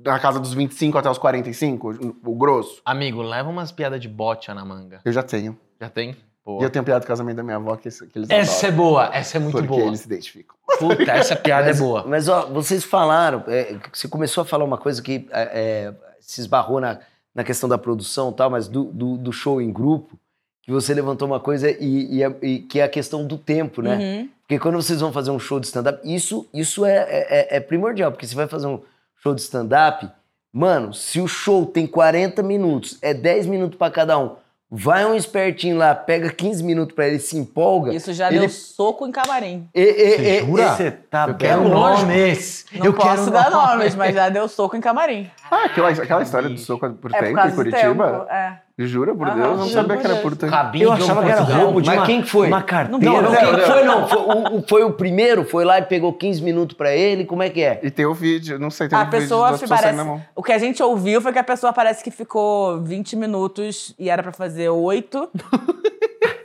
[0.04, 2.80] na casa dos 25 até os 45, o grosso.
[2.84, 5.00] Amigo, leva umas piadas de bote na manga.
[5.04, 5.56] Eu já tenho.
[5.80, 6.16] Já tem?
[6.44, 6.60] Pô.
[6.60, 8.84] E eu tenho piada do casamento da minha avó que, que eles Essa é adoram,
[8.90, 9.82] boa, essa é muito porque boa.
[9.86, 10.54] eles se identificam.
[10.78, 12.04] Puta, essa piada é boa.
[12.06, 16.42] Mas, ó, vocês falaram, é, você começou a falar uma coisa que é, é, se
[16.42, 16.98] esbarrou na,
[17.34, 20.18] na questão da produção e tal, mas do, do, do show em grupo,
[20.62, 23.96] que você levantou uma coisa e, e, e que é a questão do tempo, né?
[23.96, 24.28] Uhum.
[24.40, 28.12] Porque quando vocês vão fazer um show de stand-up, isso, isso é, é, é primordial,
[28.12, 28.80] porque você vai fazer um
[29.16, 30.08] show de stand-up,
[30.52, 34.36] mano, se o show tem 40 minutos, é 10 minutos pra cada um,
[34.76, 37.92] vai um espertinho lá, pega 15 minutos pra ele, se empolga.
[37.94, 39.68] Isso já ele, deu soco em camarim.
[39.74, 40.68] e, e, Você e- jura?
[40.74, 42.66] Você tá Eu quero nomes.
[42.72, 45.30] Não eu posso quero dar nomes, mas já deu soco em camarim.
[45.50, 48.10] Ah, aquela, aquela história do soco por É por tempo causa em Curitiba?
[48.10, 48.30] tempo.
[48.32, 48.58] É.
[48.76, 50.20] Jura, por Aham, Deus, eu não sabia que era Deus.
[50.22, 50.50] por tempo.
[50.52, 52.48] Cabinho Eu achava que era roubo de Mas uma, quem que foi?
[52.48, 53.22] uma Não, carteira.
[53.22, 54.08] não, quem que foi não?
[54.08, 57.40] Foi o, o- foi o primeiro, foi lá e pegou 15 minutos pra ele, como
[57.42, 57.78] é que é?
[57.84, 59.96] E tem o vídeo, não sei, tem A um vídeo pessoa saindo parece.
[59.96, 60.20] na mão.
[60.34, 64.10] O que a gente ouviu foi que a pessoa parece que ficou 20 minutos e
[64.10, 65.30] era pra fazer 8.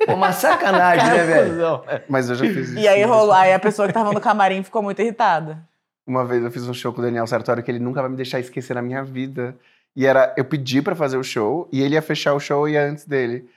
[0.05, 1.81] Pô, uma sacanagem, né, velho?
[2.07, 2.79] Mas eu já fiz isso.
[2.79, 3.33] E aí rolou.
[3.33, 5.57] Aí a pessoa que tava no camarim ficou muito irritada.
[6.05, 8.15] Uma vez eu fiz um show com o Daniel Sartório que ele nunca vai me
[8.15, 9.55] deixar esquecer na minha vida.
[9.95, 12.73] E era, eu pedi pra fazer o show e ele ia fechar o show e
[12.73, 13.49] ia antes dele.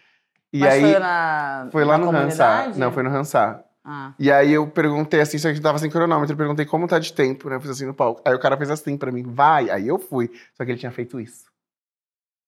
[0.52, 1.68] E Mas aí foi na.
[1.70, 2.78] foi lá na no comunidade?
[2.78, 3.62] Não, foi no Hansá.
[3.84, 4.12] Ah.
[4.18, 7.12] E aí eu perguntei assim, só que tava sem cronômetro, eu perguntei como tá de
[7.12, 7.56] tempo, né?
[7.56, 8.20] Eu fiz assim no palco.
[8.24, 9.70] Aí o cara fez assim pra mim, vai.
[9.70, 10.30] Aí eu fui.
[10.54, 11.44] Só que ele tinha feito isso.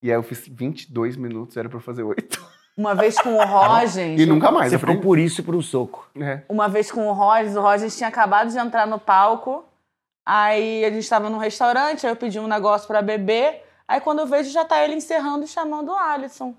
[0.02, 2.44] E aí eu fiz 22 minutos, era pra eu fazer 8.
[2.76, 4.20] Uma vez com o Rogens.
[4.20, 4.70] E nunca mais.
[4.70, 6.08] Você ficou por isso e por um soco.
[6.20, 6.42] é.
[6.48, 9.64] Uma vez com o Rogens, o Rogens tinha acabado de entrar no palco.
[10.26, 13.62] Aí a gente tava num restaurante, aí eu pedi um negócio pra beber.
[13.88, 16.54] Aí quando eu vejo, já tá ele encerrando e chamando o Alisson.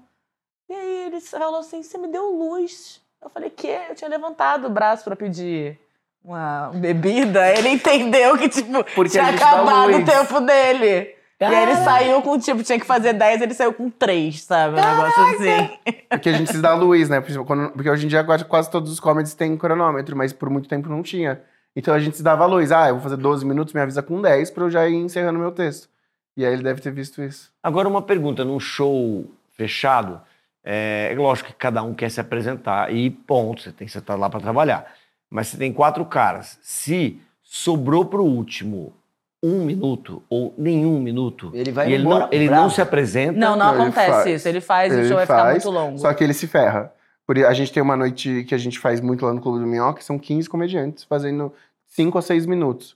[0.69, 3.01] E aí ele falou assim: você me deu luz.
[3.21, 3.79] Eu falei, quê?
[3.89, 5.79] Eu tinha levantado o braço pra pedir
[6.23, 7.49] uma bebida.
[7.57, 11.15] Ele entendeu que, tipo, Porque tinha acabado o tempo dele.
[11.39, 14.79] E aí ele saiu com, tipo, tinha que fazer 10, ele saiu com 3, sabe?
[14.79, 15.69] Um negócio assim.
[16.09, 17.19] Porque a gente se dá luz, né?
[17.19, 20.87] Porque hoje em dia quase, quase todos os comedies têm cronômetro, mas por muito tempo
[20.87, 21.41] não tinha.
[21.75, 22.71] Então a gente se dava luz.
[22.71, 25.37] Ah, eu vou fazer 12 minutos, me avisa com 10 pra eu já ir encerrando
[25.37, 25.89] meu texto.
[26.37, 27.51] E aí ele deve ter visto isso.
[27.63, 30.21] Agora, uma pergunta: num show fechado,
[30.63, 34.15] é, é lógico que cada um quer se apresentar e ponto, você tem que estar
[34.15, 34.85] lá para trabalhar.
[35.29, 36.59] Mas você tem quatro caras.
[36.61, 38.93] Se sobrou pro último
[39.41, 42.63] um minuto ou nenhum minuto, Ele vai e ele, embora não, ele bravo.
[42.63, 44.27] não se apresenta, Não, não Não, ele acontece faz.
[44.27, 44.47] isso.
[44.47, 45.97] Ele faz e o show vai ficar muito longo.
[45.99, 46.91] Só que ele se ferra.
[47.27, 49.67] Por, a gente tem uma noite que a gente faz muito lá no Clube do
[49.67, 51.53] Minhoca, que são 15 comediantes fazendo
[51.87, 52.95] 5 a 6 minutos.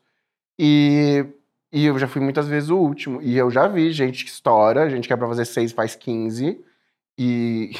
[0.58, 1.26] E,
[1.72, 3.22] e eu já fui muitas vezes o último.
[3.22, 6.60] E eu já vi gente que estoura, gente que é pra fazer 6 faz 15.
[7.18, 7.72] E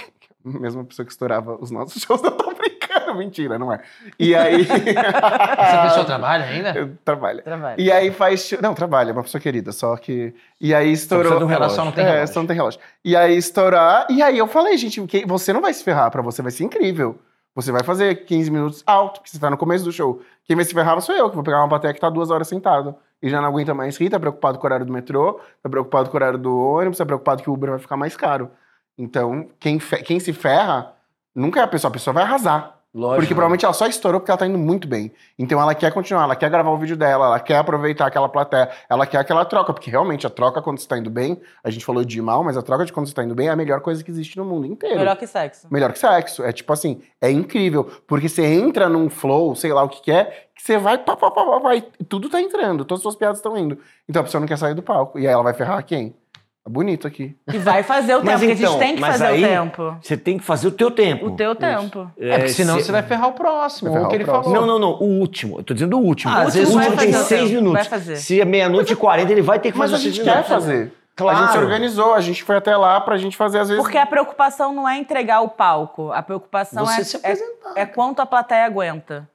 [0.46, 2.80] a mesma pessoa que estourava os nossos shows, eu tô brincando.
[3.18, 3.82] Mentira, não é.
[4.20, 4.62] E aí.
[4.70, 6.72] Essa pessoa trabalha ainda?
[6.78, 7.42] Eu trabalho.
[7.44, 7.82] Trabalho.
[7.82, 8.52] E aí faz.
[8.62, 10.34] Não, trabalha, é uma pessoa querida, só que.
[10.62, 11.40] E aí estourou.
[11.40, 12.34] de um só não tem É, relógio.
[12.34, 12.80] só não tem relógio.
[13.04, 14.06] E aí estourar.
[14.10, 16.64] E aí eu falei, gente, que você não vai se ferrar, pra você vai ser
[16.64, 17.20] incrível.
[17.56, 20.22] Você vai fazer 15 minutos alto, porque você tá no começo do show.
[20.46, 22.48] Quem vai se ferrar sou eu, que vou pegar uma plateia que tá duas horas
[22.48, 22.96] sentado.
[23.22, 26.10] E já não aguenta mais rir, tá preocupado com o horário do metrô, tá preocupado
[26.10, 28.50] com o horário do ônibus, tá preocupado que o Uber vai ficar mais caro.
[28.98, 30.94] Então, quem, quem se ferra
[31.36, 32.79] nunca é a pessoa, a pessoa vai arrasar.
[32.94, 33.22] Lógico.
[33.22, 35.12] Porque provavelmente ela só estourou porque ela tá indo muito bem.
[35.38, 38.70] Então ela quer continuar, ela quer gravar o vídeo dela, ela quer aproveitar aquela plateia,
[38.90, 41.86] ela quer aquela troca, porque realmente a troca quando você tá indo bem, a gente
[41.86, 43.82] falou de mal, mas a troca de quando você tá indo bem é a melhor
[43.82, 44.98] coisa que existe no mundo inteiro.
[44.98, 45.68] Melhor que sexo.
[45.70, 46.44] Melhor que sexo.
[46.44, 47.84] É tipo assim, é incrível.
[48.08, 51.16] Porque você entra num flow, sei lá o que que é, que você vai, pá,
[51.16, 53.78] pá, pá, pá, pá, e tudo tá entrando, todas as suas piadas estão indo.
[54.10, 55.20] Então a pessoa não quer sair do palco.
[55.20, 56.16] E aí ela vai ferrar quem?
[56.64, 57.36] Tá bonito aqui.
[57.52, 59.44] E vai fazer o tempo, Mas porque a então, gente tem que mas fazer aí-
[59.44, 59.98] o tempo.
[60.02, 61.26] você tem que fazer o teu tempo.
[61.28, 62.12] O teu tempo.
[62.20, 64.54] É, porque senão se- você vai ferrar o próximo, ferrar o que o ele próximo.
[64.56, 64.68] falou.
[64.68, 65.00] Não, não, não.
[65.00, 65.60] O último.
[65.60, 66.32] Eu tô dizendo o último.
[66.34, 67.54] Ah, o às vezes último vai tem o seis tempo.
[67.56, 67.74] minutos.
[67.80, 68.16] Vai fazer.
[68.18, 70.48] Se é meia-noite e quarenta, ele vai ter que Mas fazer a seis gente minutos.
[70.48, 70.94] quer fazer.
[71.16, 71.38] Claro.
[71.38, 73.84] A gente se organizou, a gente foi até lá pra gente fazer, às vezes.
[73.84, 76.12] Porque a preocupação não é entregar o palco.
[76.14, 77.74] A preocupação Você é, se é, apresentar.
[77.76, 79.28] é quanto a plateia aguenta.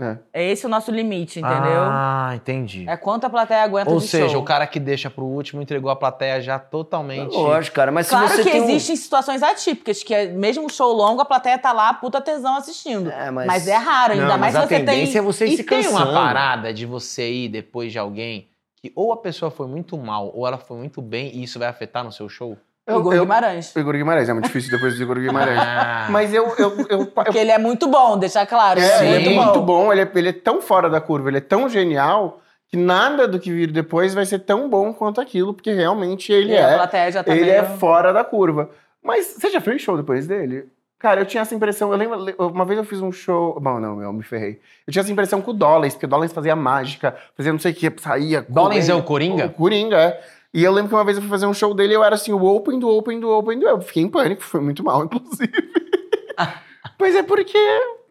[0.00, 0.18] É.
[0.32, 1.82] É esse o nosso limite, entendeu?
[1.84, 2.84] Ah, entendi.
[2.88, 4.42] É quanto a plateia aguenta Ou de seja, show.
[4.42, 7.32] o cara que deixa pro último entregou a plateia já totalmente.
[7.32, 7.92] Lógico, cara.
[7.92, 10.92] Mas Claro se você que tem um- existem situações atípicas, que é, mesmo um show
[10.92, 13.08] longo, a plateia tá lá, puta tesão assistindo.
[13.08, 13.68] É, mas- mas...
[13.68, 15.16] é raro, ainda Não, mais mas se a você tem.
[15.16, 15.96] é você E se tem cansando.
[16.10, 20.28] uma parada de você ir depois de alguém que ou a pessoa foi muito mal
[20.34, 22.58] ou ela foi muito bem e isso vai afetar no seu show?
[22.86, 23.74] Eu- Igor eu- Guimarães.
[23.74, 25.58] Igor Guimarães, é muito difícil depois do Igor Guimarães.
[25.64, 26.06] Ah.
[26.10, 26.46] Mas eu.
[26.58, 28.78] eu, eu, eu Porque ele é muito bom, deixar claro.
[28.78, 29.06] É, Sim.
[29.06, 31.68] ele é muito bom, ele é, ele é tão fora da curva, ele é tão
[31.68, 36.32] genial que nada do que vir depois vai ser tão bom quanto aquilo, porque realmente
[36.32, 36.86] ele E a é.
[36.86, 36.98] tá
[37.32, 37.52] Ele meio...
[37.54, 38.68] é fora da curva.
[39.02, 40.66] Mas você já fez show depois dele?
[40.98, 41.92] Cara, eu tinha essa impressão.
[41.92, 43.60] Eu lembro, uma vez eu fiz um show.
[43.60, 44.58] Bom, não, eu me ferrei.
[44.86, 47.72] Eu tinha essa impressão com o Dollens, porque o Dollens fazia mágica, fazia não sei
[47.72, 48.44] o que, saía.
[48.48, 49.46] Dollens é o Coringa?
[49.46, 50.20] O Coringa, é.
[50.54, 52.14] E eu lembro que uma vez eu fui fazer um show dele e eu era
[52.14, 53.66] assim, o open do open do open do.
[53.66, 55.50] Eu fiquei em pânico, foi muito mal, inclusive.
[56.96, 57.58] pois é, porque.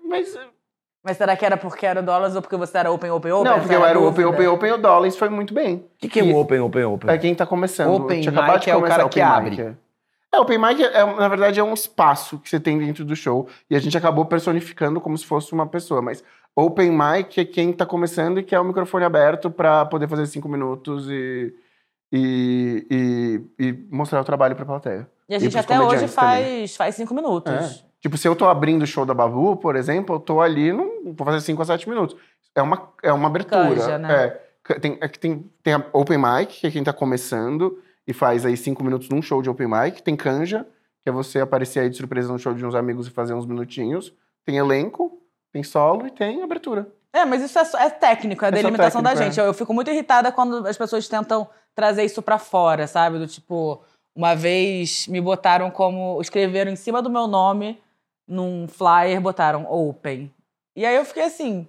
[0.05, 0.37] Mas.
[1.01, 3.51] Mas será que era porque era o dólares ou porque você era open, open, open?
[3.51, 5.75] não, porque eu era o open, open, open, e o Dollens foi muito bem.
[5.75, 7.09] O que, que é o Open, Open, Open?
[7.09, 7.93] É quem tá começando.
[7.93, 9.49] Open mic de é o cara que abre.
[9.49, 9.75] mic,
[10.33, 13.49] É, Open Mic, é, na verdade, é um espaço que você tem dentro do show.
[13.69, 16.01] E a gente acabou personificando como se fosse uma pessoa.
[16.01, 16.23] Mas
[16.55, 20.47] Open Mic é quem tá começando e quer o microfone aberto pra poder fazer cinco
[20.47, 21.53] minutos e,
[22.15, 22.85] e,
[23.59, 25.09] e, e mostrar o trabalho pra plateia.
[25.27, 27.51] E a gente até hoje faz, faz cinco minutos.
[27.51, 27.83] É.
[27.99, 31.13] Tipo, se eu tô abrindo o show da Babu, por exemplo, eu tô ali, não
[31.15, 32.15] vou fazer 5 a 7 minutos.
[32.53, 33.63] É uma, é uma abertura.
[33.75, 34.13] Canja, né?
[34.67, 34.79] É.
[34.79, 38.45] Tem, é que tem, tem a Open Mic, que é quem tá começando e faz
[38.45, 40.03] aí 5 minutos num show de Open Mic.
[40.03, 40.67] Tem Canja,
[41.01, 43.45] que é você aparecer aí de surpresa no show de uns amigos e fazer uns
[43.45, 44.13] minutinhos.
[44.45, 45.19] Tem elenco,
[45.51, 46.87] tem solo e tem abertura.
[47.11, 49.39] É, mas isso é, só- é técnico, é É delimitação da técnico, gente.
[49.39, 53.17] Eu, eu fico muito irritada quando as pessoas tentam trazer isso pra fora, sabe?
[53.19, 53.81] Do tipo,
[54.15, 56.19] uma vez me botaram como.
[56.21, 57.81] escreveram em cima do meu nome,
[58.27, 60.31] num flyer, botaram open.
[60.75, 61.67] E aí eu fiquei assim.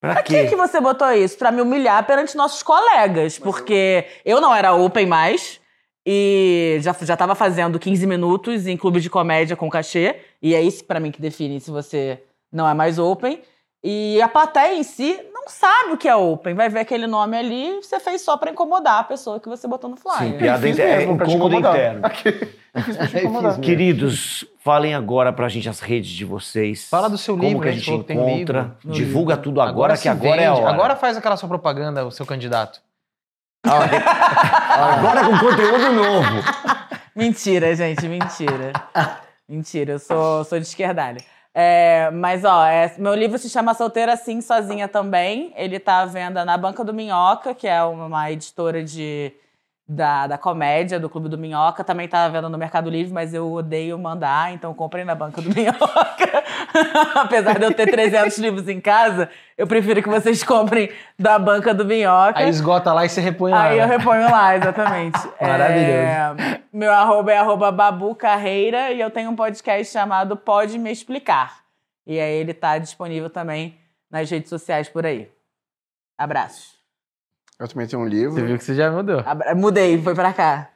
[0.00, 0.48] Pra Pra que, quê?
[0.48, 1.36] que você botou isso?
[1.38, 3.38] Pra me humilhar perante nossos colegas.
[3.38, 5.60] Porque eu não era open mais.
[6.06, 10.20] E já, já tava fazendo 15 minutos em clube de comédia com cachê.
[10.40, 13.42] E é isso pra mim que define se você não é mais open.
[13.82, 16.54] E a plateia em si não sabe o que é open.
[16.54, 19.68] Vai ver aquele nome ali e você fez só pra incomodar a pessoa que você
[19.68, 20.18] botou no flyer.
[20.32, 22.10] Sim, piada fiz interna, é mesmo, pra te incômodo incomodar.
[22.10, 22.56] interno.
[23.22, 23.60] Incomodar.
[23.60, 26.88] Queridos, falem agora pra gente as redes de vocês.
[26.90, 28.76] Fala do seu Como livro, que a gente que encontra.
[28.84, 29.44] Divulga livro.
[29.44, 30.62] tudo agora, que se agora é a vende.
[30.62, 30.74] hora.
[30.74, 32.80] Agora faz aquela sua propaganda, o seu candidato.
[33.66, 36.28] Agora com conteúdo novo.
[37.16, 38.72] Mentira, gente, mentira.
[39.48, 41.20] mentira, eu sou, sou de esquerdalha.
[41.58, 45.54] É, mas, ó, é- meu livro se chama Solteira Assim, Sozinha também.
[45.56, 49.32] Ele tá à venda na Banca do Minhoca, que é uma editora de,
[49.88, 51.84] da, da comédia, do Clube do Minhoca.
[51.84, 55.40] Também tá à venda no Mercado Livre, mas eu odeio mandar, então comprei na Banca
[55.40, 56.44] do Minhoca.
[57.14, 61.72] Apesar de eu ter 300 livros em casa, eu prefiro que vocês comprem da Banca
[61.72, 62.40] do Minhoca.
[62.40, 63.64] Aí esgota lá e você repõe lá.
[63.64, 63.96] Aí eu né?
[63.96, 65.18] reponho lá, exatamente.
[65.40, 65.92] Maravilhoso.
[65.92, 70.90] É, meu arroba é arroba Babu Carreira e eu tenho um podcast chamado Pode Me
[70.90, 71.60] Explicar.
[72.06, 73.78] E aí ele tá disponível também
[74.10, 75.28] nas redes sociais por aí.
[76.18, 76.75] Abraços.
[77.58, 78.46] Eu também tenho um Você livro.
[78.46, 79.22] viu que você já mudou.
[79.56, 80.68] Mudei, foi pra cá.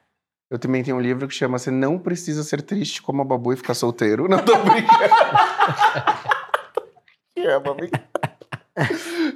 [0.50, 3.52] Eu também tenho um livro que chama Você Não Precisa Ser Triste como a Babu
[3.52, 4.26] e Ficar Solteiro.
[4.28, 4.90] Não tô brincando.
[7.36, 7.86] que é, Babu?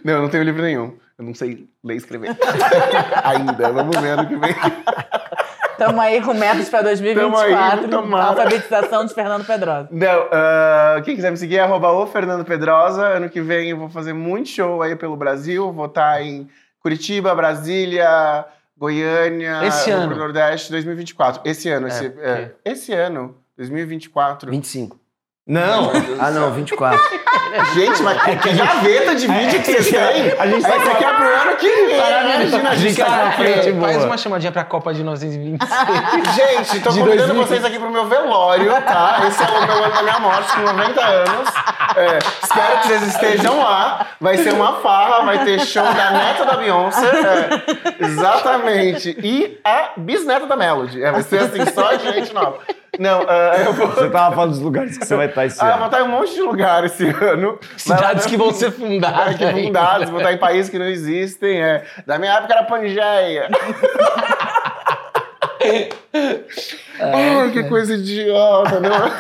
[0.03, 0.97] Não, eu não tenho livro nenhum.
[1.19, 2.31] Eu não sei ler e escrever.
[3.23, 3.73] Ainda.
[3.73, 4.55] Vamos ver ano que vem.
[5.79, 7.89] Tamo aí com metas pra 2024.
[7.89, 9.89] Tamo aí, alfabetização de Fernando Pedrosa.
[9.91, 13.05] Não, ah, quem quiser me seguir é arroba o Fernando Pedrosa.
[13.05, 15.73] Ano que vem eu vou fazer muito show aí pelo Brasil.
[15.73, 16.49] Vou estar em
[16.85, 18.45] Curitiba, Brasília,
[18.77, 20.15] Goiânia, Esse ano?
[20.15, 21.41] Nordeste 2024.
[21.43, 24.51] Esse ano, esse, porque- é, esse ano, 2024.
[24.51, 25.01] 25.
[25.47, 25.93] Não.
[26.19, 26.99] Ah, não, 24.
[27.75, 30.33] Gente, mas que, que gaveta de vídeo que vocês têm?
[30.39, 31.97] A gente tá Esse aqui é pro ano que vem.
[31.97, 33.69] Imagina, a gente tá na frente.
[33.69, 34.07] é, faz boa.
[34.07, 36.35] uma chamadinha pra Copa de 1926.
[36.35, 37.47] Gente, tô De convidando 2000.
[37.47, 39.21] vocês aqui pro meu velório, tá?
[39.29, 41.49] Esse é o meu ano da minha morte, com 90 anos.
[41.97, 44.07] É, espero que vocês estejam lá.
[44.21, 47.07] Vai ser uma farra, vai ter show da neta da Beyoncé.
[48.01, 49.17] é, exatamente.
[49.23, 51.05] E a bisneta da Melody.
[51.05, 52.59] É, vai ser assim, só de gente nova.
[52.99, 53.89] Não, ah, eu vou.
[53.89, 55.87] Você tava falando dos lugares que você vai estar esse Ah, eu vou ano.
[55.87, 57.59] estar em um monte de lugar esse ano.
[57.77, 59.37] Cidades que vão ser fundadas.
[59.37, 61.63] que fundados, vou estar em países que não existem.
[61.63, 61.85] É.
[62.07, 63.49] Da minha época era Pangeia.
[67.01, 69.11] Ai, que coisa idiota, não?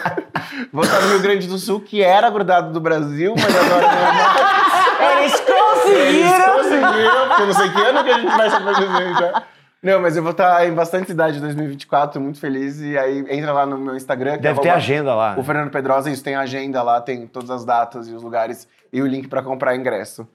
[0.72, 3.98] Vou estar no Rio Grande do Sul, que era grudado do Brasil, mas agora não
[3.98, 5.24] é mais.
[5.24, 6.54] Eles Eles conseguiram!
[6.56, 9.42] conseguiram, porque não sei que ano que a gente vai se apresentar.
[9.84, 12.80] Não, mas eu vou estar em bastante cidade em 2024, tô muito feliz.
[12.80, 14.36] E aí entra lá no meu Instagram.
[14.36, 15.34] que Deve é ter agenda lá.
[15.36, 19.02] O Fernando Pedrosa, isso tem agenda lá, tem todas as datas e os lugares e
[19.02, 20.26] o link pra comprar ingresso.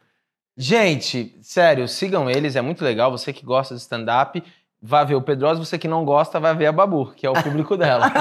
[0.55, 3.09] Gente, sério, sigam eles, é muito legal.
[3.09, 4.43] Você que gosta de stand-up,
[4.79, 5.65] vai ver o Pedrosa.
[5.65, 8.05] Você que não gosta, vai ver a Babu, que é o público dela.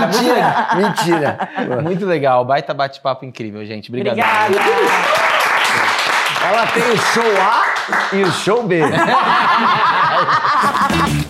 [0.00, 1.80] Mentira, mentira.
[1.80, 3.88] muito legal, baita bate-papo incrível, gente.
[3.88, 4.14] Obrigado.
[4.14, 4.56] Obrigada!
[6.44, 7.71] Ela tem o show A
[8.12, 8.80] e o show B.